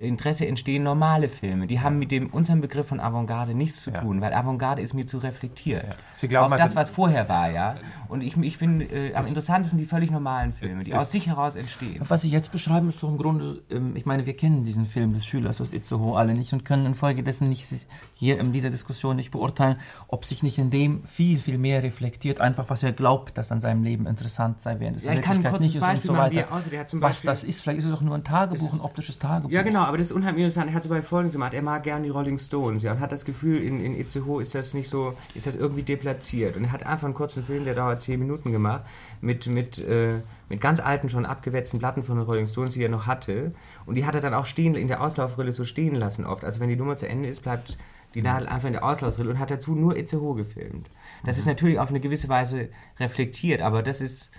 Interesse 0.00 0.46
entstehen 0.46 0.82
normale 0.82 1.28
Filme. 1.28 1.66
Die 1.66 1.80
haben 1.80 1.98
mit 1.98 2.10
dem 2.10 2.30
unserem 2.30 2.62
Begriff 2.62 2.86
von 2.86 3.00
Avantgarde 3.00 3.54
nichts 3.54 3.82
zu 3.82 3.90
tun, 3.90 4.22
weil 4.22 4.32
Avantgarde 4.32 4.80
ist 4.80 4.94
mir 4.94 5.06
zu 5.06 5.18
reflektiert. 5.18 5.84
Sie 6.16 6.26
glauben 6.26 6.46
auf 6.46 6.52
also- 6.52 6.64
das, 6.64 6.74
was 6.74 6.88
vorher 6.88 7.28
war, 7.28 7.50
ja. 7.50 7.76
Und 8.10 8.22
ich, 8.22 8.36
ich 8.36 8.58
bin 8.58 8.80
äh, 8.80 9.12
am 9.14 9.24
interessantesten 9.26 9.78
die 9.78 9.86
völlig 9.86 10.10
normalen 10.10 10.52
Filme, 10.52 10.84
die 10.84 10.94
aus 10.94 11.12
sich 11.12 11.26
heraus 11.28 11.54
entstehen. 11.54 12.02
Was 12.08 12.22
Sie 12.22 12.28
jetzt 12.30 12.52
beschreiben, 12.52 12.88
ist 12.88 13.02
doch 13.02 13.08
im 13.08 13.18
Grunde, 13.18 13.62
ähm, 13.70 13.94
ich 13.96 14.04
meine, 14.06 14.26
wir 14.26 14.34
kennen 14.36 14.64
diesen 14.64 14.86
Film 14.86 15.14
des 15.14 15.24
Schülers 15.24 15.60
aus 15.60 15.72
Itzehoe 15.72 16.16
alle 16.18 16.34
nicht 16.34 16.52
und 16.52 16.64
können 16.64 16.86
infolgedessen 16.86 17.48
nicht 17.48 17.66
hier 18.14 18.38
in 18.40 18.52
dieser 18.52 18.70
Diskussion 18.70 19.16
nicht 19.16 19.30
beurteilen, 19.30 19.76
ob 20.08 20.24
sich 20.24 20.42
nicht 20.42 20.58
in 20.58 20.70
dem 20.70 21.04
viel, 21.04 21.38
viel 21.38 21.56
mehr 21.56 21.82
reflektiert, 21.82 22.40
einfach 22.40 22.68
was 22.68 22.82
er 22.82 22.92
glaubt, 22.92 23.38
dass 23.38 23.52
an 23.52 23.60
seinem 23.60 23.82
Leben 23.84 24.06
interessant 24.06 24.60
sei, 24.60 24.80
während 24.80 24.96
es 24.98 25.04
Ja, 25.04 25.12
in 25.12 25.18
ich 25.18 25.24
kann 25.24 25.36
ein 25.36 25.44
Wirklichkeit 25.44 25.60
nicht 25.60 25.76
ist 25.76 25.82
und 25.82 25.88
Beispiel 25.88 26.06
so 26.08 26.12
machen, 26.14 26.36
weiter. 26.36 26.48
er 26.48 26.52
aussieht. 26.56 26.72
Er 26.72 26.80
hat 26.80 26.88
zum 26.88 27.00
was 27.00 27.08
Beispiel- 27.16 27.28
das 27.30 27.44
ist, 27.44 27.60
vielleicht 27.62 27.78
ist 27.78 27.84
es 27.86 27.92
auch 27.92 28.00
nur 28.00 28.14
ein 28.16 28.24
Tagebuch, 28.24 28.72
ein 28.72 28.80
optisches 28.80 29.18
Tagebuch. 29.18 29.50
Ja, 29.50 29.62
genau, 29.62 29.82
aber 29.82 29.98
das 29.98 30.08
ist 30.08 30.12
unheimlich 30.12 30.44
interessant. 30.44 30.68
Er 30.70 30.74
hat 30.74 30.82
zum 30.82 30.90
Beispiel 30.90 31.08
Folgendes 31.08 31.34
gemacht. 31.34 31.54
Er 31.54 31.62
mag 31.62 31.82
gern 31.84 32.02
die 32.02 32.08
Rolling 32.10 32.38
Stones 32.38 32.82
ja, 32.82 32.92
und 32.92 33.00
hat 33.00 33.12
das 33.12 33.24
Gefühl, 33.24 33.58
in, 33.62 33.80
in 33.84 33.96
Itzehoe 33.98 34.42
ist 34.42 34.54
das 34.54 34.74
nicht 34.74 34.88
so, 34.90 35.14
ist 35.34 35.46
das 35.46 35.54
irgendwie 35.54 35.82
deplatziert. 35.84 36.56
Und 36.56 36.64
er 36.64 36.72
hat 36.72 36.84
einfach 36.84 37.04
einen 37.04 37.14
kurzen 37.14 37.44
Film, 37.44 37.64
der 37.64 37.74
dauert 37.74 37.99
zehn 38.00 38.18
Minuten 38.18 38.52
gemacht, 38.52 38.82
mit, 39.20 39.46
mit, 39.46 39.78
äh, 39.78 40.14
mit 40.48 40.60
ganz 40.60 40.80
alten, 40.80 41.08
schon 41.08 41.26
abgewetzten 41.26 41.78
Platten 41.78 42.02
von 42.02 42.16
den 42.16 42.26
Rolling 42.26 42.46
Stones, 42.46 42.74
die 42.74 42.82
er 42.82 42.88
noch 42.88 43.06
hatte. 43.06 43.52
Und 43.86 43.94
die 43.94 44.06
hat 44.06 44.14
er 44.14 44.20
dann 44.20 44.34
auch 44.34 44.46
stehen, 44.46 44.74
in 44.74 44.88
der 44.88 45.02
Auslaufrille 45.02 45.52
so 45.52 45.64
stehen 45.64 45.94
lassen 45.94 46.24
oft. 46.24 46.44
Also 46.44 46.60
wenn 46.60 46.68
die 46.68 46.76
Nummer 46.76 46.96
zu 46.96 47.08
Ende 47.08 47.28
ist, 47.28 47.42
bleibt 47.42 47.78
die 48.14 48.22
Nadel 48.22 48.48
einfach 48.48 48.66
in 48.66 48.72
der 48.72 48.84
Auslaufrille 48.84 49.30
und 49.30 49.38
hat 49.38 49.50
dazu 49.50 49.74
nur 49.74 49.96
Itzehoe 49.96 50.34
gefilmt. 50.34 50.90
Das 51.24 51.38
ist 51.38 51.46
natürlich 51.46 51.78
auf 51.78 51.90
eine 51.90 52.00
gewisse 52.00 52.28
Weise 52.28 52.68
reflektiert, 52.98 53.62
aber 53.62 53.82
das 53.82 54.00
ist 54.00 54.32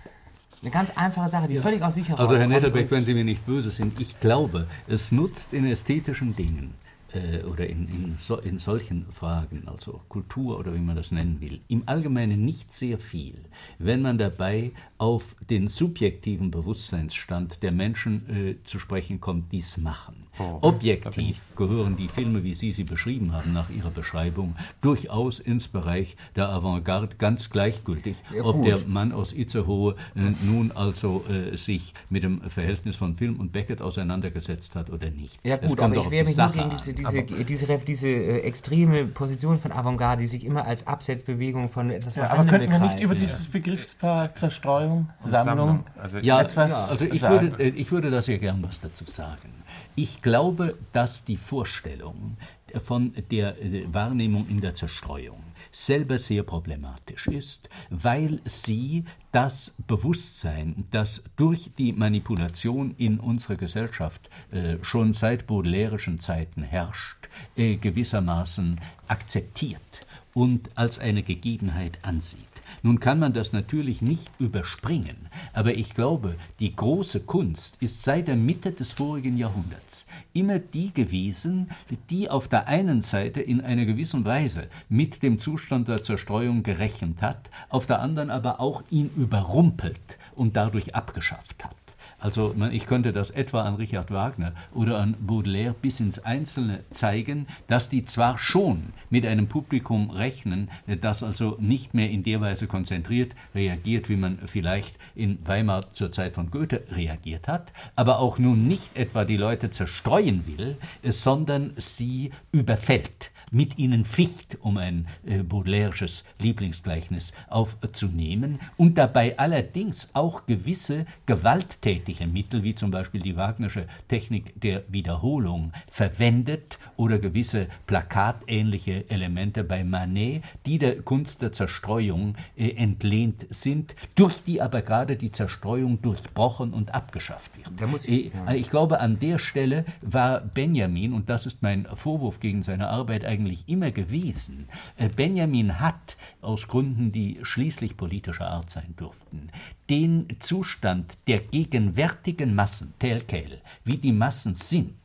eine 0.62 0.72
ganz 0.72 0.92
einfache 0.96 1.30
Sache, 1.30 1.48
die 1.48 1.60
völlig 1.60 1.82
aus 1.82 1.96
sich 1.96 2.10
heraus 2.10 2.20
Also 2.20 2.36
Herr 2.36 2.48
Nettelbeck, 2.48 2.92
wenn 2.92 3.06
Sie 3.06 3.14
mir 3.14 3.24
nicht 3.24 3.46
böse 3.46 3.72
sind, 3.72 4.00
ich 4.00 4.20
glaube, 4.20 4.68
es 4.88 5.12
nutzt 5.12 5.54
in 5.54 5.66
ästhetischen 5.66 6.36
Dingen 6.36 6.76
äh, 7.14 7.44
oder 7.44 7.68
in, 7.68 7.88
in, 7.88 8.16
so, 8.20 8.38
in 8.38 8.60
solchen 8.60 9.06
Fragen, 9.12 9.64
also 9.68 10.02
Kultur 10.10 10.60
oder 10.60 10.74
wie 10.74 10.80
man 10.80 10.96
das 10.96 11.12
nennen 11.12 11.42
will, 11.42 11.62
im 11.68 11.84
Allgemeinen 11.86 12.46
nicht 12.46 12.74
sehr 12.74 12.98
viel, 13.00 13.36
wenn 13.80 14.02
man 14.02 14.18
dabei 14.18 14.72
auf 14.98 15.36
den 15.50 15.68
subjektiven 15.68 16.52
Bewusstseinsstand 16.52 17.64
der 17.64 17.74
Menschen 17.74 18.30
äh, 18.30 18.56
zu 18.64 18.80
sprechen 18.80 19.20
kommt, 19.20 19.52
die 19.52 19.60
es 19.60 19.78
machen. 19.78 20.16
Oh, 20.40 20.60
Objektiv 20.62 21.38
gehören 21.58 21.98
die 21.98 22.08
Filme, 22.08 22.44
wie 22.44 22.56
Sie 22.56 22.72
sie 22.72 22.86
beschrieben 22.86 23.34
haben, 23.34 23.52
nach 23.52 23.70
Ihrer 23.70 23.92
Beschreibung, 23.92 24.56
durchaus 24.80 25.40
ins 25.40 25.68
Bereich 25.68 26.16
der 26.36 26.50
Avantgarde 26.50 27.16
ganz 27.18 27.50
gleichgültig, 27.50 28.18
Ja, 28.34 28.44
ob 28.44 28.64
der 28.64 28.80
Mann 28.88 29.12
aus 29.12 29.34
Itzehoe 29.34 29.96
äh, 30.16 30.32
nun 30.44 30.72
also 30.72 31.26
äh, 31.30 31.58
sich 31.58 31.94
mit 32.10 32.24
dem 32.24 32.42
Verhältnis 32.42 32.96
von 32.96 33.16
Film 33.18 33.40
und 33.40 33.52
Beckett 33.52 33.82
auseinandergesetzt 33.82 34.76
hat 34.76 34.90
oder 34.90 35.10
nicht. 35.10 35.38
Ja 35.44 35.58
Es 35.58 35.68
gut, 35.68 35.78
kommt 35.80 35.92
aber 35.92 35.94
ich 35.96 36.00
auf 36.00 36.06
die 36.08 36.12
wehre 36.14 36.26
mich 36.26 36.36
Sache 36.36 36.58
gegen 36.60 36.70
diese, 36.70 36.94
diese, 36.94 37.24
diese, 37.24 37.44
diese, 37.66 37.78
diese 37.80 38.10
äh, 38.10 38.40
extreme 38.40 39.06
Position 39.06 39.60
von 39.60 39.72
Avantgarde, 39.74 40.22
die 40.22 40.28
sich 40.28 40.46
immer 40.46 40.66
als 40.66 40.88
Absetzbewegung 40.88 41.70
von 41.70 41.92
etwas 41.92 42.16
Ja, 42.16 42.30
aber 42.30 42.46
könnten 42.46 42.72
wir 42.72 42.80
nicht 42.80 43.02
über 43.02 43.16
dieses 43.16 43.48
Begriffspaar 43.48 44.34
Zerstreuung, 44.34 45.10
Sammlung, 45.26 45.84
Also 45.98 46.20
Ja, 46.20 46.42
etwas 46.42 46.92
also 46.92 47.06
ich 47.06 47.20
sagen? 47.20 47.52
würde, 47.52 47.64
äh, 47.64 47.70
ich 47.70 47.92
würde 47.92 48.10
da 48.10 48.22
sehr 48.22 48.40
gern 48.40 48.64
was 48.64 48.80
dazu 48.80 49.04
sagen. 49.06 49.61
Ich 49.96 50.22
glaube, 50.22 50.78
dass 50.94 51.26
die 51.26 51.38
Vorstellung 51.38 52.38
von 52.84 53.14
der 53.30 53.62
äh, 53.62 53.86
Wahrnehmung 53.92 54.48
in 54.48 54.62
der 54.62 54.76
Zerstreuung 54.76 55.44
selber 55.72 56.20
sehr 56.20 56.44
problematisch 56.44 57.28
ist, 57.28 57.70
weil 57.90 58.40
sie 58.46 59.06
das 59.32 59.76
Bewusstsein, 59.88 60.86
das 60.92 61.24
durch 61.36 61.72
die 61.78 61.94
Manipulation 61.94 62.96
in 62.98 63.20
unserer 63.20 63.56
Gesellschaft 63.56 64.30
äh, 64.52 64.78
schon 64.82 65.14
seit 65.14 65.48
baudelairischen 65.48 66.20
Zeiten 66.20 66.64
herrscht, 66.64 67.30
äh, 67.56 67.76
gewissermaßen 67.78 68.80
akzeptiert 69.08 70.06
und 70.34 70.70
als 70.76 71.00
eine 71.00 71.24
Gegebenheit 71.24 72.00
ansieht. 72.04 72.40
Nun 72.84 73.00
kann 73.00 73.20
man 73.20 73.34
das 73.34 73.54
natürlich 73.54 74.02
nicht 74.02 74.30
überspringen, 74.40 75.30
aber 75.54 75.74
ich 75.74 75.94
glaube, 75.94 76.36
die 76.60 76.76
große 76.76 77.22
Kunst 77.22 77.82
ist 77.82 78.04
seit 78.04 78.28
der 78.28 78.36
Mitte 78.36 78.72
des 78.72 78.92
vorigen 78.92 79.38
Jahrhunderts 79.38 80.08
immer 80.34 80.60
die 80.60 80.94
gewesen, 80.94 81.70
die 82.10 82.30
auf 82.30 82.48
der 82.48 82.68
einen 82.68 83.02
Seite 83.02 83.42
in 83.42 83.62
einer 83.62 83.86
gewissen 83.86 84.26
Weise 84.26 84.68
mit 84.90 85.22
dem 85.24 85.40
Zustand 85.40 85.88
der 85.88 86.02
Zerstreuung 86.02 86.64
gerechnet 86.64 87.22
hat, 87.22 87.50
auf 87.70 87.86
der 87.86 88.02
anderen 88.02 88.30
aber 88.30 88.60
auch 88.60 88.84
ihn 88.90 89.10
überrumpelt 89.16 90.00
und 90.36 90.56
dadurch 90.56 90.96
abgeschafft 90.96 91.64
hat. 91.64 91.81
Also 92.22 92.54
man, 92.56 92.72
ich 92.72 92.86
könnte 92.86 93.14
das 93.14 93.32
etwa 93.32 93.64
an 93.64 93.76
Richard 93.76 94.12
Wagner 94.12 94.54
oder 94.74 95.00
an 95.00 95.16
Baudelaire 95.20 95.74
bis 95.74 96.00
ins 96.00 96.20
Einzelne 96.20 96.84
zeigen, 96.92 97.48
dass 97.68 97.90
die 97.90 98.06
zwar 98.06 98.38
schon 98.38 98.84
mit 99.10 99.26
einem 99.26 99.48
Publikum 99.48 100.12
rechnen, 100.12 100.70
das 101.02 101.24
also 101.24 101.58
nicht 101.60 101.96
mehr 101.96 102.12
in 102.12 102.24
der 102.24 102.40
Weise 102.40 102.68
konzentriert 102.68 103.34
reagiert, 103.56 104.08
wie 104.08 104.18
man 104.18 104.38
vielleicht 104.46 104.96
in 105.16 105.40
Weimar 105.46 105.92
zur 105.94 106.12
Zeit 106.12 106.36
von 106.36 106.52
Goethe 106.52 106.84
reagiert 106.92 107.48
hat, 107.48 107.74
aber 107.96 108.20
auch 108.20 108.38
nun 108.38 108.68
nicht 108.68 108.96
etwa 108.96 109.26
die 109.26 109.38
Leute 109.38 109.72
zerstreuen 109.72 110.46
will, 110.46 110.78
sondern 111.04 111.74
sie 111.78 112.32
überfällt 112.52 113.32
mit 113.52 113.78
ihnen 113.78 114.06
ficht, 114.06 114.58
um 114.62 114.78
ein 114.78 115.08
äh, 115.26 115.44
baudelaires 115.44 116.24
Lieblingsgleichnis 116.40 117.34
aufzunehmen, 117.50 118.60
und 118.78 118.98
dabei 118.98 119.38
allerdings 119.38 120.10
auch 120.14 120.46
gewisse 120.46 121.06
gewalttätige 121.26 122.28
Mittel, 122.28 122.64
wie 122.64 122.76
zum 122.76 122.92
Beispiel 122.92 123.22
die 123.22 123.36
Wagnersche 123.36 123.88
Technik 124.08 124.60
der 124.62 124.84
Wiederholung, 124.88 125.74
verwendet 125.90 126.80
oder 126.96 127.20
gewisse 127.20 127.68
plakatähnliche 127.88 129.10
Elemente 129.10 129.64
bei 129.64 129.84
Manet, 129.84 130.44
die 130.66 130.78
der 130.78 131.02
Kunst 131.02 131.42
der 131.42 131.52
Zerstreuung 131.52 132.36
äh, 132.56 132.70
entlehnt 132.72 133.46
sind, 133.50 133.96
durch 134.16 134.44
die 134.44 134.62
aber 134.62 134.82
gerade 134.82 135.16
die 135.18 135.32
Zerstreuung 135.32 136.02
durchbrochen 136.02 136.74
und 136.74 136.94
abgeschafft 136.94 137.52
wird. 137.58 137.70
Äh, 138.08 138.12
ich- 138.12 138.34
ja. 138.34 138.54
ich 138.54 138.70
glaube, 138.70 139.00
an 139.02 139.20
der 139.20 139.40
Stelle 139.40 139.84
war 140.02 140.40
Benjamin, 140.40 141.14
und 141.14 141.30
das 141.30 141.46
ist 141.46 141.62
mein 141.62 141.86
Vorwurf 141.96 142.40
gegen 142.40 142.64
seine 142.64 142.88
Arbeit 142.88 143.26
eigentlich 143.26 143.41
immer 143.68 143.92
gewesen, 143.92 144.68
äh, 144.98 145.10
Benjamin 145.10 145.80
hat, 145.80 146.18
aus 146.42 146.68
Gründen, 146.68 147.12
die 147.12 147.40
schließlich 147.42 147.98
politischer 147.98 148.48
Art 148.48 148.70
sein 148.70 148.94
durften, 148.98 149.50
den 149.90 150.28
Zustand 150.40 151.18
der 151.28 151.40
gegenwärtigen 151.40 152.56
Massen, 152.56 152.94
tel 153.00 153.22
quel, 153.22 153.62
wie 153.84 153.98
die 153.98 154.12
Massen 154.12 154.56
sind, 154.56 154.96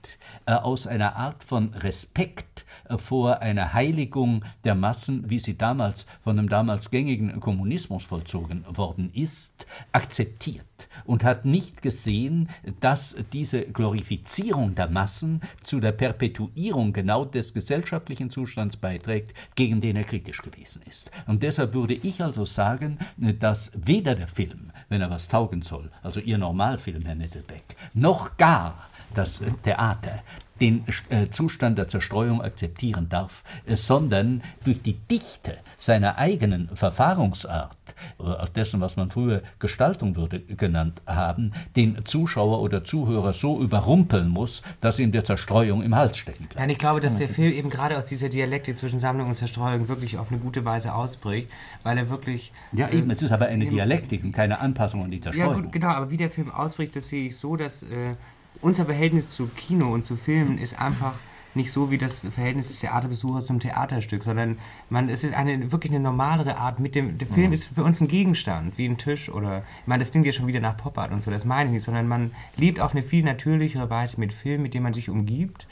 äh, 0.46 0.52
aus 0.52 0.86
einer 0.86 1.16
Art 1.16 1.42
von 1.42 1.72
Respekt 1.74 2.64
äh, 2.88 2.98
vor 2.98 3.40
einer 3.40 3.72
Heiligung 3.72 4.44
der 4.64 4.74
Massen, 4.74 5.28
wie 5.30 5.38
sie 5.38 5.56
damals 5.56 6.06
von 6.22 6.36
dem 6.36 6.48
damals 6.48 6.90
gängigen 6.90 7.40
Kommunismus 7.40 8.04
vollzogen 8.04 8.64
worden 8.68 9.10
ist, 9.12 9.66
akzeptiert 9.92 10.65
und 11.04 11.24
hat 11.24 11.44
nicht 11.44 11.82
gesehen, 11.82 12.48
dass 12.80 13.16
diese 13.32 13.62
Glorifizierung 13.62 14.74
der 14.74 14.88
Massen 14.88 15.40
zu 15.62 15.80
der 15.80 15.92
Perpetuierung 15.92 16.92
genau 16.92 17.24
des 17.24 17.54
gesellschaftlichen 17.54 18.30
Zustands 18.30 18.76
beiträgt, 18.76 19.34
gegen 19.54 19.80
den 19.80 19.96
er 19.96 20.04
kritisch 20.04 20.42
gewesen 20.42 20.82
ist. 20.88 21.10
Und 21.26 21.42
deshalb 21.42 21.74
würde 21.74 21.94
ich 21.94 22.22
also 22.22 22.44
sagen, 22.44 22.98
dass 23.16 23.72
weder 23.74 24.14
der 24.14 24.28
Film, 24.28 24.70
wenn 24.88 25.00
er 25.00 25.10
was 25.10 25.28
taugen 25.28 25.62
soll, 25.62 25.90
also 26.02 26.20
Ihr 26.20 26.38
Normalfilm, 26.38 27.04
Herr 27.04 27.14
Nettelbeck, 27.14 27.76
noch 27.94 28.36
gar 28.36 28.88
das 29.14 29.42
Theater 29.62 30.22
den 30.60 30.84
äh, 31.10 31.28
Zustand 31.28 31.78
der 31.78 31.88
Zerstreuung 31.88 32.40
akzeptieren 32.42 33.08
darf, 33.08 33.44
äh, 33.66 33.76
sondern 33.76 34.42
durch 34.64 34.80
die 34.82 34.94
Dichte 34.94 35.58
seiner 35.78 36.18
eigenen 36.18 36.74
Verfahrungsart, 36.74 37.75
äh, 38.18 38.46
dessen, 38.54 38.80
was 38.80 38.96
man 38.96 39.10
früher 39.10 39.42
Gestaltung 39.58 40.16
würde 40.16 40.40
genannt 40.40 41.02
haben, 41.06 41.52
den 41.76 42.04
Zuschauer 42.04 42.60
oder 42.60 42.84
Zuhörer 42.84 43.32
so 43.32 43.60
überrumpeln 43.60 44.28
muss, 44.28 44.62
dass 44.80 44.98
ihm 44.98 45.12
der 45.12 45.24
Zerstreuung 45.24 45.82
im 45.82 45.94
Hals 45.94 46.18
stecken 46.18 46.44
bleibt. 46.44 46.56
Nein, 46.56 46.70
ich 46.70 46.78
glaube, 46.78 47.00
dass 47.00 47.16
der 47.16 47.28
Film 47.28 47.52
eben 47.52 47.70
gerade 47.70 47.96
aus 47.98 48.06
dieser 48.06 48.28
Dialekte 48.28 48.74
zwischen 48.74 48.98
Sammlung 48.98 49.28
und 49.28 49.36
Zerstreuung 49.36 49.88
wirklich 49.88 50.18
auf 50.18 50.30
eine 50.30 50.40
gute 50.40 50.64
Weise 50.64 50.94
ausbricht, 50.94 51.50
weil 51.82 51.98
er 51.98 52.10
wirklich. 52.10 52.52
Ja, 52.72 52.88
äh, 52.88 52.98
eben, 52.98 53.10
es 53.10 53.22
ist 53.22 53.32
aber 53.32 53.46
eine 53.46 53.66
Dialektik 53.66 54.24
und 54.24 54.32
keine 54.32 54.60
Anpassung 54.60 55.04
an 55.04 55.10
die 55.10 55.18
Ja, 55.18 55.22
Zerstreuung. 55.24 55.62
gut, 55.64 55.72
genau, 55.72 55.88
aber 55.88 56.10
wie 56.10 56.16
der 56.16 56.30
Film 56.30 56.50
ausbricht, 56.50 56.96
das 56.96 57.08
sehe 57.08 57.28
ich 57.28 57.36
so, 57.36 57.56
dass 57.56 57.82
äh, 57.82 58.14
unser 58.60 58.86
Verhältnis 58.86 59.30
zu 59.30 59.46
Kino 59.48 59.92
und 59.92 60.04
zu 60.04 60.16
Filmen 60.16 60.58
ist 60.58 60.80
einfach 60.80 61.14
nicht 61.56 61.72
so 61.72 61.90
wie 61.90 61.98
das 61.98 62.20
Verhältnis 62.20 62.68
des 62.68 62.80
Theaterbesuchers 62.80 63.46
zum 63.46 63.60
Theaterstück, 63.60 64.22
sondern 64.22 64.58
man, 64.90 65.08
es 65.08 65.24
ist 65.24 65.34
eine 65.34 65.72
wirklich 65.72 65.92
eine 65.92 66.00
normalere 66.00 66.58
Art. 66.58 66.78
Mit 66.78 66.94
dem, 66.94 67.18
der 67.18 67.26
Film 67.26 67.52
ist 67.52 67.66
für 67.66 67.82
uns 67.82 68.00
ein 68.00 68.08
Gegenstand, 68.08 68.78
wie 68.78 68.86
ein 68.86 68.98
Tisch 68.98 69.28
oder, 69.28 69.58
ich 69.80 69.86
meine, 69.86 70.02
das 70.02 70.10
klingt 70.10 70.26
ja 70.26 70.32
schon 70.32 70.46
wieder 70.46 70.60
nach 70.60 70.76
Pop-Art 70.76 71.12
und 71.12 71.22
so, 71.22 71.30
das 71.30 71.44
meine 71.44 71.68
ich 71.68 71.74
nicht, 71.74 71.84
sondern 71.84 72.06
man 72.06 72.30
lebt 72.56 72.80
auf 72.80 72.92
eine 72.92 73.02
viel 73.02 73.24
natürlichere 73.24 73.90
Weise 73.90 74.20
mit 74.20 74.32
Film, 74.32 74.62
mit 74.62 74.74
dem 74.74 74.82
man 74.82 74.92
sich 74.92 75.08
umgibt, 75.08 75.66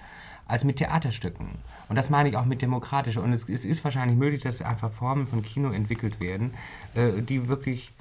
als 0.46 0.64
mit 0.64 0.76
Theaterstücken. 0.76 1.48
Und 1.88 1.96
das 1.96 2.10
meine 2.10 2.28
ich 2.28 2.36
auch 2.36 2.44
mit 2.44 2.62
demokratisch. 2.62 3.16
Und 3.16 3.32
es, 3.32 3.48
es 3.48 3.64
ist 3.64 3.84
wahrscheinlich 3.84 4.18
möglich, 4.18 4.42
dass 4.42 4.62
einfach 4.62 4.90
Formen 4.90 5.26
von 5.26 5.42
Kino 5.42 5.70
entwickelt 5.70 6.20
werden, 6.20 6.54
äh, 6.94 7.22
die 7.22 7.48
wirklich 7.48 7.92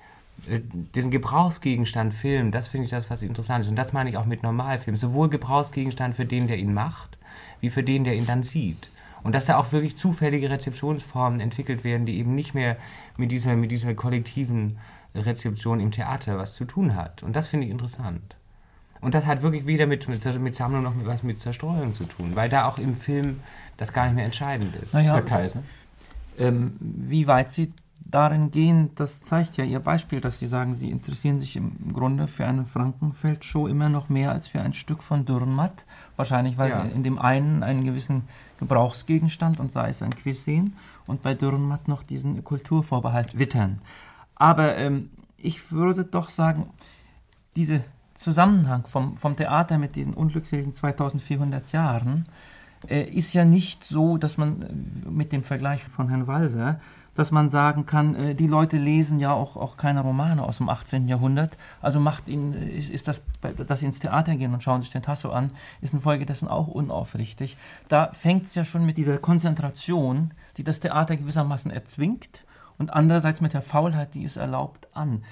äh, 0.48 0.60
diesen 0.96 1.12
Gebrauchsgegenstand 1.12 2.14
Film, 2.14 2.52
das 2.52 2.68
finde 2.68 2.86
ich 2.86 2.92
das, 2.92 3.10
was 3.10 3.22
interessant 3.22 3.64
ist. 3.64 3.70
Und 3.70 3.76
das 3.76 3.94
meine 3.94 4.10
ich 4.10 4.18
auch 4.18 4.26
mit 4.26 4.44
Normalfilm. 4.44 4.96
Sowohl 4.96 5.30
Gebrauchsgegenstand 5.30 6.16
für 6.16 6.26
den, 6.26 6.48
der 6.48 6.58
ihn 6.58 6.74
macht, 6.74 7.18
wie 7.62 7.70
für 7.70 7.84
den, 7.84 8.04
der 8.04 8.16
ihn 8.16 8.26
dann 8.26 8.44
sieht. 8.44 8.90
Und 9.24 9.34
dass 9.34 9.46
da 9.46 9.58
auch 9.58 9.72
wirklich 9.72 9.96
zufällige 9.96 10.50
Rezeptionsformen 10.50 11.40
entwickelt 11.40 11.84
werden, 11.84 12.06
die 12.06 12.18
eben 12.18 12.36
nicht 12.36 12.54
mehr 12.54 12.76
mit 13.16 13.32
dieser, 13.32 13.56
mit 13.56 13.72
dieser 13.72 13.94
kollektiven 13.94 14.78
Rezeption 15.16 15.80
im 15.80 15.92
Theater 15.92 16.38
was 16.38 16.56
zu 16.56 16.66
tun 16.66 16.96
hat. 16.96 17.24
Und 17.24 17.36
das 17.36 17.48
finde 17.48 17.66
ich 17.68 17.72
interessant. 17.72 18.36
Und 19.00 19.14
das 19.14 19.26
hat 19.26 19.42
wirklich 19.42 19.66
weder 19.66 19.86
mit, 19.86 20.08
mit, 20.08 20.40
mit 20.40 20.56
Sammlung 20.56 20.84
noch 20.84 20.96
mit, 20.96 21.06
was 21.06 21.24
mit 21.24 21.40
Zerstreuung 21.40 21.94
zu 21.94 22.06
tun, 22.06 22.36
weil 22.36 22.50
da 22.50 22.66
auch 22.66 22.78
im 22.78 22.96
Film 22.96 23.42
das 23.78 23.92
gar 23.92 24.06
nicht 24.06 24.16
mehr 24.16 24.26
entscheidend 24.26 24.76
ist. 24.78 24.94
Naja, 24.94 25.16
Herr 25.16 25.22
Kaiser. 25.22 25.62
ähm, 26.40 26.76
wie 26.80 27.28
weit 27.28 27.52
Sie 27.52 27.74
darin 28.14 28.52
gehen, 28.52 28.92
das 28.96 29.22
zeigt 29.22 29.58
ja 29.58 29.64
Ihr 29.64 29.80
Beispiel, 29.80 30.22
dass 30.22 30.40
Sie 30.40 30.48
sagen, 30.48 30.74
Sie 30.74 30.90
interessieren 30.92 31.40
sich 31.40 31.56
im 31.56 31.94
Grunde 31.94 32.28
für 32.28 32.46
eine 32.46 32.66
Frankenfeld-Show 32.66 33.68
immer 33.68 33.90
noch 33.90 34.10
mehr 34.10 34.32
als 34.32 34.48
für 34.48 34.62
ein 34.62 34.74
Stück 34.74 35.02
von 35.02 35.26
Dürrenmatt. 35.26 35.86
Wahrscheinlich, 36.16 36.58
weil 36.58 36.70
Ja. 36.70 36.84
Sie 36.84 36.92
in 36.92 37.04
dem 37.04 37.18
einen 37.18 37.64
einen 37.64 37.84
gewissen 37.84 38.24
Gebrauchsgegenstand 38.60 39.60
und 39.60 39.72
sei 39.72 39.90
es 39.90 40.02
ein 40.04 40.16
Quiz 40.16 40.44
sehen 40.44 40.76
und 41.08 41.22
bei 41.22 41.34
Dürrenmatt 41.34 41.88
noch 41.88 42.04
diesen 42.04 42.44
Kulturvorbehalt 42.44 43.38
wittern. 43.38 43.80
Aber 44.36 44.78
ähm, 44.78 45.10
ich 45.38 45.72
würde 45.72 46.06
doch 46.06 46.30
sagen, 46.30 46.68
dieser 47.56 47.80
Zusammenhang 48.14 48.86
vom, 48.88 49.18
vom 49.18 49.36
Theater 49.36 49.78
mit 49.78 49.96
diesen 49.96 50.14
unglückseligen 50.14 50.74
2400 50.74 51.72
Jahren, 51.72 52.28
äh, 52.88 53.04
ist 53.04 53.34
ja 53.34 53.46
nicht 53.46 53.84
so, 53.84 54.18
dass 54.18 54.38
man 54.38 54.62
äh, 54.62 55.10
mit 55.10 55.32
dem 55.32 55.44
Vergleich 55.44 55.84
von 55.86 56.10
Herrn 56.10 56.28
Walser, 56.28 56.80
dass 57.16 57.32
man 57.32 57.50
sagen 57.50 57.86
kann, 57.86 58.16
äh, 58.16 58.36
die 58.36 58.48
Leute 58.48 58.78
lesen 58.78 59.20
ja 59.20 59.34
auch, 59.34 59.56
auch 59.56 59.78
keine 59.78 60.02
Romane 60.02 60.44
aus 60.44 60.58
dem 60.58 60.70
18. 60.70 61.08
Jahrhundert. 61.08 61.58
Also 61.82 62.00
macht 62.00 62.28
ihnen, 62.28 62.54
ist, 62.54 62.90
ist 62.90 63.08
das, 63.08 63.22
dass 63.68 63.80
sie 63.80 63.86
ins 63.86 64.00
Theater 64.00 64.36
gehen 64.36 64.54
und 64.54 64.64
schauen 64.64 64.82
sich 64.82 64.92
den 64.92 65.02
Tasso 65.02 65.32
an, 65.32 65.52
ist 65.82 65.94
infolgedessen 65.94 66.48
auch 66.48 66.68
unaufrichtig. 66.68 67.58
Da 67.88 68.12
fängt 68.14 68.46
es 68.46 68.56
ja 68.56 68.66
schon 68.66 68.86
mit 68.86 68.98
dieser 68.98 69.18
Konzentration, 69.18 70.32
die 70.58 70.64
das 70.64 70.80
Theater 70.80 71.18
gewissermaßen 71.18 71.72
erzwingt 71.72 72.44
und 72.78 72.94
andererseits 72.94 73.42
mit 73.42 73.54
der 73.54 73.62
Faulheit, 73.62 74.14
die 74.14 74.24
es 74.24 74.38
erlaubt, 74.38 74.88
an. 74.94 75.24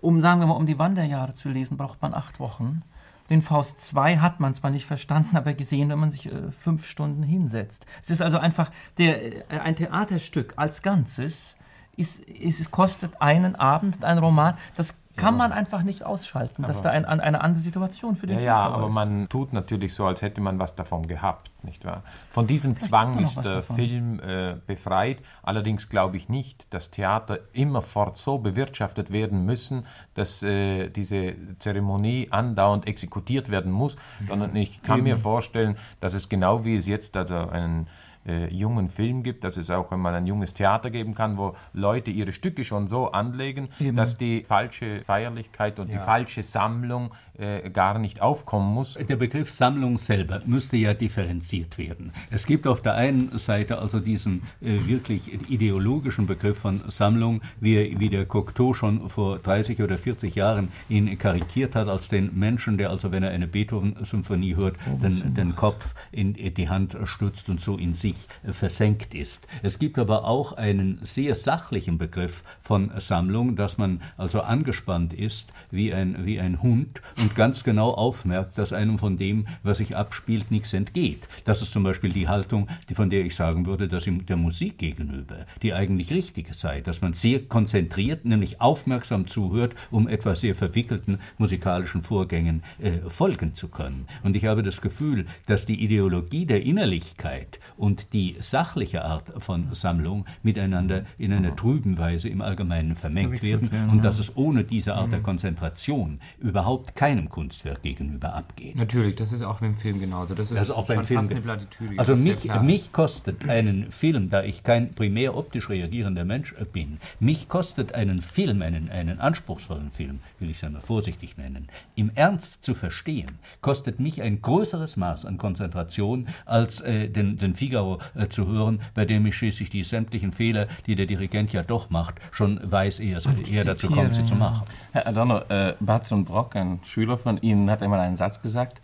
Um, 0.00 0.20
sagen 0.20 0.40
wir 0.40 0.46
mal, 0.46 0.54
um 0.54 0.66
die 0.66 0.78
Wanderjahre 0.78 1.34
zu 1.34 1.48
lesen, 1.48 1.76
braucht 1.76 2.02
man 2.02 2.12
acht 2.12 2.40
Wochen. 2.40 2.82
Den 3.30 3.42
Faust 3.42 3.80
2 3.82 4.18
hat 4.18 4.40
man 4.40 4.54
zwar 4.54 4.70
nicht 4.70 4.86
verstanden, 4.86 5.36
aber 5.36 5.52
gesehen, 5.52 5.90
wenn 5.90 5.98
man 5.98 6.10
sich 6.10 6.32
äh, 6.32 6.50
fünf 6.50 6.86
Stunden 6.86 7.22
hinsetzt. 7.22 7.86
Es 8.02 8.10
ist 8.10 8.22
also 8.22 8.38
einfach 8.38 8.70
der, 8.96 9.50
äh, 9.50 9.58
ein 9.60 9.76
Theaterstück 9.76 10.54
als 10.56 10.82
Ganzes. 10.82 11.56
Ist, 11.96 12.20
ist, 12.20 12.60
es 12.60 12.70
kostet 12.70 13.20
einen 13.20 13.56
Abend 13.56 14.04
ein 14.04 14.18
Roman. 14.18 14.54
Das 14.76 14.94
kann 15.18 15.36
man 15.36 15.52
einfach 15.52 15.82
nicht 15.82 16.04
ausschalten, 16.04 16.62
dass 16.62 16.82
da 16.82 16.90
ein, 16.90 17.04
eine 17.04 17.40
andere 17.40 17.62
Situation 17.62 18.16
für 18.16 18.26
den 18.26 18.38
ja, 18.38 18.54
Zuschauer 18.54 18.70
ja, 18.70 18.74
aber 18.74 18.88
ist. 18.88 18.94
man 18.94 19.28
tut 19.28 19.52
natürlich 19.52 19.94
so, 19.94 20.06
als 20.06 20.22
hätte 20.22 20.40
man 20.40 20.58
was 20.58 20.74
davon 20.74 21.06
gehabt, 21.06 21.50
nicht 21.62 21.84
wahr? 21.84 22.02
Von 22.30 22.46
diesem 22.46 22.78
Zwang 22.78 23.18
ist 23.18 23.36
der 23.36 23.56
davon. 23.56 23.76
Film 23.76 24.20
äh, 24.20 24.56
befreit. 24.66 25.18
Allerdings 25.42 25.88
glaube 25.88 26.16
ich 26.16 26.28
nicht, 26.28 26.72
dass 26.72 26.90
Theater 26.90 27.40
immerfort 27.52 28.16
so 28.16 28.38
bewirtschaftet 28.38 29.10
werden 29.12 29.44
müssen, 29.44 29.86
dass 30.14 30.42
äh, 30.42 30.88
diese 30.88 31.34
Zeremonie 31.58 32.28
andauernd 32.30 32.86
exekutiert 32.86 33.50
werden 33.50 33.72
muss, 33.72 33.96
sondern 34.26 34.54
ich 34.56 34.82
kann 34.82 35.02
mir 35.02 35.16
vorstellen, 35.16 35.76
dass 36.00 36.14
es 36.14 36.28
genau 36.28 36.64
wie 36.64 36.76
es 36.76 36.86
jetzt 36.86 37.16
also 37.16 37.36
einen 37.36 37.88
äh, 38.28 38.52
jungen 38.54 38.88
Film 38.88 39.22
gibt, 39.22 39.42
dass 39.42 39.56
es 39.56 39.70
auch 39.70 39.90
einmal 39.90 40.14
ein 40.14 40.26
junges 40.26 40.54
Theater 40.54 40.90
geben 40.90 41.14
kann, 41.14 41.38
wo 41.38 41.54
Leute 41.72 42.10
ihre 42.10 42.32
Stücke 42.32 42.62
schon 42.62 42.86
so 42.86 43.10
anlegen, 43.10 43.68
dass 43.94 44.18
die 44.18 44.44
falsche 44.44 45.02
Feierlichkeit 45.02 45.78
und 45.78 45.90
die 45.90 45.98
falsche 45.98 46.42
Sammlung 46.42 47.14
äh, 47.38 47.70
gar 47.70 47.98
nicht 47.98 48.20
aufkommen 48.20 48.74
muss. 48.74 48.94
Der 48.94 49.16
Begriff 49.16 49.50
Sammlung 49.50 49.96
selber 49.98 50.42
müsste 50.44 50.76
ja 50.76 50.92
differenziert 50.92 51.78
werden. 51.78 52.12
Es 52.30 52.46
gibt 52.46 52.66
auf 52.66 52.82
der 52.82 52.94
einen 52.94 53.38
Seite 53.38 53.78
also 53.78 54.00
diesen 54.00 54.42
äh, 54.60 54.86
wirklich 54.86 55.32
ideologischen 55.48 56.26
Begriff 56.26 56.58
von 56.58 56.82
Sammlung, 56.88 57.40
wie, 57.60 57.98
wie 58.00 58.08
der 58.08 58.26
Cocteau 58.26 58.74
schon 58.74 59.08
vor 59.08 59.38
30 59.38 59.82
oder 59.82 59.98
40 59.98 60.34
Jahren 60.34 60.68
ihn 60.88 61.16
karikiert 61.16 61.76
hat, 61.76 61.88
als 61.88 62.08
den 62.08 62.36
Menschen, 62.36 62.76
der 62.76 62.90
also, 62.90 63.12
wenn 63.12 63.22
er 63.22 63.30
eine 63.30 63.46
Beethoven-Symphonie 63.46 64.56
hört, 64.56 64.76
den, 65.00 65.34
den 65.34 65.54
Kopf 65.54 65.94
in 66.10 66.34
die 66.34 66.68
Hand 66.68 66.96
stützt 67.04 67.48
und 67.48 67.60
so 67.60 67.76
in 67.76 67.94
sich 67.94 68.26
äh, 68.42 68.52
versenkt 68.52 69.14
ist. 69.14 69.46
Es 69.62 69.78
gibt 69.78 69.98
aber 69.98 70.24
auch 70.24 70.54
einen 70.54 70.98
sehr 71.02 71.34
sachlichen 71.34 71.98
Begriff 71.98 72.42
von 72.60 72.90
Sammlung, 72.98 73.54
dass 73.54 73.78
man 73.78 74.02
also 74.16 74.40
angespannt 74.40 75.12
ist 75.12 75.52
wie 75.70 75.94
ein, 75.94 76.26
wie 76.26 76.40
ein 76.40 76.62
Hund 76.62 77.00
und 77.16 77.27
ganz 77.34 77.64
genau 77.64 77.90
aufmerkt, 77.90 78.58
dass 78.58 78.72
einem 78.72 78.98
von 78.98 79.16
dem, 79.16 79.46
was 79.62 79.78
sich 79.78 79.96
abspielt, 79.96 80.50
nichts 80.50 80.72
entgeht. 80.72 81.28
Das 81.44 81.62
ist 81.62 81.72
zum 81.72 81.82
Beispiel 81.82 82.12
die 82.12 82.28
Haltung, 82.28 82.68
die, 82.88 82.94
von 82.94 83.10
der 83.10 83.24
ich 83.24 83.34
sagen 83.34 83.66
würde, 83.66 83.88
dass 83.88 84.06
ihm 84.06 84.26
der 84.26 84.36
Musik 84.36 84.78
gegenüber 84.78 85.46
die 85.62 85.74
eigentlich 85.74 86.12
richtige 86.12 86.54
sei, 86.54 86.80
dass 86.80 87.00
man 87.00 87.12
sehr 87.12 87.40
konzentriert, 87.40 88.24
nämlich 88.24 88.60
aufmerksam 88.60 89.26
zuhört, 89.26 89.74
um 89.90 90.08
etwas 90.08 90.40
sehr 90.40 90.54
verwickelten 90.54 91.18
musikalischen 91.38 92.02
Vorgängen 92.02 92.62
äh, 92.78 92.92
folgen 93.08 93.54
zu 93.54 93.68
können. 93.68 94.06
Und 94.22 94.36
ich 94.36 94.44
habe 94.46 94.62
das 94.62 94.80
Gefühl, 94.80 95.26
dass 95.46 95.66
die 95.66 95.82
Ideologie 95.82 96.46
der 96.46 96.62
Innerlichkeit 96.62 97.58
und 97.76 98.12
die 98.12 98.36
sachliche 98.38 99.04
Art 99.04 99.32
von 99.42 99.68
Sammlung 99.72 100.24
miteinander 100.42 101.04
in 101.18 101.32
einer 101.32 101.54
trüben 101.54 101.98
Weise 101.98 102.28
im 102.28 102.40
Allgemeinen 102.40 102.96
vermengt 102.96 103.42
werden 103.42 103.70
und 103.90 104.04
dass 104.04 104.18
es 104.18 104.36
ohne 104.36 104.64
diese 104.64 104.94
Art 104.94 105.12
der 105.12 105.20
Konzentration 105.20 106.20
überhaupt 106.38 106.94
keinem 107.18 107.28
Kunstwerk 107.28 107.82
gegenüber 107.82 108.34
abgeht. 108.34 108.76
Natürlich, 108.76 109.16
das 109.16 109.32
ist 109.32 109.42
auch 109.42 109.60
beim 109.60 109.74
Film 109.74 110.00
genauso. 110.00 110.34
Das 110.34 110.50
ist 110.50 110.58
Also 110.58 110.74
auch 110.74 110.86
schon 110.86 110.96
beim 110.96 111.04
Film. 111.04 111.20
fast 111.20 111.30
eine 111.32 111.40
Plattitüde. 111.40 111.98
Also 111.98 112.12
das 112.12 112.20
ist 112.20 112.44
mich, 112.44 112.60
mich 112.62 112.92
kostet 112.92 113.48
einen 113.48 113.90
Film, 113.90 114.30
da 114.30 114.42
ich 114.42 114.62
kein 114.62 114.94
primär 114.94 115.36
optisch 115.36 115.68
reagierender 115.68 116.24
Mensch 116.24 116.54
bin, 116.72 116.98
mich 117.20 117.48
kostet 117.48 117.94
einen 117.94 118.22
Film, 118.22 118.62
einen, 118.62 118.90
einen 118.90 119.20
anspruchsvollen 119.20 119.90
Film, 119.90 120.20
will 120.38 120.50
ich 120.50 120.58
es 120.58 120.64
einmal 120.64 120.82
vorsichtig 120.82 121.36
nennen, 121.36 121.68
im 121.96 122.10
Ernst 122.14 122.64
zu 122.64 122.74
verstehen, 122.74 123.38
kostet 123.60 124.00
mich 124.00 124.22
ein 124.22 124.40
größeres 124.40 124.96
Maß 124.96 125.24
an 125.26 125.38
Konzentration, 125.38 126.28
als 126.46 126.80
äh, 126.80 127.08
den, 127.08 127.38
den 127.38 127.54
Figaro 127.54 127.98
äh, 128.14 128.28
zu 128.28 128.46
hören, 128.46 128.80
bei 128.94 129.04
dem 129.04 129.26
ich 129.26 129.34
schließlich 129.34 129.70
die 129.70 129.84
sämtlichen 129.84 130.32
Fehler, 130.32 130.68
die 130.86 130.94
der 130.94 131.06
Dirigent 131.06 131.52
ja 131.52 131.62
doch 131.62 131.90
macht, 131.90 132.16
schon 132.30 132.60
weiß, 132.62 133.00
ehe 133.00 133.16
er, 133.16 133.52
eher 133.52 133.64
dazu 133.64 133.88
kommt, 133.88 134.14
sie 134.14 134.24
zu 134.24 134.34
machen. 134.34 134.66
Herr 134.92 135.06
Adorno, 135.06 135.40
äh, 135.48 135.74
Barton 135.80 136.24
Brock, 136.24 136.54
ein 136.56 136.80
Schüler 136.84 137.07
von 137.16 137.40
Ihnen, 137.40 137.70
hat 137.70 137.82
einmal 137.82 138.00
einen 138.00 138.16
Satz 138.16 138.42
gesagt, 138.42 138.82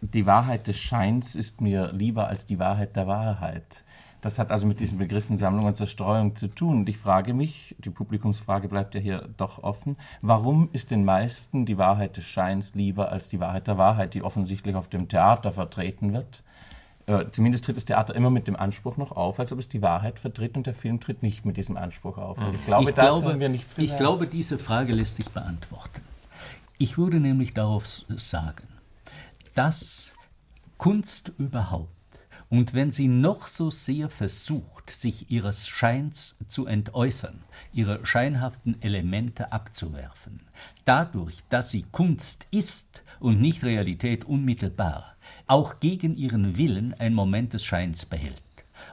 die 0.00 0.26
Wahrheit 0.26 0.66
des 0.66 0.78
Scheins 0.78 1.34
ist 1.34 1.60
mir 1.60 1.92
lieber 1.92 2.26
als 2.26 2.46
die 2.46 2.58
Wahrheit 2.58 2.96
der 2.96 3.06
Wahrheit. 3.06 3.84
Das 4.20 4.38
hat 4.38 4.50
also 4.50 4.66
mit 4.66 4.80
diesen 4.80 4.98
Begriffen 4.98 5.36
Sammlung 5.36 5.64
und 5.66 5.76
Zerstreuung 5.76 6.36
zu 6.36 6.48
tun. 6.48 6.80
Und 6.80 6.88
ich 6.88 6.98
frage 6.98 7.32
mich, 7.32 7.74
die 7.78 7.90
Publikumsfrage 7.90 8.68
bleibt 8.68 8.94
ja 8.94 9.00
hier 9.00 9.28
doch 9.36 9.62
offen, 9.62 9.96
warum 10.20 10.68
ist 10.72 10.90
den 10.90 11.04
meisten 11.04 11.64
die 11.64 11.78
Wahrheit 11.78 12.16
des 12.16 12.24
Scheins 12.24 12.74
lieber 12.74 13.12
als 13.12 13.28
die 13.28 13.40
Wahrheit 13.40 13.66
der 13.66 13.78
Wahrheit, 13.78 14.14
die 14.14 14.22
offensichtlich 14.22 14.74
auf 14.74 14.88
dem 14.88 15.08
Theater 15.08 15.52
vertreten 15.52 16.12
wird? 16.12 16.42
Äh, 17.06 17.26
Zumindest 17.30 17.64
tritt 17.64 17.76
das 17.76 17.86
Theater 17.86 18.14
immer 18.14 18.30
mit 18.30 18.46
dem 18.46 18.56
Anspruch 18.56 18.98
noch 18.98 19.12
auf, 19.12 19.40
als 19.40 19.52
ob 19.52 19.58
es 19.58 19.68
die 19.68 19.80
Wahrheit 19.80 20.18
vertritt 20.18 20.56
und 20.56 20.66
der 20.66 20.74
Film 20.74 21.00
tritt 21.00 21.22
nicht 21.22 21.46
mit 21.46 21.56
diesem 21.56 21.76
Anspruch 21.76 22.18
auf. 22.18 22.38
Und 22.38 22.54
ich 22.54 22.64
glaube, 22.66 22.90
ich 22.90 22.94
glaube, 22.94 23.40
wir 23.40 23.48
nichts 23.48 23.76
ich 23.78 23.96
glaube, 23.96 24.26
diese 24.26 24.58
Frage 24.58 24.92
lässt 24.92 25.16
sich 25.16 25.28
beantworten. 25.30 26.02
Ich 26.82 26.96
würde 26.96 27.20
nämlich 27.20 27.52
darauf 27.52 27.86
sagen, 28.16 28.66
dass 29.54 30.14
Kunst 30.78 31.30
überhaupt, 31.36 31.90
und 32.48 32.72
wenn 32.72 32.90
sie 32.90 33.06
noch 33.06 33.48
so 33.48 33.68
sehr 33.68 34.08
versucht, 34.08 34.88
sich 34.88 35.30
ihres 35.30 35.68
Scheins 35.68 36.36
zu 36.46 36.64
entäußern, 36.64 37.42
ihre 37.74 38.06
scheinhaften 38.06 38.80
Elemente 38.80 39.52
abzuwerfen, 39.52 40.40
dadurch, 40.86 41.40
dass 41.50 41.68
sie 41.68 41.84
Kunst 41.92 42.46
ist 42.50 43.02
und 43.18 43.42
nicht 43.42 43.62
Realität 43.62 44.24
unmittelbar, 44.24 45.16
auch 45.46 45.80
gegen 45.80 46.16
ihren 46.16 46.56
Willen 46.56 46.94
ein 46.94 47.12
Moment 47.12 47.52
des 47.52 47.62
Scheins 47.62 48.06
behält. 48.06 48.42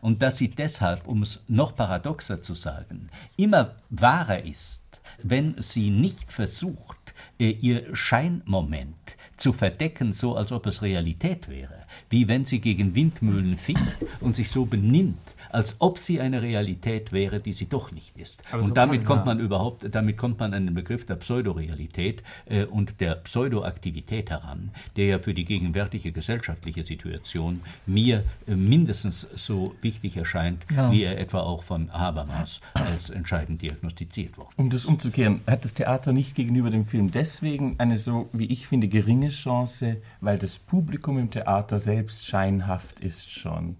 Und 0.01 0.21
dass 0.21 0.35
sie 0.35 0.49
deshalb, 0.49 1.07
um 1.07 1.23
es 1.23 1.39
noch 1.47 1.73
paradoxer 1.73 2.41
zu 2.41 2.53
sagen, 2.53 3.09
immer 3.37 3.75
wahrer 3.89 4.43
ist, 4.43 4.81
wenn 5.23 5.55
sie 5.61 5.89
nicht 5.89 6.33
versucht, 6.33 6.96
ihr 7.37 7.95
Scheinmoment 7.95 8.95
zu 9.35 9.53
verdecken, 9.53 10.13
so 10.13 10.35
als 10.35 10.51
ob 10.51 10.65
es 10.65 10.81
Realität 10.81 11.47
wäre, 11.49 11.76
wie 12.09 12.27
wenn 12.27 12.45
sie 12.45 12.59
gegen 12.59 12.95
Windmühlen 12.95 13.57
ficht 13.57 13.97
und 14.21 14.35
sich 14.35 14.49
so 14.49 14.65
benimmt, 14.65 15.17
als 15.51 15.77
ob 15.79 15.97
sie 15.99 16.19
eine 16.19 16.41
Realität 16.41 17.11
wäre, 17.11 17.39
die 17.39 17.53
sie 17.53 17.67
doch 17.67 17.91
nicht 17.91 18.17
ist. 18.17 18.43
Aber 18.51 18.61
so 18.63 18.67
und 18.69 18.77
damit 18.77 19.01
kann- 19.01 19.07
kommt 19.07 19.25
man 19.25 19.39
überhaupt, 19.39 19.85
damit 19.93 20.17
kommt 20.17 20.39
man 20.39 20.53
an 20.53 20.65
den 20.65 20.73
Begriff 20.75 21.05
der 21.05 21.15
Pseudorealität 21.15 22.23
äh, 22.45 22.65
und 22.65 22.99
der 22.99 23.15
Pseudoaktivität 23.15 24.29
heran, 24.29 24.71
der 24.95 25.05
ja 25.05 25.19
für 25.19 25.33
die 25.33 25.45
gegenwärtige 25.45 26.11
gesellschaftliche 26.11 26.83
Situation 26.83 27.61
mir 27.85 28.23
äh, 28.47 28.55
mindestens 28.55 29.27
so 29.33 29.73
wichtig 29.81 30.17
erscheint, 30.17 30.65
Ja. 30.75 30.91
wie 30.91 31.03
er 31.03 31.19
etwa 31.19 31.39
auch 31.41 31.63
von 31.63 31.91
Habermas 31.93 32.61
als 32.73 33.09
entscheidend 33.09 33.61
diagnostiziert 33.61 34.37
wurde. 34.37 34.49
Um 34.57 34.69
das 34.69 34.85
umzukehren, 34.85 35.41
hat 35.47 35.63
das 35.63 35.73
Theater 35.73 36.13
nicht 36.13 36.35
gegenüber 36.35 36.69
dem 36.69 36.85
Film 36.85 37.11
deswegen 37.11 37.75
eine 37.79 37.97
so, 37.97 38.29
wie 38.33 38.45
ich 38.45 38.67
finde, 38.67 38.87
geringe 38.87 39.29
Chance, 39.29 39.97
weil 40.21 40.37
das 40.37 40.57
Publikum 40.59 41.17
im 41.19 41.31
Theater 41.31 41.76
selbst 41.79 42.25
scheinhaft 42.27 42.99
ist 42.99 43.29
schon. 43.31 43.77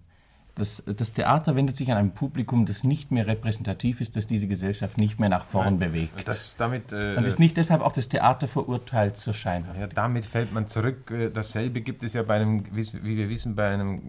Das, 0.55 0.81
das 0.87 1.13
Theater 1.13 1.55
wendet 1.55 1.75
sich 1.75 1.91
an 1.91 1.99
ein 1.99 2.15
Publikum, 2.15 2.65
das 2.65 2.83
nicht 2.83 3.11
mehr 3.11 3.27
repräsentativ 3.27 4.01
ist, 4.01 4.15
das 4.15 4.25
diese 4.25 4.47
Gesellschaft 4.47 4.97
nicht 4.97 5.19
mehr 5.19 5.29
nach 5.29 5.45
vorn 5.45 5.77
bewegt. 5.77 6.27
Das, 6.27 6.57
damit, 6.57 6.91
äh, 6.91 7.13
Und 7.15 7.25
ist 7.27 7.37
nicht 7.37 7.57
deshalb 7.57 7.81
auch 7.81 7.91
das 7.91 8.09
Theater 8.09 8.47
verurteilt 8.47 9.17
zur 9.17 9.35
Scheinhaft. 9.35 9.79
Ja, 9.79 9.85
damit 9.85 10.25
fällt 10.25 10.51
man 10.51 10.65
zurück. 10.65 11.11
Äh, 11.11 11.29
Dasselbe 11.29 11.81
gibt 11.81 12.01
es 12.01 12.13
ja 12.13 12.23
bei 12.23 12.37
einem, 12.37 12.63
wie 12.71 13.17
wir 13.17 13.29
wissen, 13.29 13.55
bei 13.55 13.71
einem 13.71 14.01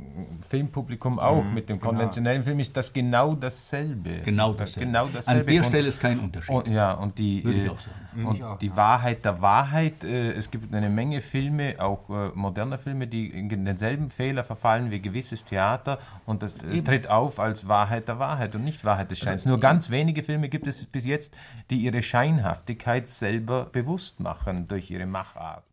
Filmpublikum 0.49 1.19
auch. 1.19 1.45
Mit 1.45 1.69
dem 1.69 1.81
konventionellen 1.81 2.43
Film 2.43 2.61
ist 2.61 2.75
das 2.77 2.95
genau 2.95 3.35
dasselbe. 3.35 4.21
Genau 4.25 4.53
Das- 4.55 4.73
dasselbe. 4.75 4.87
Genau 4.87 5.09
dasselbe. 5.13 5.41
An 5.43 5.47
der 5.47 5.63
Und- 5.65 5.69
Stelle 5.69 5.89
ist 5.89 6.01
kein 6.01 6.19
Unterschied. 6.19 6.55
Und, 6.55 6.67
ja, 6.69 6.93
und 6.95 7.19
die, 7.19 7.45
Würde 7.45 7.59
ich 7.59 7.67
äh, 7.67 7.69
auch 7.69 7.79
sagen. 7.79 7.95
Und 8.25 8.43
auch, 8.43 8.59
die 8.59 8.69
ja. 8.69 8.77
Wahrheit 8.77 9.25
der 9.25 9.41
Wahrheit, 9.41 10.05
äh, 10.05 10.33
es 10.33 10.51
gibt 10.51 10.75
eine 10.75 10.91
Menge 10.91 11.21
Filme, 11.21 11.77
auch 11.79 12.09
äh, 12.11 12.31
moderne 12.35 12.79
Filme, 12.79 13.07
die 13.07 13.27
in 13.29 13.65
denselben 13.65 14.11
Fehler 14.11 14.45
verfallen 14.45 14.91
wie 14.91 15.01
gewisses 15.01 15.45
Theater 15.45 15.99
und 16.27 16.43
das 16.43 16.55
äh, 16.71 16.83
tritt 16.83 17.09
auf 17.09 17.39
als 17.39 17.69
Wahrheit 17.69 18.09
der 18.09 18.19
Wahrheit 18.19 18.55
und 18.55 18.65
nicht 18.65 18.85
Wahrheit 18.85 19.11
des 19.11 19.19
Scheins. 19.19 19.47
Nur 19.47 19.61
ganz 19.61 19.91
wenige 19.91 20.23
Filme 20.23 20.49
gibt 20.49 20.67
es 20.67 20.85
bis 20.87 21.05
jetzt, 21.05 21.35
die 21.71 21.77
ihre 21.77 22.03
Scheinhaftigkeit 22.03 23.09
selber 23.09 23.65
bewusst 23.67 24.21
machen 24.21 24.69
durch 24.69 24.91
ihre 24.91 25.07
Machart. 25.07 25.68